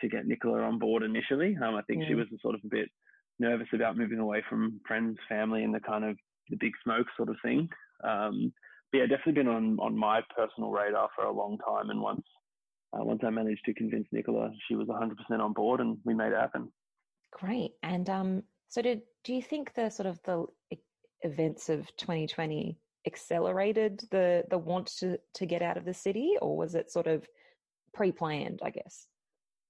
to 0.00 0.08
get 0.08 0.26
Nicola 0.26 0.62
on 0.62 0.78
board 0.78 1.02
initially. 1.02 1.56
Um, 1.56 1.74
I 1.74 1.82
think 1.82 2.04
she 2.04 2.12
Mm. 2.14 2.18
was 2.18 2.40
sort 2.40 2.54
of 2.54 2.64
a 2.64 2.68
bit 2.68 2.90
nervous 3.38 3.68
about 3.72 3.96
moving 3.96 4.18
away 4.18 4.42
from 4.48 4.80
friends, 4.86 5.18
family, 5.28 5.64
and 5.64 5.74
the 5.74 5.80
kind 5.80 6.04
of 6.04 6.18
the 6.48 6.56
big 6.56 6.72
smoke 6.82 7.06
sort 7.16 7.28
of 7.28 7.36
thing. 7.42 7.68
Um, 8.02 8.52
but 8.92 8.98
yeah, 8.98 9.06
definitely 9.06 9.34
been 9.34 9.48
on 9.48 9.78
on 9.78 9.96
my 9.96 10.20
personal 10.34 10.70
radar 10.70 11.08
for 11.14 11.24
a 11.24 11.32
long 11.32 11.58
time. 11.58 11.90
And 11.90 12.00
once 12.00 12.26
uh, 12.92 13.04
once 13.04 13.20
I 13.24 13.30
managed 13.30 13.64
to 13.66 13.74
convince 13.74 14.08
Nicola, 14.10 14.50
she 14.66 14.74
was 14.74 14.88
100% 14.88 15.14
on 15.40 15.52
board, 15.52 15.80
and 15.80 15.98
we 16.04 16.14
made 16.14 16.32
it 16.32 16.40
happen. 16.40 16.70
Great. 17.32 17.72
And 17.82 18.10
um, 18.10 18.42
so, 18.68 18.82
did 18.82 19.02
do 19.24 19.34
you 19.34 19.42
think 19.42 19.74
the 19.74 19.90
sort 19.90 20.06
of 20.06 20.20
the 20.24 20.46
events 21.22 21.68
of 21.68 21.86
2020 21.96 22.76
accelerated 23.06 24.02
the 24.10 24.44
the 24.50 24.58
want 24.58 24.86
to 24.98 25.18
to 25.34 25.46
get 25.46 25.62
out 25.62 25.76
of 25.76 25.84
the 25.84 25.94
city, 25.94 26.34
or 26.42 26.56
was 26.56 26.74
it 26.74 26.90
sort 26.90 27.06
of 27.06 27.26
pre-planned? 27.94 28.60
I 28.64 28.70
guess. 28.70 29.06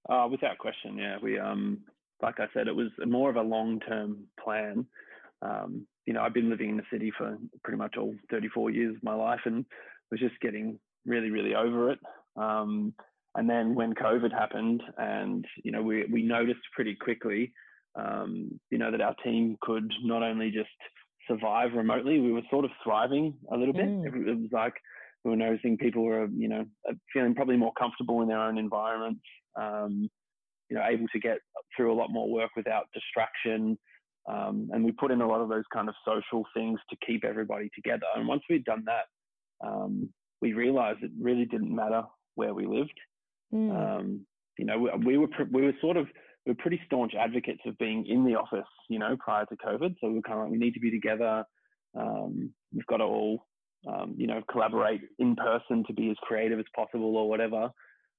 Uh, 0.09 0.27
without 0.31 0.57
question, 0.59 0.97
yeah. 0.97 1.17
We, 1.23 1.39
um, 1.39 1.81
like 2.23 2.41
I 2.41 2.47
said, 2.55 2.69
it 2.69 2.75
was 2.75 2.89
more 3.07 3.29
of 3.29 3.37
a 3.37 3.43
long-term 3.43 4.25
plan. 4.43 4.87
Um, 5.43 5.87
you 6.07 6.15
know, 6.15 6.23
I've 6.23 6.35
been 6.35 6.49
living 6.49 6.71
in 6.71 6.77
the 6.79 6.83
city 6.91 7.13
for 7.17 7.37
pretty 7.63 7.77
much 7.77 7.97
all 7.99 8.15
34 8.31 8.71
years 8.71 8.97
of 8.97 9.03
my 9.03 9.15
life, 9.15 9.41
and 9.45 9.67
was 10.11 10.21
just 10.21 10.41
getting 10.41 10.79
really, 11.05 11.31
really 11.31 11.55
over 11.55 11.91
it. 11.91 11.99
Um, 12.37 12.95
and 13.37 13.49
then 13.49 13.75
when 13.75 13.95
COVID 13.95 14.33
happened, 14.33 14.83
and 14.99 15.45
you 15.65 15.73
know, 15.73 15.83
we 15.83 16.05
we 16.13 16.23
noticed 16.23 16.61
pretty 16.75 16.95
quickly, 16.95 17.53
um, 17.99 18.59
you 18.71 18.79
know, 18.79 18.91
that 18.91 19.01
our 19.01 19.15
team 19.25 19.57
could 19.61 19.91
not 20.03 20.23
only 20.23 20.51
just 20.51 20.69
survive 21.29 21.73
remotely, 21.75 22.19
we 22.19 22.33
were 22.33 22.43
sort 22.51 22.65
of 22.65 22.71
thriving 22.83 23.35
a 23.53 23.57
little 23.57 23.75
bit. 23.75 23.87
Mm. 23.87 24.29
It 24.29 24.39
was 24.41 24.51
like 24.53 24.75
we 25.25 25.31
were 25.31 25.37
noticing 25.37 25.77
people 25.77 26.03
were, 26.03 26.27
you 26.35 26.49
know, 26.49 26.65
feeling 27.13 27.35
probably 27.35 27.57
more 27.57 27.73
comfortable 27.79 28.23
in 28.23 28.29
their 28.29 28.41
own 28.41 28.59
environments 28.59 29.21
um, 29.57 30.09
you 30.69 30.77
know, 30.77 30.85
able 30.89 31.07
to 31.09 31.19
get 31.19 31.39
through 31.77 31.93
a 31.93 31.99
lot 31.99 32.11
more 32.11 32.31
work 32.31 32.51
without 32.57 32.87
distraction. 32.95 33.79
Um, 34.31 34.69
and 34.73 34.85
we 34.85 34.93
put 34.93 35.11
in 35.11 35.21
a 35.21 35.27
lot 35.27 35.41
of 35.41 35.49
those 35.49 35.65
kind 35.73 35.89
of 35.89 35.95
social 36.07 36.45
things 36.55 36.79
to 36.91 36.97
keep 37.05 37.25
everybody 37.25 37.71
together. 37.75 38.07
And 38.15 38.29
once 38.29 38.43
we'd 38.49 38.65
done 38.65 38.85
that, 38.87 39.67
um, 39.67 40.09
we 40.41 40.53
realized 40.53 41.03
it 41.03 41.11
really 41.21 41.45
didn't 41.45 41.75
matter 41.75 42.03
where 42.37 42.55
we 42.55 42.67
lived. 42.67 42.99
Mm. 43.53 43.99
Um, 43.99 44.27
you 44.59 44.65
know, 44.65 44.79
we, 44.79 44.91
we 45.05 45.19
were 45.19 45.29
we 45.51 45.63
were 45.63 45.73
sort 45.81 45.97
of 45.97 46.07
we 46.47 46.53
are 46.53 46.57
pretty 46.57 46.81
staunch 46.87 47.15
advocates 47.19 47.61
of 47.67 47.79
being 47.79 48.07
in 48.07 48.25
the 48.25 48.35
office. 48.35 48.69
You 48.89 48.99
know, 48.99 49.17
prior 49.19 49.47
to 49.47 49.57
COVID, 49.57 49.95
so 50.01 50.09
we 50.09 50.15
were 50.15 50.23
kind 50.23 50.39
of 50.39 50.45
like 50.45 50.53
we 50.53 50.59
need 50.59 50.75
to 50.75 50.81
be 50.81 50.91
together. 50.91 51.45
Um, 51.99 52.53
we've 52.73 52.87
got 52.87 52.99
to 52.99 53.05
all 53.05 53.47
um, 53.89 54.15
you 54.17 54.27
know 54.27 54.43
collaborate 54.51 55.03
in 55.19 55.37
person 55.37 55.85
to 55.87 55.93
be 55.93 56.11
as 56.11 56.17
creative 56.23 56.59
as 56.59 56.67
possible 56.75 57.17
or 57.17 57.29
whatever. 57.29 57.71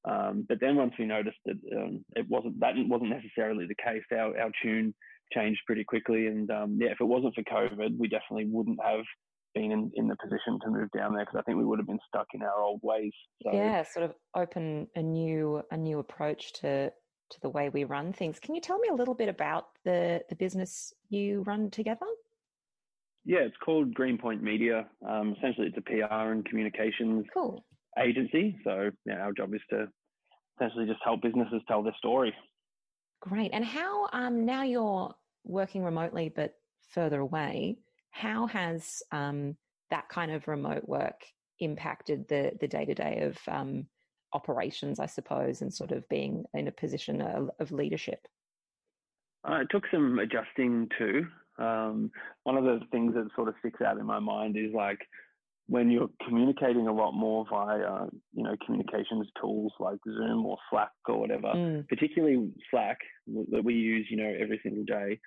Um, 0.03 0.45
but 0.49 0.59
then 0.59 0.77
once 0.77 0.93
we 0.97 1.05
noticed 1.05 1.37
that 1.45 1.57
um, 1.77 2.03
it 2.15 2.25
wasn't 2.27 2.59
that 2.59 2.73
wasn't 2.77 3.11
necessarily 3.11 3.67
the 3.67 3.75
case, 3.75 4.03
our 4.11 4.37
our 4.39 4.51
tune 4.63 4.93
changed 5.33 5.61
pretty 5.65 5.83
quickly. 5.83 6.27
And 6.27 6.49
um, 6.51 6.77
yeah, 6.81 6.89
if 6.89 6.99
it 6.99 7.05
wasn't 7.05 7.35
for 7.35 7.43
COVID, 7.43 7.97
we 7.97 8.07
definitely 8.07 8.47
wouldn't 8.49 8.79
have 8.83 9.05
been 9.53 9.71
in, 9.71 9.91
in 9.95 10.07
the 10.07 10.15
position 10.21 10.59
to 10.63 10.69
move 10.69 10.89
down 10.95 11.13
there 11.13 11.25
because 11.25 11.39
I 11.39 11.41
think 11.43 11.57
we 11.57 11.65
would 11.65 11.79
have 11.79 11.87
been 11.87 11.99
stuck 12.07 12.27
in 12.33 12.41
our 12.41 12.61
old 12.61 12.79
ways. 12.83 13.11
So, 13.43 13.51
yeah, 13.53 13.83
sort 13.83 14.05
of 14.05 14.15
open 14.35 14.87
a 14.95 15.01
new 15.01 15.63
a 15.71 15.77
new 15.77 15.99
approach 15.99 16.53
to 16.61 16.89
to 16.89 17.41
the 17.41 17.49
way 17.49 17.69
we 17.69 17.83
run 17.83 18.13
things. 18.13 18.39
Can 18.39 18.55
you 18.55 18.61
tell 18.61 18.79
me 18.79 18.89
a 18.89 18.93
little 18.93 19.13
bit 19.13 19.29
about 19.29 19.67
the 19.85 20.21
the 20.29 20.35
business 20.35 20.93
you 21.09 21.43
run 21.43 21.69
together? 21.69 22.05
Yeah, 23.23 23.39
it's 23.39 23.57
called 23.63 23.93
Greenpoint 23.93 24.41
Media. 24.41 24.87
Um, 25.07 25.35
essentially, 25.37 25.67
it's 25.67 25.77
a 25.77 25.81
PR 25.81 26.31
and 26.31 26.43
communications 26.45 27.25
Cool. 27.33 27.63
agency. 28.01 28.57
So 28.63 28.89
yeah, 29.05 29.19
our 29.19 29.33
job 29.33 29.53
is 29.53 29.61
to 29.69 29.87
essentially 30.59 30.85
just 30.85 30.99
help 31.03 31.21
businesses 31.21 31.61
tell 31.67 31.83
their 31.83 31.95
story. 31.97 32.33
Great. 33.21 33.51
And 33.53 33.63
how 33.63 34.09
um 34.13 34.45
now 34.45 34.63
you're 34.63 35.13
working 35.43 35.83
remotely 35.83 36.29
but 36.29 36.55
further 36.89 37.19
away, 37.19 37.77
how 38.11 38.47
has 38.47 39.01
um 39.11 39.57
that 39.89 40.07
kind 40.09 40.31
of 40.31 40.47
remote 40.47 40.87
work 40.87 41.21
impacted 41.59 42.27
the 42.27 42.51
the 42.59 42.67
day-to-day 42.67 43.21
of 43.21 43.37
um 43.47 43.87
operations, 44.33 44.99
I 44.99 45.07
suppose, 45.07 45.61
and 45.61 45.73
sort 45.73 45.91
of 45.91 46.07
being 46.07 46.45
in 46.53 46.67
a 46.69 46.71
position 46.71 47.21
of, 47.21 47.49
of 47.59 47.71
leadership? 47.71 48.19
Uh, 49.47 49.61
it 49.61 49.67
took 49.69 49.83
some 49.91 50.19
adjusting 50.19 50.87
too. 50.97 51.27
Um, 51.59 52.11
one 52.43 52.57
of 52.57 52.63
the 52.63 52.79
things 52.91 53.13
that 53.15 53.27
sort 53.35 53.49
of 53.49 53.55
sticks 53.59 53.81
out 53.81 53.97
in 53.97 54.05
my 54.05 54.19
mind 54.19 54.55
is 54.55 54.71
like 54.73 54.99
when 55.67 55.91
you're 55.91 56.09
communicating 56.25 56.87
a 56.87 56.93
lot 56.93 57.11
more 57.11 57.45
via, 57.49 58.05
you 58.33 58.43
know, 58.43 58.55
communications 58.65 59.27
tools 59.39 59.73
like 59.79 59.99
Zoom 60.05 60.45
or 60.45 60.57
Slack 60.69 60.91
or 61.07 61.19
whatever, 61.19 61.51
Mm, 61.53 61.87
particularly 61.87 62.51
Slack 62.69 62.97
that 63.51 63.63
we 63.63 63.73
use, 63.73 64.07
you 64.09 64.17
know, 64.17 64.33
every 64.39 64.59
single 64.63 64.85
day, 64.85 65.19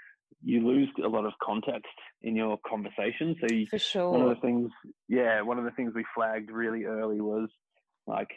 you 0.42 0.66
lose 0.66 0.88
a 1.05 1.09
lot 1.09 1.25
of 1.25 1.33
context 1.42 1.92
in 2.25 2.35
your 2.35 2.59
conversation. 2.67 3.37
So 3.41 3.47
you, 3.55 3.67
for 3.71 4.11
one 4.11 4.23
of 4.23 4.29
the 4.35 4.41
things, 4.41 4.71
yeah, 5.09 5.41
one 5.43 5.59
of 5.59 5.65
the 5.65 5.71
things 5.73 5.93
we 5.95 6.05
flagged 6.15 6.51
really 6.51 6.85
early 6.85 7.21
was 7.21 7.49
like 8.07 8.31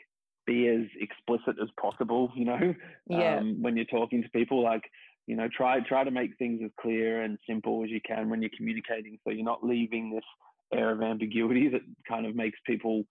be 0.45 0.67
as 0.67 0.85
explicit 0.99 1.55
as 1.61 1.69
possible. 1.81 2.31
You 2.35 2.45
know, 2.45 2.75
Yeah. 3.09 3.37
um, 3.39 3.61
when 3.61 3.75
you're 3.75 3.85
talking 3.85 4.21
to 4.23 4.29
people, 4.29 4.61
like 4.63 4.83
you 5.25 5.35
know, 5.35 5.47
try 5.55 5.79
try 5.81 6.03
to 6.03 6.11
make 6.11 6.37
things 6.37 6.61
as 6.63 6.71
clear 6.79 7.21
and 7.23 7.37
simple 7.49 7.83
as 7.83 7.89
you 7.89 7.99
can 8.05 8.29
when 8.29 8.41
you're 8.41 8.51
communicating, 8.55 9.17
so 9.23 9.31
you're 9.31 9.43
not 9.43 9.63
leaving 9.65 10.11
this 10.13 10.23
air 10.73 10.91
of 10.91 11.01
ambiguity 11.01 11.69
that 11.69 11.81
kind 12.07 12.25
of 12.25 12.35
makes 12.35 12.59
people 12.65 13.03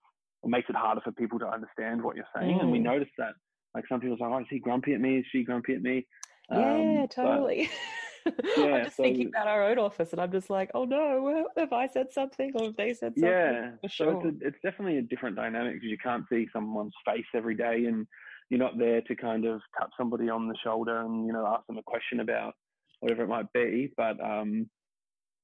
makes 0.45 0.69
it 0.69 0.75
harder 0.75 1.01
for 1.01 1.11
people 1.11 1.39
to 1.39 1.47
understand 1.47 2.01
what 2.03 2.15
you're 2.15 2.25
saying. 2.35 2.59
And 2.61 2.71
we 2.71 2.79
Mm. 2.79 2.83
noticed 2.83 3.11
that, 3.17 3.33
like 3.75 3.85
some 3.89 3.99
people 3.99 4.17
say, 4.17 4.23
"Oh, 4.25 4.37
is 4.39 4.45
he 4.49 4.59
grumpy 4.59 4.93
at 4.93 5.01
me? 5.01 5.17
Is 5.17 5.25
she 5.31 5.43
grumpy 5.43 5.73
at 5.75 5.81
me?" 5.81 6.05
Yeah, 6.51 6.75
Um, 6.75 6.95
but- 7.01 7.11
totally. 7.11 7.69
Yeah, 8.57 8.65
I'm 8.65 8.85
just 8.85 8.97
thinking 8.97 9.27
about 9.27 9.47
our 9.47 9.63
own 9.69 9.77
office, 9.77 10.11
and 10.11 10.21
I'm 10.21 10.31
just 10.31 10.49
like, 10.49 10.71
oh 10.73 10.85
no, 10.85 11.47
have 11.57 11.73
I 11.73 11.87
said 11.87 12.11
something 12.11 12.51
or 12.55 12.65
have 12.65 12.75
they 12.75 12.93
said 12.93 13.13
something? 13.13 13.23
Yeah, 13.23 13.71
for 13.81 13.89
so 13.89 13.89
sure. 13.89 14.15
it's, 14.15 14.25
a, 14.25 14.47
it's 14.47 14.57
definitely 14.63 14.97
a 14.97 15.01
different 15.03 15.35
dynamic 15.35 15.75
because 15.75 15.89
you 15.89 15.97
can't 15.97 16.25
see 16.29 16.47
someone's 16.51 16.93
face 17.05 17.25
every 17.35 17.55
day, 17.55 17.85
and 17.85 18.07
you're 18.49 18.59
not 18.59 18.77
there 18.77 19.01
to 19.01 19.15
kind 19.15 19.45
of 19.45 19.61
tap 19.77 19.89
somebody 19.97 20.29
on 20.29 20.47
the 20.47 20.55
shoulder 20.63 21.01
and 21.01 21.27
you 21.27 21.33
know 21.33 21.45
ask 21.45 21.65
them 21.67 21.77
a 21.77 21.83
question 21.83 22.19
about 22.19 22.53
whatever 22.99 23.23
it 23.23 23.27
might 23.27 23.51
be. 23.53 23.91
But 23.95 24.23
um, 24.23 24.69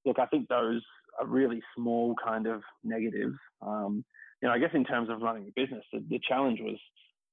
look, 0.05 0.19
I 0.19 0.25
think 0.27 0.47
those 0.47 0.81
are 1.19 1.27
really 1.27 1.61
small 1.75 2.15
kind 2.23 2.47
of 2.47 2.61
negatives. 2.83 3.35
Um, 3.61 4.03
you 4.41 4.47
know, 4.47 4.53
I 4.53 4.59
guess 4.59 4.71
in 4.73 4.83
terms 4.83 5.09
of 5.09 5.21
running 5.21 5.47
a 5.47 5.61
business, 5.61 5.85
the, 5.93 6.03
the 6.09 6.19
challenge 6.27 6.59
was, 6.61 6.77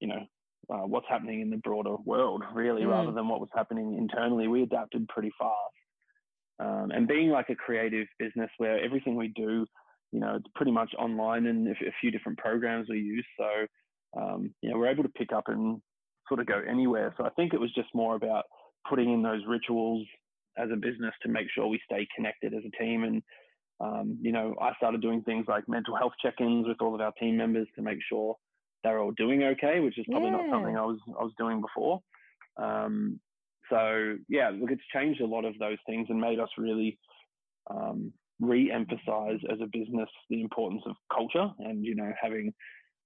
you 0.01 0.09
know, 0.09 0.27
uh, 0.73 0.87
what's 0.87 1.07
happening 1.09 1.41
in 1.41 1.51
the 1.51 1.57
broader 1.59 1.97
world, 2.05 2.43
really, 2.55 2.83
mm. 2.83 2.91
rather 2.91 3.13
than 3.13 3.29
what 3.29 3.41
was 3.41 3.49
happening 3.55 3.97
internally. 3.99 4.49
We 4.49 4.63
adapted 4.63 5.09
pretty 5.09 5.31
fast. 5.39 5.55
Um, 6.61 6.91
and 6.91 7.09
being 7.09 7.31
like 7.31 7.49
a 7.49 7.55
creative 7.55 8.07
business 8.19 8.51
where 8.59 8.83
everything 8.85 9.17
we 9.17 9.29
do, 9.29 9.67
you 10.13 10.21
know, 10.21 10.35
it's 10.37 10.47
pretty 10.55 10.73
much 10.73 10.93
online 10.99 11.47
and 11.47 11.67
a 11.69 11.75
few 12.01 12.11
different 12.11 12.39
programs 12.39 12.89
we 12.89 12.99
use. 12.99 13.27
So, 13.39 14.21
um, 14.21 14.55
you 14.61 14.71
know, 14.71 14.79
we're 14.79 14.91
able 14.91 15.05
to 15.05 15.09
pick 15.11 15.33
up 15.33 15.45
and 15.47 15.81
sort 16.29 16.41
of 16.41 16.47
go 16.47 16.61
anywhere. 16.69 17.15
So 17.17 17.25
I 17.25 17.31
think 17.31 17.55
it 17.55 17.61
was 17.61 17.73
just 17.75 17.89
more 17.95 18.15
about 18.15 18.45
putting 18.89 19.13
in 19.13 19.23
those 19.23 19.41
rituals 19.49 20.07
as 20.59 20.69
a 20.71 20.77
business 20.77 21.15
to 21.23 21.29
make 21.29 21.47
sure 21.55 21.67
we 21.67 21.81
stay 21.85 22.07
connected 22.15 22.53
as 22.53 22.63
a 22.67 22.83
team. 22.83 23.05
And, 23.05 23.23
um, 23.81 24.19
you 24.21 24.33
know, 24.33 24.55
I 24.61 24.75
started 24.77 25.01
doing 25.01 25.23
things 25.23 25.47
like 25.49 25.69
mental 25.69 25.97
health 25.97 26.13
check-ins 26.23 26.69
with 26.69 26.81
all 26.81 26.95
of 26.95 27.01
our 27.01 27.13
team 27.13 27.37
members 27.37 27.69
to 27.77 27.83
make 27.83 27.99
sure 28.07 28.37
they're 28.83 29.01
all 29.01 29.13
doing 29.13 29.43
okay, 29.43 29.81
which 29.81 29.99
is 29.99 30.07
probably 30.11 30.31
yeah. 30.31 30.37
not 30.37 30.51
something 30.51 30.77
I 30.77 30.85
was 30.85 30.99
I 31.19 31.23
was 31.23 31.33
doing 31.39 31.61
before. 31.61 32.01
Um, 32.57 33.21
so 33.71 34.17
yeah, 34.29 34.51
look, 34.51 34.71
it's 34.71 34.83
changed 34.93 35.21
a 35.21 35.27
lot 35.27 35.45
of 35.45 35.59
those 35.59 35.79
things 35.87 36.07
and 36.11 36.21
made 36.21 36.41
us 36.41 36.49
really 36.59 36.99
um, 37.71 38.13
re-emphasize 38.41 39.39
as 39.51 39.59
a 39.63 39.67
business 39.67 40.09
the 40.29 40.41
importance 40.41 40.83
of 40.87 40.97
culture 41.15 41.51
and 41.61 41.85
you 41.85 41.95
know 41.95 42.11
having 42.21 42.53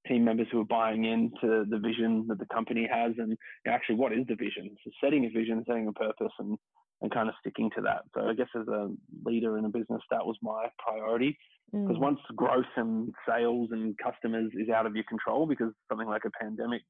team 0.06 0.24
members 0.24 0.46
who 0.52 0.60
are 0.60 0.66
buying 0.66 1.04
into 1.04 1.64
the 1.68 1.78
vision 1.78 2.24
that 2.28 2.38
the 2.38 2.46
company 2.52 2.88
has 2.90 3.12
and 3.18 3.36
actually 3.66 3.96
what 3.96 4.12
is 4.12 4.24
the 4.28 4.36
vision 4.36 4.70
so 4.84 4.90
setting 5.02 5.24
a 5.24 5.30
vision 5.30 5.64
setting 5.66 5.88
a 5.88 5.92
purpose 5.92 6.32
and 6.38 6.56
and 7.02 7.10
kind 7.10 7.28
of 7.28 7.34
sticking 7.40 7.68
to 7.74 7.82
that 7.82 8.02
so 8.14 8.28
i 8.28 8.34
guess 8.34 8.46
as 8.54 8.68
a 8.68 8.88
leader 9.24 9.58
in 9.58 9.64
a 9.64 9.68
business 9.68 10.02
that 10.10 10.24
was 10.24 10.36
my 10.40 10.66
priority 10.78 11.36
because 11.72 11.96
mm. 11.96 12.00
once 12.00 12.20
growth 12.36 12.64
and 12.76 13.12
sales 13.28 13.68
and 13.72 13.96
customers 13.98 14.50
is 14.54 14.68
out 14.68 14.86
of 14.86 14.94
your 14.94 15.04
control 15.08 15.46
because 15.46 15.72
something 15.88 16.08
like 16.08 16.22
a 16.24 16.30
pandemic 16.42 16.82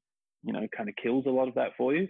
you 0.43 0.53
know 0.53 0.67
kind 0.75 0.89
of 0.89 0.95
kills 1.01 1.25
a 1.27 1.29
lot 1.29 1.47
of 1.47 1.55
that 1.55 1.71
for 1.77 1.93
you 1.93 2.07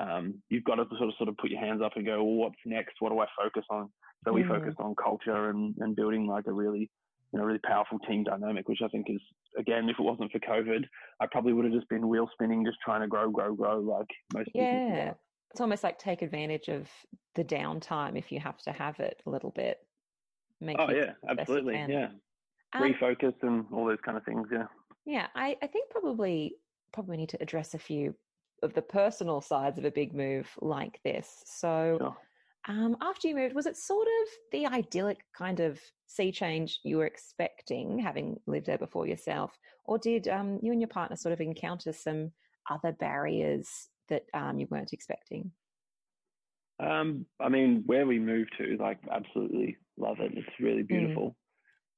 um, 0.00 0.34
you've 0.48 0.64
got 0.64 0.76
to 0.76 0.84
sort 0.96 1.08
of 1.08 1.14
sort 1.18 1.28
of 1.28 1.36
put 1.36 1.50
your 1.50 1.60
hands 1.60 1.82
up 1.84 1.92
and 1.96 2.06
go 2.06 2.22
well 2.22 2.34
what's 2.34 2.56
next 2.64 2.94
what 3.00 3.10
do 3.10 3.18
i 3.18 3.26
focus 3.40 3.64
on 3.70 3.88
so 4.24 4.32
we 4.32 4.42
mm. 4.42 4.48
focused 4.48 4.78
on 4.78 4.94
culture 5.02 5.50
and, 5.50 5.74
and 5.80 5.96
building 5.96 6.26
like 6.26 6.46
a 6.46 6.52
really 6.52 6.90
you 7.32 7.38
know, 7.38 7.46
really 7.46 7.60
powerful 7.64 7.98
team 8.00 8.24
dynamic, 8.24 8.68
which 8.68 8.80
I 8.84 8.88
think 8.88 9.06
is, 9.08 9.20
again, 9.58 9.88
if 9.88 9.98
it 9.98 10.02
wasn't 10.02 10.30
for 10.30 10.38
COVID, 10.38 10.84
I 11.20 11.26
probably 11.30 11.54
would 11.54 11.64
have 11.64 11.72
just 11.72 11.88
been 11.88 12.08
wheel 12.08 12.28
spinning, 12.32 12.64
just 12.64 12.78
trying 12.84 13.00
to 13.00 13.06
grow, 13.06 13.30
grow, 13.30 13.54
grow 13.54 13.80
like 13.80 14.06
most 14.34 14.46
people. 14.46 14.60
Yeah. 14.60 15.14
It's 15.50 15.60
almost 15.60 15.82
like 15.82 15.98
take 15.98 16.22
advantage 16.22 16.68
of 16.68 16.88
the 17.34 17.44
downtime 17.44 18.18
if 18.18 18.32
you 18.32 18.40
have 18.40 18.58
to 18.62 18.72
have 18.72 19.00
it 19.00 19.22
a 19.26 19.30
little 19.30 19.50
bit. 19.50 19.78
Make 20.62 20.76
oh, 20.78 20.90
yeah, 20.90 21.12
absolutely. 21.28 21.74
Yeah. 21.74 22.08
Um, 22.72 22.82
Refocus 22.82 23.34
and 23.42 23.66
all 23.72 23.86
those 23.86 23.98
kind 24.04 24.16
of 24.16 24.24
things. 24.24 24.48
Yeah. 24.50 24.66
Yeah. 25.04 25.26
I, 25.34 25.56
I 25.62 25.66
think 25.66 25.90
probably, 25.90 26.56
probably 26.92 27.16
need 27.16 27.28
to 27.30 27.42
address 27.42 27.74
a 27.74 27.78
few 27.78 28.14
of 28.62 28.72
the 28.74 28.82
personal 28.82 29.40
sides 29.40 29.78
of 29.78 29.84
a 29.84 29.90
big 29.90 30.14
move 30.14 30.48
like 30.60 31.00
this. 31.04 31.42
So, 31.44 31.96
sure 32.00 32.16
um, 32.68 32.96
after 33.00 33.28
you 33.28 33.34
moved, 33.34 33.54
was 33.54 33.66
it 33.66 33.76
sort 33.76 34.06
of 34.06 34.28
the 34.52 34.66
idyllic 34.66 35.18
kind 35.36 35.60
of 35.60 35.80
sea 36.06 36.30
change 36.30 36.78
you 36.84 36.98
were 36.98 37.06
expecting, 37.06 37.98
having 37.98 38.38
lived 38.46 38.66
there 38.66 38.78
before 38.78 39.06
yourself, 39.06 39.58
or 39.84 39.98
did 39.98 40.28
um, 40.28 40.60
you 40.62 40.70
and 40.70 40.80
your 40.80 40.88
partner 40.88 41.16
sort 41.16 41.32
of 41.32 41.40
encounter 41.40 41.92
some 41.92 42.30
other 42.70 42.92
barriers 42.92 43.88
that 44.08 44.22
um, 44.32 44.58
you 44.60 44.68
weren't 44.70 44.92
expecting? 44.92 45.50
Um, 46.82 47.26
I 47.40 47.48
mean, 47.48 47.82
where 47.86 48.06
we 48.06 48.18
moved 48.18 48.52
to, 48.58 48.76
like, 48.78 48.98
absolutely 49.10 49.76
love 49.96 50.16
it. 50.20 50.32
It's 50.34 50.60
really 50.60 50.82
mm. 50.82 50.88
beautiful. 50.88 51.36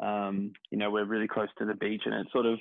Mm. 0.03 0.53
you 0.71 0.79
know, 0.79 0.91
we're 0.91 1.05
really 1.05 1.29
close 1.29 1.49
to 1.59 1.65
the 1.65 1.75
beach, 1.75 2.03
and 2.05 2.15
it 2.15 2.27
sort 2.33 2.47
of 2.47 2.59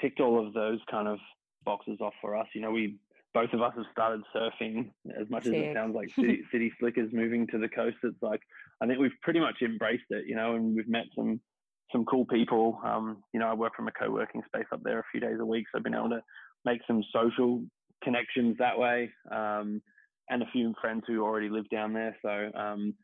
ticked 0.00 0.20
all 0.20 0.46
of 0.46 0.52
those 0.54 0.78
kind 0.90 1.08
of 1.08 1.18
boxes 1.64 1.98
off 2.00 2.12
for 2.20 2.36
us. 2.36 2.46
You 2.54 2.60
know, 2.60 2.70
we 2.70 2.98
both 3.34 3.52
of 3.52 3.60
us 3.60 3.72
have 3.76 3.86
started 3.90 4.22
surfing 4.34 4.90
as 5.20 5.28
much 5.28 5.44
Sick. 5.44 5.54
as 5.54 5.62
it 5.62 5.74
sounds 5.74 5.94
like 5.94 6.08
city, 6.14 6.42
city 6.52 6.72
slickers 6.78 7.12
moving 7.12 7.46
to 7.48 7.58
the 7.58 7.68
coast. 7.68 7.96
It's 8.04 8.22
like, 8.22 8.40
I 8.80 8.86
think 8.86 9.00
we've 9.00 9.10
pretty 9.22 9.40
much 9.40 9.56
embraced 9.60 10.04
it, 10.10 10.26
you 10.26 10.36
know, 10.36 10.54
and 10.54 10.76
we've 10.76 10.88
met 10.88 11.06
some, 11.16 11.40
some 11.90 12.04
cool 12.04 12.24
people. 12.26 12.80
Um, 12.84 13.24
you 13.32 13.40
know, 13.40 13.48
I 13.48 13.54
work 13.54 13.74
from 13.74 13.88
a 13.88 13.92
co-working 13.92 14.42
space 14.46 14.66
up 14.72 14.82
there 14.84 15.00
a 15.00 15.04
few 15.10 15.20
days 15.20 15.38
a 15.40 15.44
week. 15.44 15.66
So 15.70 15.78
I've 15.78 15.84
been 15.84 15.96
able 15.96 16.10
to 16.10 16.22
make 16.64 16.80
some 16.86 17.02
social 17.12 17.64
connections 18.04 18.56
that 18.60 18.78
way. 18.78 19.10
Um, 19.32 19.82
and 20.30 20.42
a 20.42 20.50
few 20.52 20.74
friends 20.80 21.04
who 21.06 21.22
already 21.22 21.48
live 21.48 21.68
down 21.70 21.92
there. 21.92 22.16
So, 22.22 22.50
um, 22.58 22.94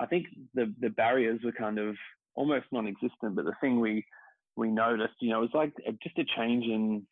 I 0.00 0.06
think 0.06 0.26
the, 0.54 0.72
the 0.80 0.88
barriers 0.88 1.40
were 1.44 1.52
kind 1.52 1.78
of 1.78 1.94
almost 2.34 2.66
non-existent, 2.72 3.34
but 3.34 3.44
the 3.44 3.52
thing 3.60 3.80
we, 3.80 4.04
we 4.56 4.70
noticed, 4.70 5.14
you 5.20 5.30
know, 5.30 5.38
it 5.38 5.50
was 5.52 5.54
like 5.54 5.72
just 6.02 6.18
a 6.18 6.24
change 6.36 6.64
in 6.64 7.06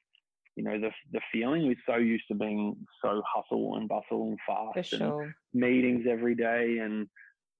you 0.58 0.64
know 0.64 0.78
the 0.80 0.90
the 1.12 1.20
feeling. 1.32 1.68
We're 1.68 1.76
so 1.86 1.98
used 1.98 2.24
to 2.28 2.34
being 2.34 2.76
so 3.00 3.22
hustle 3.32 3.76
and 3.76 3.88
bustle 3.88 4.24
and 4.30 4.38
fast 4.44 4.90
sure. 4.90 5.22
and 5.22 5.32
meetings 5.54 6.04
every 6.10 6.34
day. 6.34 6.78
And 6.82 7.06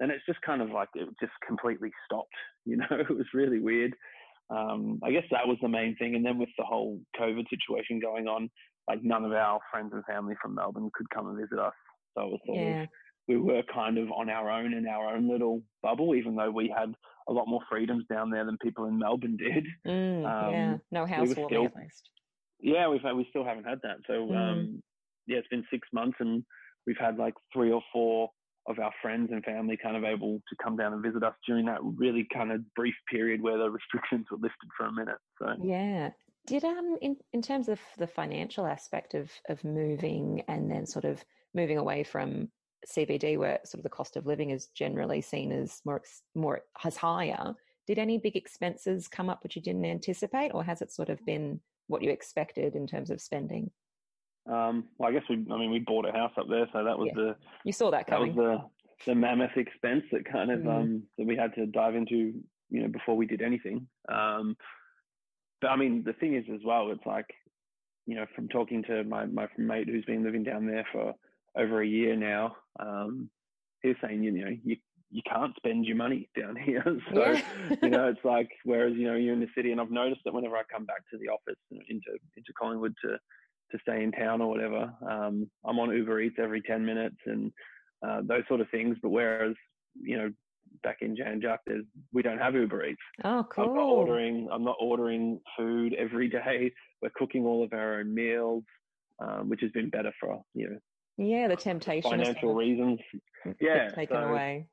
then 0.01 0.11
it's 0.11 0.27
just 0.27 0.43
kind 0.43 0.61
of 0.61 0.71
like 0.71 0.89
it 0.97 1.09
just 1.21 1.33
completely 1.47 1.91
stopped 2.05 2.35
you 2.67 2.77
know 2.77 2.87
it 2.91 3.09
was 3.11 3.27
really 3.33 3.61
weird. 3.61 3.95
Um, 4.51 4.99
i 5.05 5.11
guess 5.11 5.25
that 5.31 5.47
was 5.47 5.59
the 5.61 5.69
main 5.69 5.95
thing. 5.97 6.17
And 6.17 6.25
then 6.27 6.39
with 6.39 6.49
the 6.59 6.65
whole 6.65 6.99
covid 7.19 7.49
situation 7.49 8.01
going 8.01 8.27
on 8.27 8.51
like 8.89 9.05
none 9.05 9.25
of 9.25 9.33
our 9.33 9.61
friends 9.71 9.93
and 9.93 10.05
family 10.07 10.35
from 10.41 10.55
melbourne 10.55 10.91
could 10.95 11.11
come 11.11 11.29
and 11.29 11.39
visit 11.39 11.59
us 11.59 11.75
so 12.19 12.27
it 12.27 12.31
was 12.31 12.41
sort 12.47 12.59
yeah. 12.59 12.83
of 12.83 12.89
we 13.29 13.37
were 13.37 13.63
kind 13.73 13.99
of 13.99 14.11
on 14.11 14.31
our 14.31 14.51
own 14.51 14.73
in 14.73 14.87
our 14.87 15.15
own 15.15 15.29
little 15.29 15.63
bubble 15.83 16.15
even 16.15 16.35
though 16.35 16.51
we 16.51 16.73
had 16.75 16.93
a 17.29 17.33
lot 17.33 17.47
more 17.47 17.61
freedoms 17.71 18.05
down 18.11 18.31
there 18.31 18.45
than 18.45 18.57
people 18.63 18.87
in 18.87 18.99
melbourne 18.99 19.37
did 19.37 19.67
mm, 19.87 20.25
um, 20.25 20.53
yeah 20.53 20.77
no 20.91 21.07
house 21.07 21.29
we 21.29 21.33
still, 21.33 21.67
at 21.67 21.77
least 21.77 22.11
yeah, 22.61 22.89
we've 22.89 23.01
we 23.15 23.27
still 23.31 23.45
haven't 23.45 23.65
had 23.65 23.79
that. 23.83 23.99
So 24.07 24.13
mm. 24.15 24.37
um, 24.37 24.83
yeah, 25.27 25.39
it's 25.39 25.49
been 25.49 25.65
six 25.71 25.87
months, 25.93 26.17
and 26.21 26.45
we've 26.87 26.97
had 26.99 27.19
like 27.19 27.35
three 27.53 27.71
or 27.71 27.83
four 27.93 28.31
of 28.67 28.79
our 28.79 28.93
friends 29.01 29.31
and 29.33 29.43
family 29.45 29.79
kind 29.83 29.97
of 29.97 30.05
able 30.05 30.43
to 30.49 30.57
come 30.63 30.77
down 30.77 30.93
and 30.93 31.03
visit 31.03 31.23
us 31.23 31.35
during 31.47 31.65
that 31.67 31.79
really 31.83 32.27
kind 32.35 32.53
of 32.53 32.61
brief 32.75 32.95
period 33.11 33.41
where 33.41 33.57
the 33.57 33.71
restrictions 33.71 34.27
were 34.31 34.37
lifted 34.37 34.69
for 34.77 34.87
a 34.87 34.93
minute. 34.93 35.17
So 35.41 35.55
yeah. 35.63 36.11
Did 36.49 36.65
um 36.65 36.97
in, 37.01 37.17
in 37.33 37.43
terms 37.43 37.69
of 37.69 37.81
the 37.99 38.07
financial 38.07 38.67
aspect 38.67 39.15
of 39.15 39.31
of 39.49 39.63
moving 39.65 40.43
and 40.49 40.71
then 40.71 40.87
sort 40.87 41.05
of 41.05 41.25
moving 41.55 41.79
away 41.79 42.03
from 42.05 42.49
CBD 42.87 43.39
where 43.39 43.61
sort 43.65 43.81
of 43.81 43.83
the 43.83 43.91
cost 43.91 44.17
of 44.17 44.27
living 44.27 44.51
is 44.51 44.69
generally 44.69 45.21
seen 45.21 45.53
as 45.53 45.81
more 45.85 46.03
more 46.35 46.63
as 46.85 46.97
higher, 46.97 47.55
did 47.87 47.99
any 47.99 48.19
big 48.19 48.37
expenses 48.37 49.09
come 49.09 49.29
up 49.29 49.43
which 49.43 49.57
you 49.57 49.63
didn't 49.63 49.85
anticipate 49.85 50.51
or 50.55 50.63
has 50.63 50.83
it 50.83 50.93
sort 50.93 51.09
of 51.09 51.25
been 51.25 51.61
what 51.89 52.03
you 52.03 52.11
expected 52.11 52.75
in 52.77 52.87
terms 52.87 53.11
of 53.11 53.21
spending? 53.21 53.71
Um, 54.47 54.85
well, 54.97 55.11
I 55.11 55.13
guess 55.13 55.25
we, 55.29 55.45
I 55.51 55.59
mean, 55.59 55.71
we 55.71 55.81
bought 55.81 56.09
a 56.09 56.13
house 56.13 56.33
up 56.39 56.47
there, 56.49 56.67
so 56.73 56.85
that 56.85 56.99
was 56.99 57.09
yeah. 57.09 57.23
the 57.23 57.37
you 57.65 57.73
saw 57.73 57.91
that 57.91 58.07
coming. 58.07 58.35
That 58.35 58.43
was 58.43 58.61
the 59.05 59.13
the 59.13 59.15
mammoth 59.15 59.57
expense 59.57 60.05
that 60.13 60.25
kind 60.25 60.51
of 60.51 60.61
mm. 60.61 60.75
um, 60.75 61.03
that 61.19 61.27
we 61.27 61.37
had 61.37 61.55
to 61.55 61.67
dive 61.67 61.95
into, 61.95 62.33
you 62.71 62.83
know, 62.83 62.89
before 62.89 63.17
we 63.17 63.27
did 63.27 63.43
anything. 63.43 63.87
Um, 64.09 64.57
but 65.61 65.69
I 65.69 65.77
mean, 65.77 66.03
the 66.05 66.13
thing 66.15 66.35
is 66.35 66.45
as 66.53 66.61
well, 66.65 66.91
it's 66.91 67.07
like, 67.07 67.27
you 68.07 68.17
know, 68.17 68.27
from 68.35 68.49
talking 68.49 68.83
to 68.85 69.05
my 69.05 69.27
my 69.27 69.49
mate 69.57 69.89
who's 69.89 70.05
been 70.05 70.25
living 70.25 70.45
down 70.45 70.67
there 70.67 70.87
for 70.93 71.15
over 71.57 71.83
a 71.83 71.87
year 71.87 72.17
now, 72.17 72.57
um, 72.81 73.29
he's 73.83 73.97
saying, 74.03 74.23
you 74.23 74.33
know, 74.33 74.51
you 74.65 74.77
you 75.11 75.23
can't 75.31 75.57
spend 75.57 75.87
your 75.87 75.97
money 75.97 76.29
down 76.39 76.57
here. 76.65 76.85
so, 77.13 77.31
yeah. 77.31 77.43
you 77.83 77.89
know, 77.89 78.09
it's 78.09 78.25
like, 78.25 78.51
whereas, 78.65 78.95
you 78.95 79.07
know, 79.07 79.17
you're 79.17 79.35
in 79.35 79.41
the 79.41 79.49
city 79.57 79.73
and 79.73 79.81
I've 79.81 79.91
noticed 79.91 80.21
that 80.25 80.35
whenever 80.35 80.57
I 80.57 80.63
come 80.71 80.85
back 80.85 81.09
to 81.11 81.19
the 81.19 81.29
office 81.29 81.59
into, 81.71 82.11
into 82.37 82.53
Collingwood 82.59 82.95
to, 83.05 83.19
to 83.73 83.79
stay 83.83 84.03
in 84.03 84.13
town 84.13 84.41
or 84.41 84.49
whatever, 84.49 84.93
um, 85.09 85.51
I'm 85.65 85.79
on 85.79 85.95
Uber 85.95 86.21
Eats 86.21 86.37
every 86.39 86.61
10 86.61 86.85
minutes 86.85 87.17
and 87.27 87.53
uh, 88.07 88.21
those 88.23 88.43
sort 88.49 88.61
of 88.61 88.69
things. 88.71 88.97
But 89.03 89.11
whereas, 89.11 89.55
you 90.01 90.17
know, 90.17 90.31
back 90.83 90.99
in 91.01 91.17
Jan 91.17 91.41
Juc, 91.41 91.59
there's, 91.67 91.85
we 92.13 92.23
don't 92.23 92.39
have 92.39 92.55
Uber 92.55 92.87
Eats. 92.87 92.99
Oh, 93.25 93.47
cool. 93.51 93.65
I'm 93.65 93.75
not 93.75 93.89
ordering, 93.89 94.49
I'm 94.53 94.65
not 94.65 94.77
ordering 94.81 95.41
food 95.57 95.95
every 95.95 96.29
day. 96.29 96.73
We're 97.03 97.11
cooking 97.15 97.45
all 97.45 97.65
of 97.65 97.73
our 97.73 98.01
own 98.01 98.15
meals, 98.15 98.65
um, 99.21 99.49
which 99.49 99.61
has 99.63 99.71
been 99.73 99.91
better 99.91 100.13
for, 100.21 100.35
us. 100.35 100.43
you 100.55 100.71
know, 100.71 100.79
yeah, 101.17 101.49
the 101.49 101.57
temptation. 101.57 102.11
Financial 102.11 102.55
reasons. 102.55 103.01
Yeah. 103.61 103.89
Taken 103.91 104.17
so, 104.17 104.29
away 104.29 104.67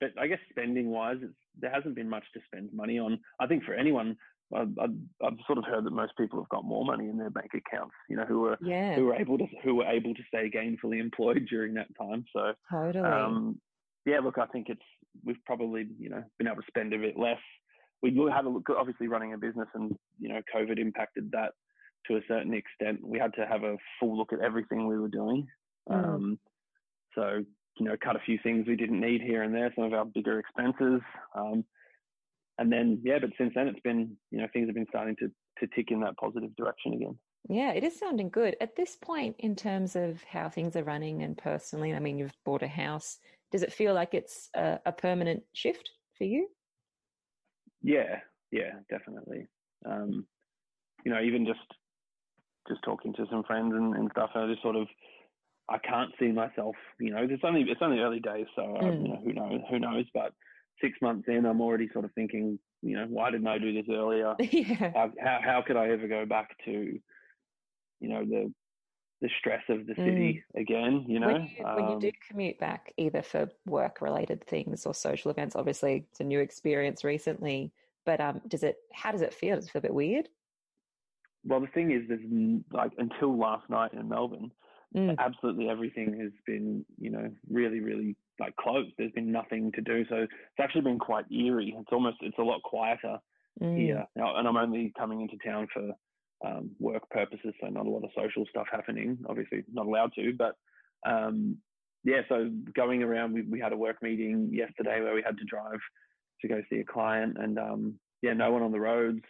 but 0.00 0.12
I 0.18 0.26
guess 0.26 0.38
spending 0.48 0.90
wise, 0.90 1.18
there 1.58 1.70
hasn't 1.70 1.94
been 1.94 2.08
much 2.08 2.24
to 2.34 2.40
spend 2.46 2.70
money 2.72 2.98
on. 2.98 3.20
I 3.38 3.46
think 3.46 3.64
for 3.64 3.74
anyone, 3.74 4.16
I've, 4.54 4.72
I've, 4.80 5.36
sort 5.46 5.58
of 5.58 5.64
heard 5.64 5.84
that 5.84 5.92
most 5.92 6.12
people 6.18 6.40
have 6.40 6.48
got 6.48 6.64
more 6.64 6.84
money 6.84 7.08
in 7.08 7.18
their 7.18 7.30
bank 7.30 7.50
accounts, 7.54 7.94
you 8.08 8.16
know, 8.16 8.24
who 8.24 8.40
were 8.40 8.58
yeah. 8.60 8.96
who 8.96 9.06
were 9.06 9.14
able 9.14 9.38
to 9.38 9.46
who 9.62 9.76
were 9.76 9.86
able 9.86 10.12
to 10.14 10.22
stay 10.26 10.50
gainfully 10.50 10.98
employed 10.98 11.46
during 11.48 11.74
that 11.74 11.86
time. 11.96 12.24
So 12.34 12.52
totally, 12.70 13.04
um, 13.04 13.60
yeah. 14.06 14.18
Look, 14.18 14.38
I 14.38 14.46
think 14.46 14.68
it's 14.68 14.80
we've 15.24 15.42
probably 15.46 15.86
you 15.98 16.10
know 16.10 16.22
been 16.38 16.46
able 16.46 16.56
to 16.56 16.68
spend 16.68 16.92
a 16.92 16.98
bit 16.98 17.18
less. 17.18 17.38
We 18.02 18.10
had 18.32 18.46
a 18.46 18.48
look, 18.48 18.68
obviously 18.70 19.08
running 19.08 19.34
a 19.34 19.38
business, 19.38 19.68
and 19.74 19.94
you 20.18 20.28
know, 20.28 20.40
COVID 20.54 20.78
impacted 20.78 21.30
that 21.32 21.52
to 22.06 22.16
a 22.16 22.20
certain 22.26 22.54
extent. 22.54 23.06
We 23.06 23.18
had 23.18 23.34
to 23.34 23.46
have 23.46 23.62
a 23.62 23.76
full 23.98 24.16
look 24.16 24.32
at 24.32 24.40
everything 24.40 24.86
we 24.86 24.98
were 24.98 25.08
doing. 25.08 25.46
Mm. 25.88 26.04
Um, 26.04 26.38
so 27.14 27.44
you 27.78 27.86
know, 27.86 27.96
cut 28.02 28.16
a 28.16 28.20
few 28.20 28.38
things 28.42 28.66
we 28.66 28.76
didn't 28.76 29.00
need 29.00 29.22
here 29.22 29.42
and 29.42 29.54
there, 29.54 29.72
some 29.74 29.84
of 29.84 29.92
our 29.92 30.04
bigger 30.04 30.38
expenses. 30.38 31.00
Um, 31.34 31.64
and 32.58 32.70
then 32.70 33.00
yeah, 33.02 33.18
but 33.20 33.30
since 33.38 33.52
then 33.54 33.68
it's 33.68 33.80
been 33.80 34.16
you 34.30 34.38
know 34.38 34.46
things 34.52 34.68
have 34.68 34.74
been 34.74 34.86
starting 34.88 35.16
to 35.16 35.30
to 35.58 35.74
tick 35.74 35.90
in 35.90 36.00
that 36.00 36.16
positive 36.16 36.54
direction 36.56 36.94
again. 36.94 37.18
Yeah, 37.48 37.72
it 37.72 37.84
is 37.84 37.98
sounding 37.98 38.28
good. 38.28 38.56
At 38.60 38.76
this 38.76 38.96
point, 38.96 39.36
in 39.38 39.56
terms 39.56 39.96
of 39.96 40.22
how 40.24 40.48
things 40.48 40.76
are 40.76 40.84
running 40.84 41.22
and 41.22 41.36
personally, 41.36 41.94
I 41.94 41.98
mean, 41.98 42.18
you've 42.18 42.36
bought 42.44 42.62
a 42.62 42.68
house. 42.68 43.18
Does 43.50 43.62
it 43.62 43.72
feel 43.72 43.94
like 43.94 44.14
it's 44.14 44.48
a, 44.54 44.78
a 44.86 44.92
permanent 44.92 45.42
shift 45.52 45.90
for 46.16 46.24
you? 46.24 46.48
Yeah, 47.82 48.20
yeah, 48.50 48.72
definitely. 48.90 49.48
Um, 49.84 50.26
you 51.04 51.12
know, 51.12 51.20
even 51.20 51.46
just 51.46 51.60
just 52.68 52.82
talking 52.82 53.12
to 53.14 53.26
some 53.30 53.42
friends 53.44 53.72
and, 53.74 53.94
and 53.94 54.10
stuff, 54.12 54.30
I 54.34 54.46
just 54.46 54.62
sort 54.62 54.76
of 54.76 54.86
I 55.68 55.78
can't 55.78 56.10
see 56.18 56.32
myself. 56.32 56.74
You 56.98 57.12
know, 57.12 57.26
it's 57.28 57.44
only 57.44 57.62
it's 57.62 57.80
only 57.80 58.00
early 58.00 58.20
days, 58.20 58.46
so 58.54 58.62
mm. 58.62 58.82
um, 58.82 59.02
you 59.02 59.08
know 59.08 59.20
who 59.24 59.32
knows 59.32 59.60
who 59.70 59.78
knows. 59.78 60.04
But 60.12 60.32
six 60.80 60.98
months 61.00 61.28
in, 61.28 61.46
I'm 61.46 61.60
already 61.60 61.88
sort 61.92 62.04
of 62.04 62.12
thinking, 62.12 62.58
you 62.82 62.96
know, 62.96 63.06
why 63.08 63.30
didn't 63.30 63.46
I 63.46 63.58
do 63.58 63.72
this 63.72 63.86
earlier? 63.90 64.34
yeah. 64.40 64.92
How, 64.94 65.12
how 65.22 65.38
how 65.42 65.62
could 65.66 65.76
I 65.76 65.90
ever 65.90 66.08
go 66.08 66.26
back 66.26 66.50
to, 66.64 66.70
you 66.70 68.08
know, 68.08 68.24
the 68.24 68.52
the 69.20 69.28
stress 69.38 69.62
of 69.68 69.86
the 69.86 69.94
city 69.94 70.42
mm. 70.56 70.60
again, 70.60 71.04
you 71.06 71.20
know. 71.20 71.28
When 71.28 71.50
you, 71.56 71.64
um, 71.64 71.76
when 71.76 71.90
you, 71.90 72.00
do 72.00 72.12
commute 72.28 72.58
back, 72.58 72.92
either 72.96 73.22
for 73.22 73.50
work 73.66 74.00
related 74.00 74.44
things 74.44 74.86
or 74.86 74.94
social 74.94 75.30
events, 75.30 75.56
obviously 75.56 76.06
it's 76.10 76.20
a 76.20 76.24
new 76.24 76.40
experience 76.40 77.04
recently. 77.04 77.72
But 78.06 78.20
um, 78.20 78.40
does 78.48 78.62
it? 78.62 78.78
How 78.92 79.12
does 79.12 79.22
it 79.22 79.34
feel? 79.34 79.56
Does 79.56 79.66
it 79.66 79.70
feel 79.72 79.80
a 79.80 79.82
bit 79.82 79.94
weird? 79.94 80.28
Well, 81.44 81.60
the 81.60 81.66
thing 81.68 81.90
is, 81.90 82.02
there's 82.08 82.20
like 82.72 82.92
until 82.98 83.36
last 83.36 83.68
night 83.68 83.92
in 83.92 84.08
Melbourne, 84.08 84.50
mm. 84.94 85.16
absolutely 85.18 85.68
everything 85.68 86.18
has 86.20 86.32
been, 86.46 86.84
you 86.98 87.10
know, 87.10 87.30
really, 87.50 87.80
really 87.80 88.16
like 88.38 88.56
closed. 88.56 88.92
There's 88.98 89.12
been 89.12 89.30
nothing 89.30 89.72
to 89.72 89.80
do, 89.80 90.04
so 90.08 90.16
it's 90.16 90.32
actually 90.60 90.82
been 90.82 90.98
quite 90.98 91.30
eerie. 91.30 91.74
It's 91.78 91.92
almost, 91.92 92.18
it's 92.20 92.38
a 92.38 92.42
lot 92.42 92.62
quieter 92.62 93.18
mm. 93.62 93.76
here, 93.76 94.06
now, 94.16 94.36
and 94.36 94.48
I'm 94.48 94.56
only 94.56 94.92
coming 94.98 95.20
into 95.20 95.36
town 95.44 95.68
for 95.72 95.92
um, 96.44 96.70
work 96.78 97.08
purposes, 97.10 97.54
so 97.60 97.68
not 97.68 97.86
a 97.86 97.90
lot 97.90 98.04
of 98.04 98.10
social 98.16 98.44
stuff 98.48 98.66
happening. 98.70 99.18
Obviously, 99.28 99.62
not 99.72 99.86
allowed 99.86 100.12
to, 100.14 100.32
but 100.36 100.54
um, 101.06 101.56
yeah. 102.04 102.22
So 102.28 102.50
going 102.74 103.02
around, 103.02 103.32
we, 103.32 103.42
we 103.42 103.60
had 103.60 103.72
a 103.72 103.76
work 103.76 104.02
meeting 104.02 104.50
yesterday 104.52 105.00
where 105.00 105.14
we 105.14 105.22
had 105.24 105.36
to 105.38 105.44
drive 105.44 105.80
to 106.40 106.48
go 106.48 106.62
see 106.70 106.80
a 106.80 106.84
client, 106.84 107.36
and 107.38 107.58
um, 107.58 107.94
yeah, 108.22 108.32
no 108.32 108.50
one 108.50 108.62
on 108.62 108.72
the 108.72 108.80
roads. 108.80 109.24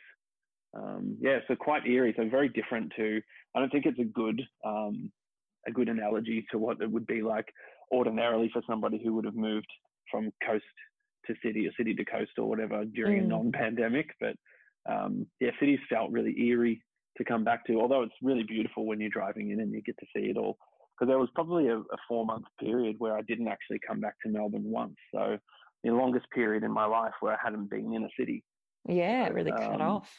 Um, 0.76 1.16
yeah, 1.20 1.38
so 1.48 1.56
quite 1.56 1.86
eerie. 1.86 2.14
So 2.16 2.28
very 2.28 2.48
different 2.48 2.92
to. 2.96 3.20
I 3.54 3.60
don't 3.60 3.70
think 3.70 3.86
it's 3.86 3.98
a 3.98 4.04
good 4.04 4.40
um, 4.64 5.10
a 5.66 5.72
good 5.72 5.88
analogy 5.88 6.46
to 6.50 6.58
what 6.58 6.80
it 6.80 6.90
would 6.90 7.06
be 7.06 7.22
like 7.22 7.46
ordinarily 7.92 8.50
for 8.52 8.62
somebody 8.68 9.00
who 9.02 9.14
would 9.14 9.24
have 9.24 9.34
moved 9.34 9.66
from 10.10 10.30
coast 10.46 10.64
to 11.26 11.34
city 11.44 11.66
or 11.66 11.70
city 11.76 11.94
to 11.94 12.04
coast 12.04 12.32
or 12.38 12.48
whatever 12.48 12.84
during 12.84 13.20
mm. 13.20 13.24
a 13.24 13.28
non-pandemic. 13.28 14.10
But 14.20 14.36
um, 14.90 15.26
yeah, 15.40 15.50
cities 15.58 15.80
felt 15.88 16.10
really 16.10 16.34
eerie 16.40 16.82
to 17.18 17.24
come 17.24 17.44
back 17.44 17.66
to. 17.66 17.80
Although 17.80 18.02
it's 18.02 18.14
really 18.22 18.44
beautiful 18.44 18.86
when 18.86 19.00
you're 19.00 19.10
driving 19.10 19.50
in 19.50 19.60
and 19.60 19.72
you 19.72 19.82
get 19.82 19.98
to 19.98 20.06
see 20.14 20.30
it 20.30 20.36
all. 20.36 20.58
Because 20.98 21.10
there 21.10 21.18
was 21.18 21.30
probably 21.34 21.68
a, 21.68 21.78
a 21.78 21.96
four 22.06 22.26
month 22.26 22.44
period 22.58 22.96
where 22.98 23.16
I 23.16 23.22
didn't 23.22 23.48
actually 23.48 23.80
come 23.86 24.00
back 24.00 24.14
to 24.22 24.30
Melbourne 24.30 24.64
once. 24.64 24.96
So 25.14 25.38
the 25.84 25.90
longest 25.90 26.26
period 26.34 26.62
in 26.62 26.72
my 26.72 26.84
life 26.84 27.12
where 27.20 27.32
I 27.32 27.38
hadn't 27.42 27.70
been 27.70 27.94
in 27.94 28.04
a 28.04 28.08
city. 28.18 28.44
Yeah, 28.88 29.26
it 29.26 29.34
really 29.34 29.50
cut 29.50 29.74
um, 29.74 29.82
off. 29.82 30.10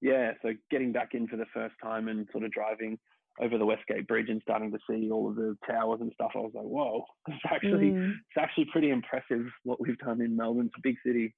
Yeah, 0.00 0.32
so 0.42 0.50
getting 0.70 0.92
back 0.92 1.10
in 1.14 1.26
for 1.26 1.36
the 1.36 1.46
first 1.52 1.74
time 1.82 2.08
and 2.08 2.26
sort 2.30 2.44
of 2.44 2.52
driving 2.52 2.98
over 3.40 3.58
the 3.58 3.66
Westgate 3.66 4.06
Bridge 4.06 4.28
and 4.28 4.40
starting 4.42 4.70
to 4.72 4.78
see 4.88 5.10
all 5.10 5.28
of 5.28 5.36
the 5.36 5.56
towers 5.68 6.00
and 6.00 6.12
stuff, 6.14 6.32
I 6.34 6.38
was 6.38 6.52
like, 6.54 6.64
whoa, 6.64 7.04
it's 7.28 7.38
actually 7.50 7.90
mm. 7.90 8.10
it's 8.10 8.38
actually 8.38 8.66
pretty 8.72 8.90
impressive 8.90 9.46
what 9.64 9.80
we've 9.80 9.98
done 9.98 10.20
in 10.20 10.36
Melbourne. 10.36 10.66
It's 10.66 10.74
a 10.78 10.80
big 10.82 10.96
city. 11.04 11.34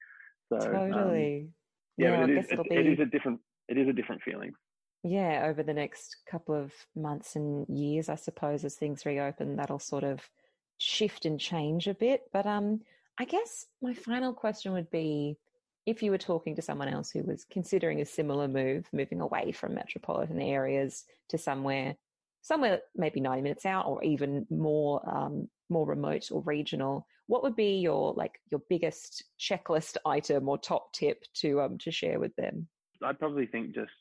So 0.52 0.58
totally. 0.58 1.40
Um, 1.40 1.48
yeah, 1.96 2.10
yeah 2.10 2.24
it, 2.24 2.30
is, 2.30 2.46
it, 2.50 2.68
be... 2.68 2.76
it 2.76 2.86
is 2.86 3.00
a 3.00 3.06
different 3.06 3.40
it 3.68 3.78
is 3.78 3.88
a 3.88 3.92
different 3.92 4.22
feeling. 4.22 4.52
Yeah, 5.02 5.46
over 5.48 5.62
the 5.62 5.74
next 5.74 6.16
couple 6.26 6.54
of 6.54 6.72
months 6.94 7.36
and 7.36 7.66
years, 7.68 8.08
I 8.08 8.16
suppose, 8.16 8.64
as 8.64 8.74
things 8.74 9.06
reopen, 9.06 9.56
that'll 9.56 9.78
sort 9.78 10.04
of 10.04 10.28
shift 10.76 11.24
and 11.24 11.40
change 11.40 11.86
a 11.86 11.94
bit. 11.94 12.22
But 12.32 12.46
um, 12.46 12.80
I 13.18 13.24
guess 13.24 13.66
my 13.80 13.94
final 13.94 14.34
question 14.34 14.72
would 14.72 14.90
be 14.90 15.38
if 15.86 16.02
you 16.02 16.10
were 16.10 16.18
talking 16.18 16.54
to 16.56 16.62
someone 16.62 16.88
else 16.88 17.10
who 17.10 17.22
was 17.22 17.46
considering 17.50 18.00
a 18.00 18.06
similar 18.06 18.46
move, 18.46 18.86
moving 18.92 19.20
away 19.20 19.52
from 19.52 19.74
metropolitan 19.74 20.40
areas 20.40 21.04
to 21.30 21.38
somewhere, 21.38 21.96
somewhere 22.42 22.80
maybe 22.94 23.20
90 23.20 23.42
minutes 23.42 23.64
out 23.64 23.86
or 23.86 24.02
even 24.04 24.46
more, 24.50 25.00
um, 25.08 25.48
more 25.70 25.86
remote 25.86 26.28
or 26.30 26.42
regional, 26.42 27.06
what 27.26 27.42
would 27.42 27.56
be 27.56 27.78
your 27.78 28.12
like 28.14 28.40
your 28.50 28.60
biggest 28.68 29.22
checklist 29.38 29.96
item 30.04 30.48
or 30.48 30.58
top 30.58 30.92
tip 30.92 31.22
to 31.34 31.60
um 31.60 31.78
to 31.78 31.92
share 31.92 32.18
with 32.18 32.34
them? 32.34 32.66
I'd 33.02 33.20
probably 33.20 33.46
think 33.46 33.72
just 33.72 33.92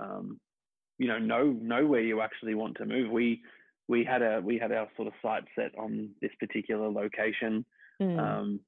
um, 0.00 0.40
you 0.98 1.08
know 1.08 1.18
know 1.18 1.52
know 1.60 1.86
where 1.86 2.00
you 2.00 2.20
actually 2.20 2.54
want 2.54 2.76
to 2.78 2.86
move. 2.86 3.10
We 3.10 3.42
we 3.88 4.04
had 4.04 4.22
a 4.22 4.40
we 4.42 4.58
had 4.58 4.72
our 4.72 4.88
sort 4.96 5.08
of 5.08 5.14
sight 5.22 5.44
set 5.56 5.76
on 5.78 6.10
this 6.20 6.32
particular 6.38 6.88
location. 6.88 7.64
Mm. 8.00 8.18
Um, 8.18 8.60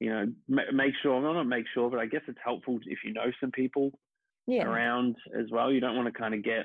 you 0.00 0.08
know, 0.08 0.24
make 0.48 0.94
sure, 1.02 1.20
well, 1.20 1.34
not 1.34 1.46
make 1.46 1.66
sure, 1.74 1.90
but 1.90 2.00
I 2.00 2.06
guess 2.06 2.22
it's 2.26 2.38
helpful 2.42 2.78
if 2.86 3.00
you 3.04 3.12
know 3.12 3.30
some 3.38 3.50
people 3.50 3.92
yeah. 4.46 4.64
around 4.64 5.16
as 5.38 5.46
well. 5.50 5.70
You 5.70 5.80
don't 5.80 5.94
want 5.94 6.12
to 6.12 6.18
kind 6.18 6.32
of 6.32 6.42
get 6.42 6.64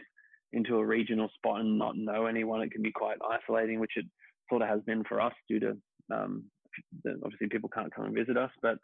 into 0.53 0.77
a 0.77 0.85
regional 0.85 1.29
spot 1.35 1.59
and 1.59 1.77
not 1.77 1.97
know 1.97 2.27
anyone. 2.27 2.61
It 2.61 2.71
can 2.71 2.81
be 2.81 2.93
quite 2.93 3.17
isolating, 3.29 3.81
which 3.81 3.91
it 3.97 4.05
sort 4.49 4.61
of 4.61 4.69
has 4.69 4.79
been 4.83 5.03
for 5.03 5.19
us 5.19 5.33
due 5.49 5.59
to 5.59 5.77
um, 6.13 6.45
obviously 7.23 7.47
people 7.49 7.69
can't 7.69 7.93
come 7.93 8.05
and 8.05 8.15
visit 8.15 8.37
us. 8.37 8.51
But 8.61 8.77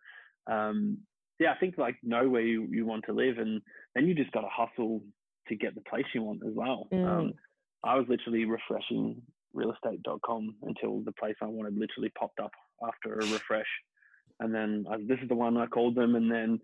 um, 0.51 0.97
yeah, 1.39 1.53
I 1.53 1.57
think 1.57 1.77
like 1.77 1.95
know 2.03 2.27
where 2.27 2.41
you, 2.41 2.67
you 2.69 2.85
want 2.85 3.05
to 3.05 3.13
live, 3.13 3.37
and 3.37 3.61
then 3.95 4.05
you 4.05 4.13
just 4.13 4.31
got 4.31 4.41
to 4.41 4.49
hustle 4.51 5.01
to 5.51 5.57
get 5.57 5.75
the 5.75 5.81
place 5.81 6.05
you 6.15 6.23
want 6.23 6.41
as 6.47 6.53
well. 6.55 6.87
Mm. 6.91 7.07
Um, 7.07 7.33
I 7.83 7.95
was 7.95 8.05
literally 8.07 8.45
refreshing 8.45 9.21
realestate.com 9.55 10.55
until 10.63 11.01
the 11.01 11.11
place 11.11 11.35
I 11.41 11.45
wanted 11.45 11.77
literally 11.77 12.09
popped 12.17 12.39
up 12.39 12.51
after 12.87 13.15
a 13.15 13.25
refresh. 13.25 13.67
And 14.39 14.55
then 14.55 14.85
I, 14.89 14.97
this 14.97 15.19
is 15.21 15.27
the 15.27 15.35
one 15.35 15.57
I 15.57 15.67
called 15.67 15.95
them. 15.95 16.15
And 16.15 16.31
then, 16.31 16.59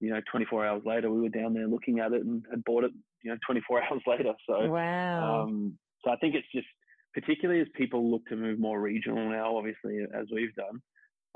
you 0.00 0.10
know, 0.10 0.20
24 0.30 0.66
hours 0.66 0.82
later, 0.84 1.10
we 1.10 1.22
were 1.22 1.30
down 1.30 1.54
there 1.54 1.66
looking 1.66 1.98
at 1.98 2.12
it 2.12 2.24
and 2.24 2.44
had 2.50 2.62
bought 2.64 2.84
it, 2.84 2.92
you 3.22 3.30
know, 3.30 3.38
24 3.46 3.82
hours 3.90 4.02
later. 4.06 4.34
So, 4.46 4.70
wow. 4.70 5.42
Um, 5.42 5.78
so 6.04 6.10
I 6.10 6.16
think 6.16 6.34
it's 6.34 6.46
just, 6.54 6.68
particularly 7.14 7.62
as 7.62 7.68
people 7.74 8.10
look 8.10 8.26
to 8.26 8.36
move 8.36 8.60
more 8.60 8.80
regional 8.80 9.30
now, 9.30 9.56
obviously, 9.56 10.00
as 10.14 10.26
we've 10.30 10.54
done, 10.54 10.82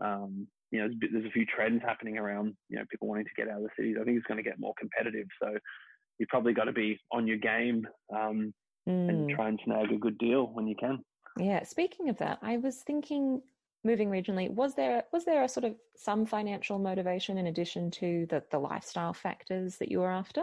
um, 0.04 0.46
you 0.70 0.78
know, 0.80 0.88
there's, 1.00 1.12
there's, 1.12 1.24
a 1.24 1.30
few 1.30 1.46
trends 1.46 1.82
happening 1.84 2.18
around, 2.18 2.54
you 2.68 2.78
know, 2.78 2.84
people 2.90 3.08
wanting 3.08 3.24
to 3.24 3.42
get 3.42 3.50
out 3.50 3.58
of 3.58 3.62
the 3.62 3.70
cities. 3.76 3.96
I 4.00 4.04
think 4.04 4.18
it's 4.18 4.26
going 4.26 4.42
to 4.42 4.48
get 4.48 4.60
more 4.60 4.74
competitive. 4.78 5.26
So 5.42 5.58
you've 6.20 6.28
probably 6.28 6.52
got 6.52 6.64
to 6.64 6.72
be 6.72 7.00
on 7.10 7.26
your 7.26 7.38
game 7.38 7.88
um, 8.14 8.52
mm. 8.88 9.08
and 9.08 9.30
try 9.30 9.48
and 9.48 9.58
snag 9.64 9.90
a 9.90 9.96
good 9.96 10.18
deal 10.18 10.50
when 10.52 10.68
you 10.68 10.76
can. 10.78 11.00
Yeah. 11.38 11.64
Speaking 11.64 12.10
of 12.10 12.18
that, 12.18 12.38
I 12.42 12.58
was 12.58 12.82
thinking 12.86 13.40
moving 13.82 14.10
regionally 14.10 14.50
was 14.50 14.74
there 14.74 15.04
was 15.10 15.24
there 15.24 15.42
a 15.42 15.48
sort 15.48 15.64
of 15.64 15.74
some 15.96 16.26
financial 16.26 16.78
motivation 16.78 17.38
in 17.38 17.46
addition 17.46 17.90
to 17.90 18.26
the 18.28 18.42
the 18.50 18.58
lifestyle 18.58 19.14
factors 19.14 19.78
that 19.78 19.90
you 19.90 20.00
were 20.00 20.10
after 20.10 20.42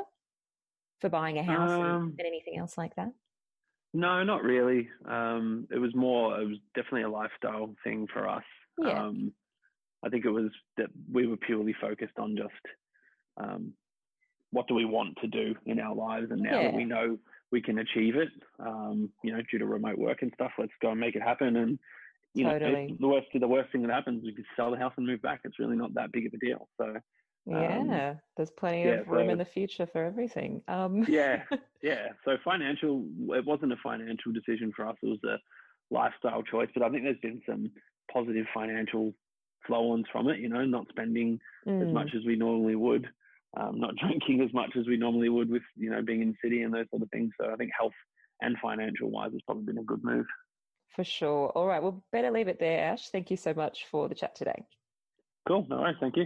for 1.02 1.10
buying 1.10 1.38
a 1.38 1.44
house 1.44 1.70
um, 1.70 2.16
and 2.18 2.26
anything 2.26 2.58
else 2.58 2.80
like 2.80 2.96
that 2.96 3.12
no 3.94 4.24
not 4.24 4.44
really 4.44 4.90
um, 5.08 5.68
it 5.72 5.78
was 5.78 5.94
more 5.94 6.42
it 6.42 6.48
was 6.48 6.58
definitely 6.74 7.04
a 7.04 7.10
lifestyle 7.10 7.76
thing 7.84 8.08
for 8.12 8.28
us 8.28 8.44
yeah. 8.80 9.04
Um, 9.04 9.32
i 10.04 10.10
think 10.10 10.26
it 10.26 10.32
was 10.32 10.50
that 10.78 10.88
we 11.12 11.28
were 11.28 11.38
purely 11.38 11.76
focused 11.80 12.18
on 12.18 12.36
just 12.36 12.54
um, 13.40 13.72
what 14.52 14.68
do 14.68 14.74
we 14.74 14.86
want 14.86 15.18
to 15.22 15.28
do 15.28 15.56
in 15.66 15.80
our 15.80 15.96
lives 15.96 16.28
and 16.32 16.42
now 16.42 16.60
yeah. 16.60 16.64
that 16.64 16.74
we 16.74 16.86
know 16.86 17.18
we 17.52 17.62
can 17.62 17.80
achieve 17.80 18.16
it 18.16 18.30
um, 18.60 19.10
you 19.24 19.32
know 19.32 19.42
due 19.50 19.60
to 19.60 19.66
remote 19.66 19.98
work 19.98 20.22
and 20.22 20.32
stuff 20.36 20.52
let's 20.58 20.72
go 20.82 20.92
and 20.92 21.00
make 21.00 21.16
it 21.16 21.22
happen 21.22 21.58
and 21.58 21.80
you 22.38 22.46
totally. 22.46 22.88
know, 22.88 22.98
the 23.00 23.08
worst 23.08 23.28
the 23.34 23.48
worst 23.48 23.72
thing 23.72 23.82
that 23.82 23.92
happens, 23.92 24.24
we 24.24 24.34
could 24.34 24.46
sell 24.56 24.70
the 24.70 24.78
house 24.78 24.94
and 24.98 25.08
move 25.08 25.22
back. 25.22 25.42
It's 25.44 25.58
really 25.60 25.76
not 25.76 25.94
that 25.96 26.12
big 26.12 26.28
of 26.28 26.34
a 26.34 26.38
deal. 26.38 26.68
So 26.78 26.94
yeah, 27.48 27.80
um, 27.80 28.20
there's 28.36 28.52
plenty 28.52 28.84
yeah, 28.84 29.00
of 29.00 29.08
room 29.08 29.28
so, 29.28 29.32
in 29.32 29.38
the 29.38 29.46
future 29.46 29.88
for 29.88 30.04
everything. 30.04 30.62
Um. 30.68 31.06
yeah, 31.08 31.44
yeah. 31.82 32.10
So 32.26 32.38
financial, 32.44 33.06
it 33.30 33.46
wasn't 33.46 33.74
a 33.74 33.78
financial 33.82 34.32
decision 34.34 34.72
for 34.76 34.86
us. 34.88 34.98
It 35.02 35.08
was 35.08 35.24
a 35.24 35.38
lifestyle 35.90 36.44
choice. 36.44 36.70
But 36.74 36.84
I 36.84 36.90
think 36.90 37.04
there's 37.04 37.18
been 37.22 37.42
some 37.48 37.72
positive 38.12 38.46
financial 38.54 39.14
flow-ons 39.66 40.06
from 40.12 40.30
it. 40.30 40.40
You 40.40 40.50
know, 40.50 40.66
not 40.66 40.88
spending 40.90 41.40
mm. 41.66 41.88
as 41.88 41.94
much 41.94 42.10
as 42.16 42.26
we 42.26 42.36
normally 42.36 42.76
would, 42.76 43.08
um, 43.56 43.80
not 43.80 43.96
drinking 44.02 44.42
as 44.42 44.54
much 44.54 44.72
as 44.78 44.88
we 44.88 44.98
normally 44.98 45.30
would 45.30 45.50
with 45.50 45.64
you 45.76 45.90
know 45.90 46.02
being 46.02 46.22
in 46.22 46.30
the 46.30 46.38
city 46.44 46.64
and 46.64 46.74
those 46.74 46.90
sort 46.90 47.02
of 47.02 47.10
things. 47.10 47.32
So 47.40 47.52
I 47.52 47.56
think 47.56 47.72
health 47.78 47.94
and 48.42 48.56
financial 48.62 49.10
wise 49.10 49.32
has 49.32 49.42
probably 49.46 49.64
been 49.64 49.80
a 49.80 49.84
good 49.84 50.04
move. 50.04 50.26
For 50.96 51.04
sure. 51.04 51.50
All 51.50 51.68
right. 51.68 51.82
Well, 51.82 52.04
better 52.12 52.32
leave 52.32 52.48
it 52.48 52.60
there, 52.60 52.92
Ash. 52.92 53.10
Thank 53.10 53.30
you 53.30 53.38
so 53.38 53.54
much 53.54 53.86
for 53.92 54.10
the 54.10 54.16
chat 54.16 54.36
today. 54.36 54.66
Cool. 55.48 55.66
No 55.70 55.78
worries. 55.78 55.98
Thank 56.00 56.18
you. 56.18 56.26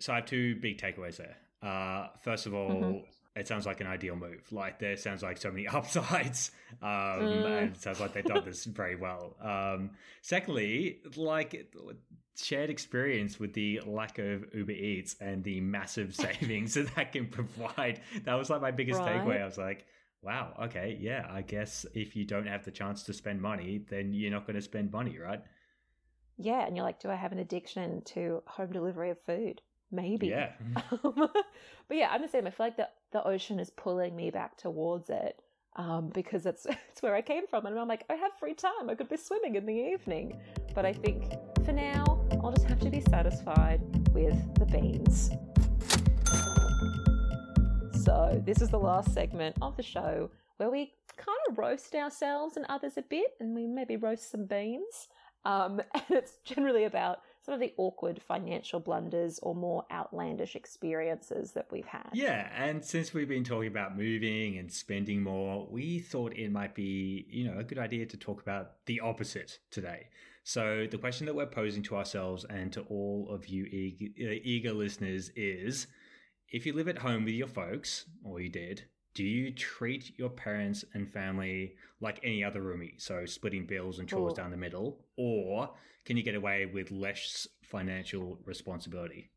So 0.00 0.12
I 0.12 0.16
have 0.16 0.26
two 0.26 0.56
big 0.56 0.78
takeaways 0.78 1.18
there. 1.18 1.36
Uh, 1.62 2.08
first 2.22 2.46
of 2.46 2.54
all, 2.54 2.70
mm-hmm. 2.70 2.98
It 3.36 3.48
sounds 3.48 3.66
like 3.66 3.80
an 3.80 3.86
ideal 3.86 4.16
move. 4.16 4.42
Like 4.52 4.78
there 4.78 4.96
sounds 4.96 5.22
like 5.22 5.38
so 5.38 5.50
many 5.50 5.66
upsides, 5.78 6.50
um, 6.82 6.88
Mm. 6.88 7.46
and 7.46 7.74
it 7.76 7.80
sounds 7.80 8.00
like 8.00 8.12
they've 8.12 8.24
done 8.24 8.44
this 8.44 8.64
very 8.64 8.96
well. 8.96 9.36
Um, 9.40 9.90
secondly, 10.22 11.00
like 11.16 11.70
shared 12.36 12.68
experience 12.70 13.38
with 13.38 13.52
the 13.54 13.80
lack 13.86 14.18
of 14.18 14.44
Uber 14.54 14.72
Eats 14.72 15.16
and 15.20 15.42
the 15.44 15.60
massive 15.60 16.14
savings 16.24 16.74
that 16.74 16.94
that 16.96 17.12
can 17.12 17.26
provide. 17.28 18.00
That 18.24 18.34
was 18.34 18.50
like 18.50 18.60
my 18.60 18.70
biggest 18.72 19.00
Right. 19.00 19.22
takeaway. 19.22 19.42
I 19.42 19.46
was 19.46 19.58
like, 19.58 19.86
wow, 20.22 20.54
okay, 20.64 20.96
yeah, 21.00 21.26
I 21.30 21.42
guess 21.42 21.84
if 21.94 22.16
you 22.16 22.24
don't 22.24 22.46
have 22.46 22.64
the 22.64 22.70
chance 22.70 23.02
to 23.04 23.12
spend 23.12 23.40
money, 23.42 23.84
then 23.90 24.12
you're 24.12 24.30
not 24.30 24.46
going 24.46 24.56
to 24.56 24.62
spend 24.62 24.90
money, 24.92 25.18
right? 25.18 25.42
Yeah, 26.36 26.66
and 26.66 26.76
you're 26.76 26.84
like, 26.84 26.98
do 27.00 27.10
I 27.10 27.14
have 27.14 27.32
an 27.32 27.38
addiction 27.38 28.02
to 28.06 28.42
home 28.46 28.72
delivery 28.72 29.10
of 29.10 29.20
food? 29.26 29.60
Maybe. 29.92 30.28
Yeah. 30.28 30.52
but 31.02 31.30
yeah, 31.90 32.08
I'm 32.10 32.22
the 32.22 32.28
same. 32.28 32.46
I 32.46 32.50
feel 32.50 32.66
like 32.66 32.76
the, 32.76 32.88
the 33.14 33.26
ocean 33.26 33.60
is 33.60 33.70
pulling 33.70 34.14
me 34.16 34.28
back 34.28 34.56
towards 34.56 35.08
it 35.08 35.40
um, 35.76 36.10
because 36.12 36.46
it's, 36.46 36.66
it's 36.90 37.00
where 37.00 37.14
I 37.14 37.22
came 37.22 37.46
from. 37.46 37.64
And 37.64 37.78
I'm 37.78 37.88
like, 37.88 38.04
I 38.10 38.14
have 38.14 38.32
free 38.38 38.54
time. 38.54 38.90
I 38.90 38.96
could 38.96 39.08
be 39.08 39.16
swimming 39.16 39.54
in 39.54 39.64
the 39.64 39.72
evening. 39.72 40.38
But 40.74 40.84
I 40.84 40.92
think 40.92 41.32
for 41.64 41.72
now, 41.72 42.20
I'll 42.42 42.52
just 42.52 42.66
have 42.66 42.80
to 42.80 42.90
be 42.90 43.00
satisfied 43.00 43.80
with 44.12 44.36
the 44.56 44.66
beans. 44.66 45.30
So, 48.04 48.42
this 48.44 48.60
is 48.60 48.68
the 48.68 48.78
last 48.78 49.14
segment 49.14 49.56
of 49.62 49.76
the 49.76 49.82
show 49.82 50.30
where 50.56 50.68
we 50.68 50.92
kind 51.16 51.38
of 51.48 51.56
roast 51.56 51.94
ourselves 51.94 52.56
and 52.56 52.66
others 52.68 52.98
a 52.98 53.02
bit, 53.02 53.30
and 53.40 53.54
we 53.54 53.66
maybe 53.66 53.96
roast 53.96 54.30
some 54.30 54.44
beans. 54.44 55.08
Um, 55.44 55.80
and 55.94 56.04
it's 56.10 56.38
generally 56.44 56.84
about 56.84 57.20
some 57.44 57.54
of 57.54 57.60
the 57.60 57.74
awkward 57.76 58.22
financial 58.22 58.80
blunders 58.80 59.38
or 59.42 59.54
more 59.54 59.84
outlandish 59.92 60.56
experiences 60.56 61.52
that 61.52 61.66
we've 61.70 61.86
had. 61.86 62.08
Yeah, 62.12 62.48
and 62.56 62.82
since 62.84 63.12
we've 63.12 63.28
been 63.28 63.44
talking 63.44 63.68
about 63.68 63.96
moving 63.96 64.56
and 64.56 64.72
spending 64.72 65.22
more, 65.22 65.68
we 65.70 65.98
thought 65.98 66.36
it 66.36 66.50
might 66.50 66.74
be, 66.74 67.26
you 67.28 67.44
know, 67.46 67.58
a 67.58 67.64
good 67.64 67.78
idea 67.78 68.06
to 68.06 68.16
talk 68.16 68.40
about 68.40 68.84
the 68.86 69.00
opposite 69.00 69.58
today. 69.70 70.08
So 70.42 70.86
the 70.90 70.98
question 70.98 71.26
that 71.26 71.34
we're 71.34 71.46
posing 71.46 71.82
to 71.84 71.96
ourselves 71.96 72.44
and 72.48 72.72
to 72.72 72.82
all 72.82 73.28
of 73.30 73.46
you 73.46 73.64
eager, 73.64 74.32
eager 74.42 74.72
listeners 74.72 75.30
is: 75.36 75.86
if 76.50 76.66
you 76.66 76.72
live 76.72 76.88
at 76.88 76.98
home 76.98 77.24
with 77.24 77.34
your 77.34 77.46
folks, 77.46 78.06
or 78.24 78.40
you 78.40 78.48
did, 78.48 78.84
do 79.14 79.24
you 79.24 79.52
treat 79.52 80.18
your 80.18 80.28
parents 80.30 80.84
and 80.94 81.08
family 81.08 81.76
like 82.00 82.20
any 82.22 82.42
other 82.44 82.60
roomie? 82.60 83.00
So 83.00 83.24
splitting 83.26 83.66
bills 83.66 83.98
and 83.98 84.08
chores 84.08 84.32
Ooh. 84.32 84.36
down 84.36 84.50
the 84.50 84.56
middle, 84.56 84.98
or 85.16 85.70
can 86.04 86.16
you 86.16 86.22
get 86.22 86.34
away 86.34 86.66
with 86.66 86.90
less 86.90 87.46
financial 87.62 88.38
responsibility? 88.44 89.30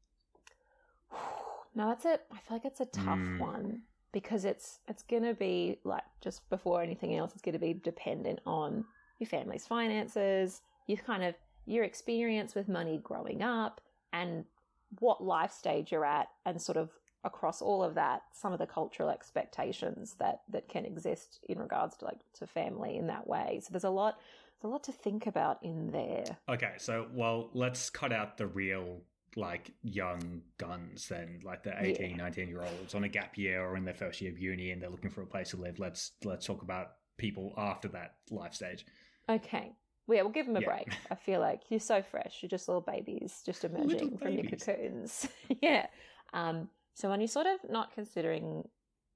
No, 1.75 1.89
that's 1.89 2.05
it. 2.05 2.23
I 2.31 2.37
feel 2.37 2.57
like 2.57 2.65
it's 2.65 2.79
a 2.79 2.85
tough 2.85 3.19
Mm. 3.19 3.39
one 3.39 3.81
because 4.11 4.45
it's 4.45 4.79
it's 4.87 5.03
gonna 5.03 5.35
be 5.35 5.77
like 5.83 6.01
just 6.21 6.49
before 6.49 6.81
anything 6.81 7.15
else, 7.15 7.33
it's 7.33 7.41
gonna 7.43 7.59
be 7.59 7.73
dependent 7.73 8.39
on 8.47 8.83
your 9.19 9.27
family's 9.27 9.67
finances, 9.67 10.61
your 10.87 10.97
kind 10.97 11.23
of 11.23 11.35
your 11.67 11.83
experience 11.83 12.55
with 12.55 12.67
money 12.67 12.97
growing 13.03 13.43
up, 13.43 13.79
and 14.11 14.45
what 14.99 15.23
life 15.23 15.51
stage 15.51 15.91
you're 15.91 16.03
at, 16.05 16.29
and 16.47 16.59
sort 16.59 16.77
of 16.77 16.89
across 17.23 17.61
all 17.61 17.83
of 17.83 17.95
that, 17.95 18.21
some 18.31 18.53
of 18.53 18.59
the 18.59 18.67
cultural 18.67 19.09
expectations 19.09 20.15
that 20.19 20.41
that 20.49 20.67
can 20.69 20.85
exist 20.85 21.39
in 21.49 21.59
regards 21.59 21.97
to 21.97 22.05
like 22.05 22.19
to 22.33 22.47
family 22.47 22.97
in 22.97 23.07
that 23.07 23.27
way. 23.27 23.59
So 23.63 23.69
there's 23.71 23.83
a 23.83 23.89
lot 23.89 24.17
there's 24.61 24.69
a 24.69 24.73
lot 24.73 24.83
to 24.85 24.91
think 24.91 25.27
about 25.27 25.59
in 25.63 25.91
there. 25.91 26.37
Okay, 26.49 26.73
so 26.77 27.07
well, 27.13 27.49
let's 27.53 27.89
cut 27.89 28.11
out 28.11 28.37
the 28.37 28.47
real 28.47 29.01
like 29.35 29.71
young 29.83 30.41
guns 30.57 31.07
then, 31.09 31.41
like 31.43 31.61
the 31.63 31.73
18, 31.79 32.11
Yeah. 32.11 32.15
19 32.15 32.47
year 32.47 32.63
olds 32.63 32.95
on 32.95 33.03
a 33.03 33.09
gap 33.09 33.37
year 33.37 33.61
or 33.63 33.77
in 33.77 33.85
their 33.85 33.93
first 33.93 34.19
year 34.21 34.31
of 34.31 34.39
uni 34.39 34.71
and 34.71 34.81
they're 34.81 34.89
looking 34.89 35.11
for 35.11 35.21
a 35.21 35.27
place 35.27 35.49
to 35.51 35.57
live. 35.57 35.77
Let's 35.79 36.13
let's 36.23 36.45
talk 36.45 36.61
about 36.63 36.93
people 37.17 37.53
after 37.57 37.87
that 37.89 38.15
life 38.31 38.53
stage. 38.53 38.85
Okay. 39.29 39.73
Well, 40.07 40.15
yeah, 40.15 40.21
we'll 40.23 40.31
give 40.31 40.45
them 40.45 40.55
a 40.55 40.61
Yeah. 40.61 40.67
break. 40.67 40.87
I 41.11 41.15
feel 41.15 41.39
like 41.41 41.63
you're 41.69 41.79
so 41.81 42.01
fresh. 42.01 42.41
You're 42.41 42.49
just 42.49 42.67
little 42.67 42.81
babies, 42.81 43.43
just 43.45 43.65
emerging 43.65 44.17
from 44.17 44.31
your 44.33 44.45
cocoons. 44.45 45.27
yeah. 45.61 45.87
Um, 46.33 46.69
so 46.97 47.09
when 47.09 47.21
you're 47.21 47.27
sort 47.39 47.45
of 47.45 47.59
not 47.69 47.93
considering 47.93 48.63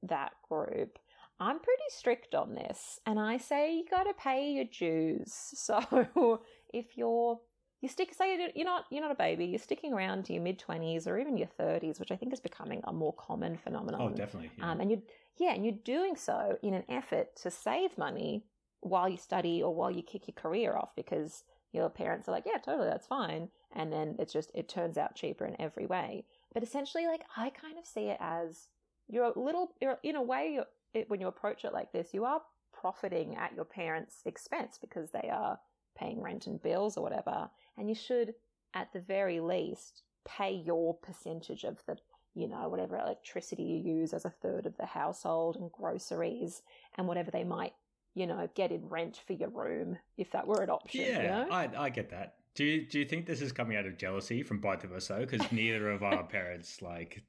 that 0.03 0.31
group, 0.49 0.99
I'm 1.39 1.59
pretty 1.59 1.89
strict 1.89 2.35
on 2.35 2.53
this, 2.53 2.99
and 3.07 3.19
I 3.19 3.37
say 3.37 3.75
you 3.75 3.85
got 3.89 4.03
to 4.03 4.13
pay 4.13 4.51
your 4.51 4.65
dues. 4.65 5.33
So 5.65 6.39
if 6.73 6.97
you're 6.97 7.39
you 7.81 7.89
stick, 7.89 8.13
say 8.13 8.35
you're- 8.37 8.53
you're 8.55 8.65
not 8.73 8.85
you're 8.91 9.01
not 9.01 9.11
a 9.11 9.15
baby, 9.15 9.45
you're 9.45 9.57
sticking 9.69 9.91
around 9.93 10.25
to 10.25 10.33
your 10.33 10.43
mid 10.43 10.59
twenties 10.59 11.07
or 11.07 11.17
even 11.17 11.35
your 11.37 11.47
thirties, 11.47 11.99
which 11.99 12.11
I 12.11 12.15
think 12.15 12.31
is 12.33 12.39
becoming 12.39 12.81
a 12.83 12.93
more 12.93 13.13
common 13.27 13.57
phenomenon. 13.57 14.01
Oh, 14.01 14.09
definitely. 14.15 14.51
yeah. 14.57 14.69
Um, 14.71 14.81
and 14.81 14.91
you, 14.91 15.01
yeah, 15.39 15.53
and 15.55 15.65
you're 15.65 15.83
doing 15.83 16.15
so 16.15 16.57
in 16.61 16.73
an 16.75 16.83
effort 16.89 17.35
to 17.43 17.49
save 17.49 17.97
money 17.97 18.45
while 18.81 19.09
you 19.09 19.17
study 19.17 19.63
or 19.63 19.73
while 19.73 19.89
you 19.91 20.03
kick 20.03 20.27
your 20.27 20.35
career 20.35 20.77
off 20.77 20.91
because 20.95 21.43
your 21.71 21.89
parents 21.89 22.27
are 22.27 22.31
like, 22.33 22.45
yeah, 22.45 22.59
totally, 22.59 22.87
that's 22.89 23.07
fine. 23.07 23.49
And 23.73 23.91
then 23.93 24.15
it's 24.19 24.33
just, 24.33 24.51
it 24.53 24.67
turns 24.67 24.97
out 24.97 25.15
cheaper 25.15 25.45
in 25.45 25.59
every 25.59 25.85
way. 25.85 26.25
But 26.53 26.63
essentially, 26.63 27.07
like, 27.07 27.23
I 27.37 27.49
kind 27.49 27.77
of 27.77 27.85
see 27.85 28.07
it 28.07 28.17
as 28.19 28.67
you're 29.07 29.25
a 29.25 29.39
little, 29.39 29.73
you're, 29.81 29.99
in 30.03 30.15
a 30.15 30.21
way, 30.21 30.51
you're, 30.55 30.65
it, 30.93 31.09
when 31.09 31.21
you 31.21 31.27
approach 31.27 31.63
it 31.63 31.73
like 31.73 31.91
this, 31.91 32.13
you 32.13 32.25
are 32.25 32.41
profiting 32.73 33.35
at 33.35 33.55
your 33.55 33.65
parents' 33.65 34.21
expense 34.25 34.77
because 34.79 35.11
they 35.11 35.29
are 35.31 35.59
paying 35.97 36.21
rent 36.21 36.47
and 36.47 36.61
bills 36.61 36.97
or 36.97 37.03
whatever. 37.03 37.49
And 37.77 37.87
you 37.87 37.95
should, 37.95 38.33
at 38.73 38.91
the 38.93 38.99
very 38.99 39.39
least, 39.39 40.03
pay 40.25 40.51
your 40.53 40.95
percentage 40.95 41.63
of 41.63 41.77
the 41.87 41.97
you 42.33 42.47
know, 42.47 42.69
whatever 42.69 42.97
electricity 42.97 43.63
you 43.63 43.77
use 43.77 44.13
as 44.13 44.25
a 44.25 44.29
third 44.29 44.65
of 44.65 44.77
the 44.77 44.85
household 44.85 45.57
and 45.57 45.71
groceries 45.71 46.61
and 46.97 47.07
whatever 47.07 47.29
they 47.29 47.43
might, 47.43 47.73
you 48.15 48.25
know, 48.25 48.47
get 48.55 48.71
in 48.71 48.87
rent 48.87 49.19
for 49.25 49.33
your 49.33 49.49
room 49.49 49.97
if 50.17 50.31
that 50.31 50.47
were 50.47 50.61
an 50.61 50.69
option. 50.69 51.01
yeah, 51.01 51.21
you 51.21 51.27
know? 51.27 51.47
I 51.51 51.69
I 51.77 51.89
get 51.89 52.09
that. 52.11 52.35
Do 52.55 52.65
you, 52.65 52.85
do 52.85 52.99
you 52.99 53.05
think 53.05 53.25
this 53.25 53.41
is 53.41 53.51
coming 53.51 53.77
out 53.77 53.85
of 53.85 53.97
jealousy 53.97 54.43
from 54.43 54.59
both 54.59 54.83
of 54.83 54.91
us 54.91 55.07
though? 55.07 55.19
Because 55.25 55.49
neither 55.51 55.89
of 55.89 56.03
our 56.03 56.23
parents 56.23 56.81
like 56.81 57.23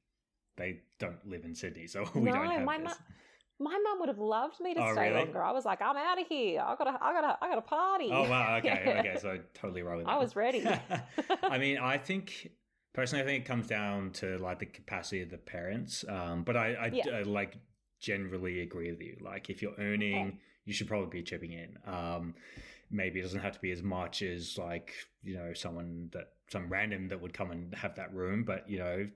they 0.56 0.80
don't 0.98 1.24
live 1.26 1.44
in 1.44 1.54
Sydney, 1.54 1.87
so 1.87 2.02
we 2.14 2.22
No, 2.22 2.32
don't 2.32 2.50
have 2.50 2.64
my 2.64 2.78
this. 2.78 2.98
mu- 3.61 3.64
My 3.66 3.78
mum 3.78 4.00
would 4.00 4.08
have 4.08 4.18
loved 4.18 4.61
me 4.61 4.74
to 4.74 4.82
Oh, 4.82 4.92
stay 4.92 5.11
really? 5.11 5.24
longer. 5.24 5.42
I 5.42 5.52
was 5.52 5.64
like, 5.64 5.80
I'm 5.80 5.96
out 5.96 6.20
of 6.20 6.26
here. 6.26 6.61
I 6.61 6.74
gotta, 6.76 6.98
I 7.00 7.12
gotta, 7.12 7.38
I 7.40 7.48
gotta 7.48 7.62
party. 7.62 8.08
Oh 8.11 8.28
wow, 8.28 8.56
okay, 8.58 8.82
Yeah. 8.85 8.98
okay, 9.00 9.16
so 9.20 9.38
totally 9.54 9.82
wrong 9.82 9.98
with 9.98 10.08
I 10.08 10.18
was 10.18 10.35
ready. 10.35 10.66
I 11.44 11.58
mean, 11.58 11.78
I 11.78 11.98
think 11.98 12.50
personally, 12.92 13.22
I 13.22 13.26
think 13.26 13.44
it 13.44 13.48
comes 13.48 13.68
down 13.68 14.11
to 14.14 14.38
like 14.38 14.58
the 14.58 14.66
capacity 14.66 15.22
of 15.22 15.30
the 15.30 15.38
parents. 15.38 16.04
Um, 16.08 16.42
but 16.42 16.56
I, 16.56 16.74
I, 16.74 16.87
Yeah. 16.92 17.18
I, 17.18 17.22
like 17.22 17.56
generally 18.00 18.61
agree 18.62 18.90
with 18.90 19.00
you. 19.00 19.16
Like 19.20 19.48
if 19.48 19.62
you're 19.62 19.76
earning, 19.78 20.38
you 20.64 20.72
should 20.72 20.88
probably 20.88 21.20
be 21.20 21.22
chipping 21.22 21.52
in. 21.52 21.78
Um, 21.87 22.35
maybe 22.92 23.18
it 23.18 23.22
doesn't 23.22 23.40
have 23.40 23.52
to 23.55 23.61
be 23.61 23.72
as 23.72 23.83
much 23.83 24.22
as 24.22 24.57
like 24.59 24.92
you 25.22 25.35
know 25.37 25.52
someone 25.55 26.11
that 26.12 26.33
some 26.50 26.68
random 26.68 27.09
that 27.09 27.20
would 27.20 27.33
come 27.35 27.50
and 27.50 27.74
have 27.74 27.94
that 27.96 28.12
room, 28.14 28.44
but 28.44 28.68
you 28.68 28.78
know 28.78 29.09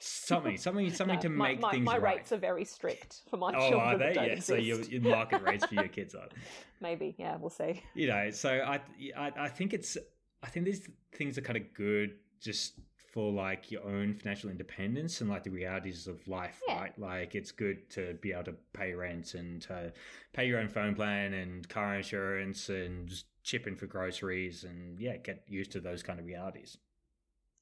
something, 0.00 0.56
something, 0.66 0.90
something 0.92 1.16
No, 1.16 1.22
to 1.22 1.28
my, 1.28 1.48
make 1.48 1.60
my, 1.60 1.70
things 1.72 1.84
my 1.84 1.98
right. 1.98 2.16
rates 2.18 2.32
are 2.32 2.36
very 2.38 2.64
strict 2.64 3.22
for 3.30 3.36
my 3.36 3.52
Oh, 3.56 3.68
children. 3.70 3.80
are 3.80 3.98
they? 3.98 4.14
Yeah. 4.34 4.40
So 4.40 4.54
your, 4.56 4.80
your 4.82 5.02
market 5.02 5.42
rates 5.42 5.64
for 5.66 5.74
your 5.74 5.88
kids 5.98 6.14
are. 6.14 6.28
Maybe, 6.80 7.14
yeah, 7.18 7.36
we'll 7.36 7.50
see. 7.50 7.82
you 7.94 8.08
know 8.08 8.30
so 8.30 8.50
I, 8.50 8.80
I 9.16 9.32
i 9.38 9.48
think 9.48 9.72
it's 9.72 9.96
i 10.42 10.46
think 10.48 10.66
these 10.66 10.86
things 11.14 11.38
are 11.38 11.40
kind 11.42 11.56
of 11.56 11.72
good 11.74 12.16
just 12.40 12.74
for 13.16 13.32
like 13.32 13.70
your 13.70 13.82
own 13.82 14.12
financial 14.12 14.50
independence 14.50 15.22
and 15.22 15.30
like 15.30 15.42
the 15.42 15.48
realities 15.50 16.06
of 16.06 16.28
life 16.28 16.60
Yeah. 16.68 16.80
right 16.82 16.98
like 16.98 17.34
it's 17.34 17.50
good 17.50 17.88
to 17.92 18.12
be 18.20 18.32
able 18.32 18.44
to 18.44 18.54
pay 18.74 18.92
rent 18.92 19.32
and 19.32 19.62
to 19.62 19.90
pay 20.34 20.46
your 20.46 20.58
own 20.60 20.68
phone 20.68 20.94
plan 20.94 21.32
and 21.32 21.66
car 21.66 21.94
insurance 21.96 22.68
and 22.68 23.08
just 23.08 23.24
chip 23.42 23.66
in 23.66 23.74
for 23.74 23.86
groceries 23.86 24.64
and 24.64 25.00
yeah 25.00 25.16
get 25.16 25.42
used 25.48 25.72
to 25.72 25.80
those 25.80 26.02
kind 26.02 26.20
of 26.20 26.26
realities 26.26 26.76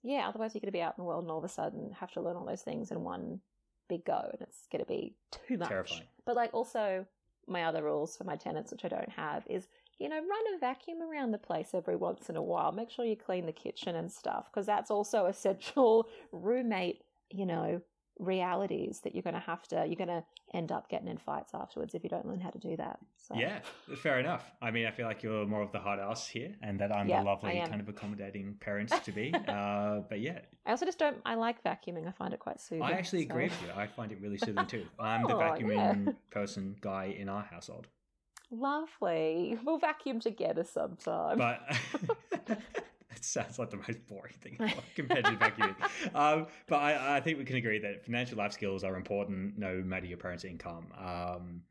Yeah, 0.03 0.29
otherwise 0.29 0.55
you're 0.55 0.61
going 0.61 0.73
to 0.73 0.79
be 0.81 0.83
out 0.83 0.95
in 0.99 1.03
the 1.05 1.07
world 1.07 1.23
and 1.23 1.31
all 1.31 1.39
of 1.39 1.45
a 1.45 1.49
sudden 1.49 1.93
have 2.01 2.11
to 2.15 2.21
learn 2.21 2.35
all 2.37 2.45
those 2.47 2.63
things 2.63 2.91
in 2.91 3.05
one 3.05 3.41
big 3.89 4.05
go, 4.05 4.29
and 4.33 4.41
it's 4.43 4.67
going 4.73 4.83
to 4.83 4.89
be 4.89 5.15
too 5.31 5.57
much. 5.57 5.69
Terrifying. 5.69 6.03
But 6.27 6.35
like 6.37 6.53
also 6.53 7.07
my 7.47 7.63
other 7.65 7.83
rules 7.85 8.17
for 8.17 8.25
my 8.25 8.35
tenants, 8.37 8.73
which 8.73 8.85
I 8.85 8.89
don't 8.89 9.09
have, 9.11 9.45
is 9.47 9.69
you 9.99 10.09
know 10.09 10.17
run 10.17 10.55
a 10.55 10.59
vacuum 10.59 11.03
around 11.03 11.31
the 11.33 11.39
place 11.39 11.69
every 11.75 11.97
once 11.97 12.29
in 12.29 12.37
a 12.37 12.43
while. 12.43 12.73
Make 12.73 12.91
sure 12.91 13.05
you 13.05 13.17
clean 13.17 13.47
the 13.47 13.53
kitchen 13.53 13.97
and 13.97 14.11
stuff 14.11 14.51
because 14.53 14.67
that's 14.67 14.91
also 14.91 15.27
essential 15.35 16.09
roommate. 16.33 17.03
You 17.31 17.47
know 17.47 17.81
realities 18.21 19.01
that 19.01 19.13
you're 19.13 19.23
going 19.23 19.35
to 19.35 19.41
have 19.41 19.67
to 19.67 19.85
you're 19.87 19.97
going 19.97 20.07
to 20.07 20.23
end 20.53 20.71
up 20.71 20.89
getting 20.89 21.09
in 21.09 21.19
fights 21.19 21.53
afterwards 21.53 21.95
if 21.97 22.05
you 22.05 22.09
don't 22.09 22.25
learn 22.25 22.41
how 22.41 22.51
to 22.51 22.59
do 22.59 22.77
that. 22.77 22.99
So 23.17 23.35
yeah 23.35 23.59
fair 23.97 24.21
enough 24.21 24.53
i 24.63 24.71
mean 24.71 24.85
i 24.87 24.91
feel 24.91 25.07
like 25.07 25.23
you're 25.23 25.47
more 25.47 25.63
of 25.63 25.73
the 25.73 25.79
hard 25.79 25.99
ass 25.99 26.29
here 26.29 26.55
and 26.63 26.79
that 26.79 26.95
i'm 26.95 27.09
Yeah, 27.09 27.21
the 27.21 27.25
lovely 27.27 27.61
kind 27.67 27.81
of 27.81 27.89
accommodating 27.89 28.55
parents 28.61 28.93
to 29.01 29.11
be 29.13 29.33
uh 29.49 30.01
but 30.09 30.21
yeah 30.21 30.41
I 30.67 30.71
also 30.71 30.87
just 30.87 30.99
don't. 30.99 31.19
I 31.27 31.35
like 31.35 31.63
vacuuming. 31.63 32.09
I 32.09 32.13
find 32.13 32.33
it 32.33 32.41
quite 32.41 32.59
soothing. 32.59 32.83
I 32.85 32.93
actually 32.93 33.27
so- 33.27 33.33
agree 33.33 33.45
with 33.45 33.63
you. 33.63 33.69
I 33.77 33.87
find 33.87 34.11
it 34.13 34.19
really 34.23 34.39
soothing 34.39 34.65
too. 34.65 34.87
I'm 34.99 35.27
the 35.27 35.35
Oh, 35.37 35.39
vacuuming 35.39 36.07
yeah. 36.07 36.13
person 36.31 36.75
guy 36.81 37.15
in 37.19 37.29
our 37.29 37.43
household. 37.43 37.87
Lovely. 38.59 39.59
We'll 39.65 39.79
vacuum 39.79 40.21
together 40.21 40.65
sometime. 40.65 41.39
But 41.39 41.61
it 42.49 43.25
sounds 43.25 43.59
like 43.59 43.71
the 43.71 43.77
most 43.77 44.07
boring 44.07 44.35
thing 44.41 44.59
compared 44.95 45.25
to 45.25 45.33
vacuuming. 45.33 45.75
um, 46.15 46.47
but 46.67 46.77
I, 46.77 47.17
I, 47.17 47.21
think 47.21 47.39
we 47.39 47.45
can 47.45 47.57
agree 47.57 47.79
that 47.81 48.05
financial 48.05 48.39
life 48.39 48.53
skills 48.53 48.85
are 48.85 48.97
important 48.97 49.59
no 49.59 49.83
matter 49.85 50.07
your 50.07 50.19
parents' 50.19 50.45
income. 50.45 50.87
Um, 50.99 51.63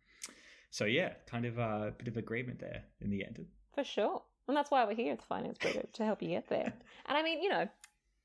so 0.69 0.85
yeah, 0.85 1.13
kind 1.27 1.45
of 1.45 1.57
a 1.57 1.93
bit 1.97 2.07
of 2.07 2.17
agreement 2.17 2.59
there 2.59 2.83
in 3.01 3.09
the 3.09 3.23
end. 3.23 3.45
For 3.73 3.83
sure. 3.83 4.21
And 4.47 4.57
that's 4.57 4.71
why 4.71 4.83
we're 4.85 4.95
here 4.95 5.13
at 5.13 5.19
the 5.19 5.25
Finance 5.25 5.57
Burrito 5.57 5.91
to 5.93 6.05
help 6.05 6.21
you 6.21 6.29
get 6.29 6.49
there. 6.49 6.73
And 7.05 7.17
I 7.17 7.21
mean, 7.21 7.43
you 7.43 7.49
know, 7.49 7.67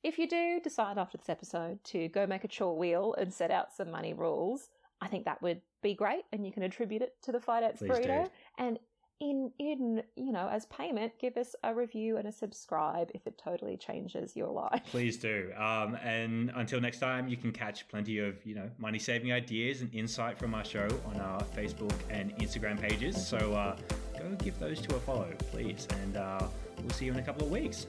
if 0.04 0.18
you 0.18 0.28
do 0.28 0.61
decide 0.62 0.98
after 0.98 1.18
this 1.18 1.28
episode 1.28 1.82
to 1.84 2.06
go 2.09 2.26
make 2.26 2.44
a 2.44 2.48
chore 2.48 2.76
wheel 2.76 3.14
and 3.18 3.34
set 3.34 3.50
out 3.50 3.72
some 3.72 3.90
money 3.90 4.14
rules, 4.14 4.70
I 5.01 5.09
think 5.09 5.24
that 5.24 5.40
would 5.42 5.61
be 5.82 5.94
great 5.94 6.22
and 6.32 6.44
you 6.44 6.53
can 6.53 6.62
attribute 6.62 7.03
it 7.03 7.14
to 7.22 7.32
the 7.32 7.40
Finance 7.40 7.78
Please 7.78 7.90
Burrito. 7.90 8.24
Do. 8.24 8.30
And 8.59 8.78
in 9.20 9.51
in 9.59 10.01
you 10.14 10.30
know 10.30 10.49
as 10.49 10.66
payment 10.66 11.12
give 11.18 11.36
us 11.36 11.57
a 11.64 11.74
review 11.74 12.18
and 12.18 12.28
a 12.28 12.32
subscribe 12.32 13.11
if 13.14 13.26
it 13.26 13.36
totally 13.36 13.76
changes 13.76 14.36
your 14.36 14.49
life. 14.49 14.82
Please 14.90 15.16
do. 15.16 15.51
Um, 15.57 15.96
and 15.96 16.53
until 16.55 16.80
next 16.80 17.01
time 17.01 17.26
you 17.26 17.36
can 17.36 17.51
catch 17.51 17.88
plenty 17.88 18.18
of 18.18 18.44
you 18.46 18.55
know 18.55 18.70
money 18.78 18.99
saving 18.99 19.32
ideas 19.32 19.80
and 19.80 19.92
insight 19.92 20.38
from 20.38 20.55
our 20.55 20.64
show 20.64 20.88
on 21.07 21.20
our 21.20 21.42
facebook 21.42 21.94
and 22.11 22.36
instagram 22.38 22.80
pages. 22.80 23.26
So 23.26 23.55
uh, 23.55 23.76
go 24.16 24.28
give 24.38 24.59
those 24.61 24.80
to 24.82 24.96
a 24.96 25.01
follow 25.01 25.32
please. 25.51 25.88
And 26.03 26.16
uh, 26.16 26.46
we'll 26.80 26.90
see 26.90 27.07
you 27.07 27.12
in 27.12 27.18
a 27.18 27.22
couple 27.22 27.44
of 27.44 27.51
weeks 27.51 27.86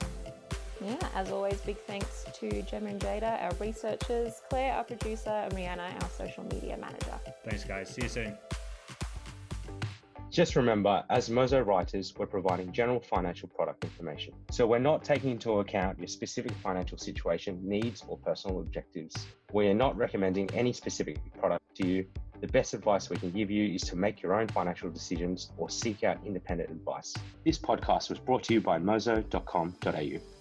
yeah, 0.82 0.98
as 1.16 1.32
always, 1.32 1.60
big 1.62 1.78
thanks 1.86 2.26
to 2.34 2.62
Gemma 2.64 2.90
and 2.90 3.02
Jada, 3.02 3.42
our 3.44 3.52
researchers, 3.60 4.42
Claire, 4.50 4.74
our 4.74 4.84
producer, 4.84 5.30
and 5.30 5.54
Rihanna, 5.54 6.02
our 6.04 6.10
social 6.10 6.44
media 6.44 6.78
manager. 6.78 7.20
Thanks, 7.44 7.64
guys. 7.64 7.90
See 7.90 8.04
you 8.04 8.10
soon. 8.10 8.38
Just 10.30 10.56
remember, 10.56 11.04
as 11.10 11.28
Mozo 11.30 11.60
writers, 11.60 12.14
we're 12.16 12.28
providing 12.28 12.72
general 12.72 13.00
financial 13.00 13.50
product 13.50 13.84
information. 13.84 14.34
So 14.52 14.68
we're 14.68 14.78
not 14.78 15.04
taking 15.04 15.32
into 15.32 15.60
account 15.60 15.98
your 15.98 16.08
specific 16.08 16.52
financial 16.64 17.00
situation, 17.00 17.60
needs, 17.68 18.04
or 18.08 18.18
personal 18.18 18.60
objectives. 18.60 19.28
We 19.54 19.68
are 19.68 19.74
not 19.74 19.98
recommending 19.98 20.50
any 20.54 20.72
specific 20.72 21.18
product 21.40 21.64
to 21.78 21.88
you. 21.88 22.06
The 22.42 22.48
best 22.48 22.76
advice 22.76 23.10
we 23.10 23.18
can 23.18 23.32
give 23.32 23.50
you 23.50 23.74
is 23.74 23.82
to 23.84 23.96
make 23.96 24.22
your 24.22 24.40
own 24.40 24.48
financial 24.48 24.90
decisions 24.92 25.52
or 25.58 25.70
seek 25.70 26.04
out 26.04 26.20
independent 26.24 26.70
advice. 26.70 27.16
This 27.44 27.58
podcast 27.58 28.10
was 28.10 28.20
brought 28.20 28.44
to 28.44 28.54
you 28.54 28.62
by 28.62 28.78
mozo.com.au. 28.78 30.39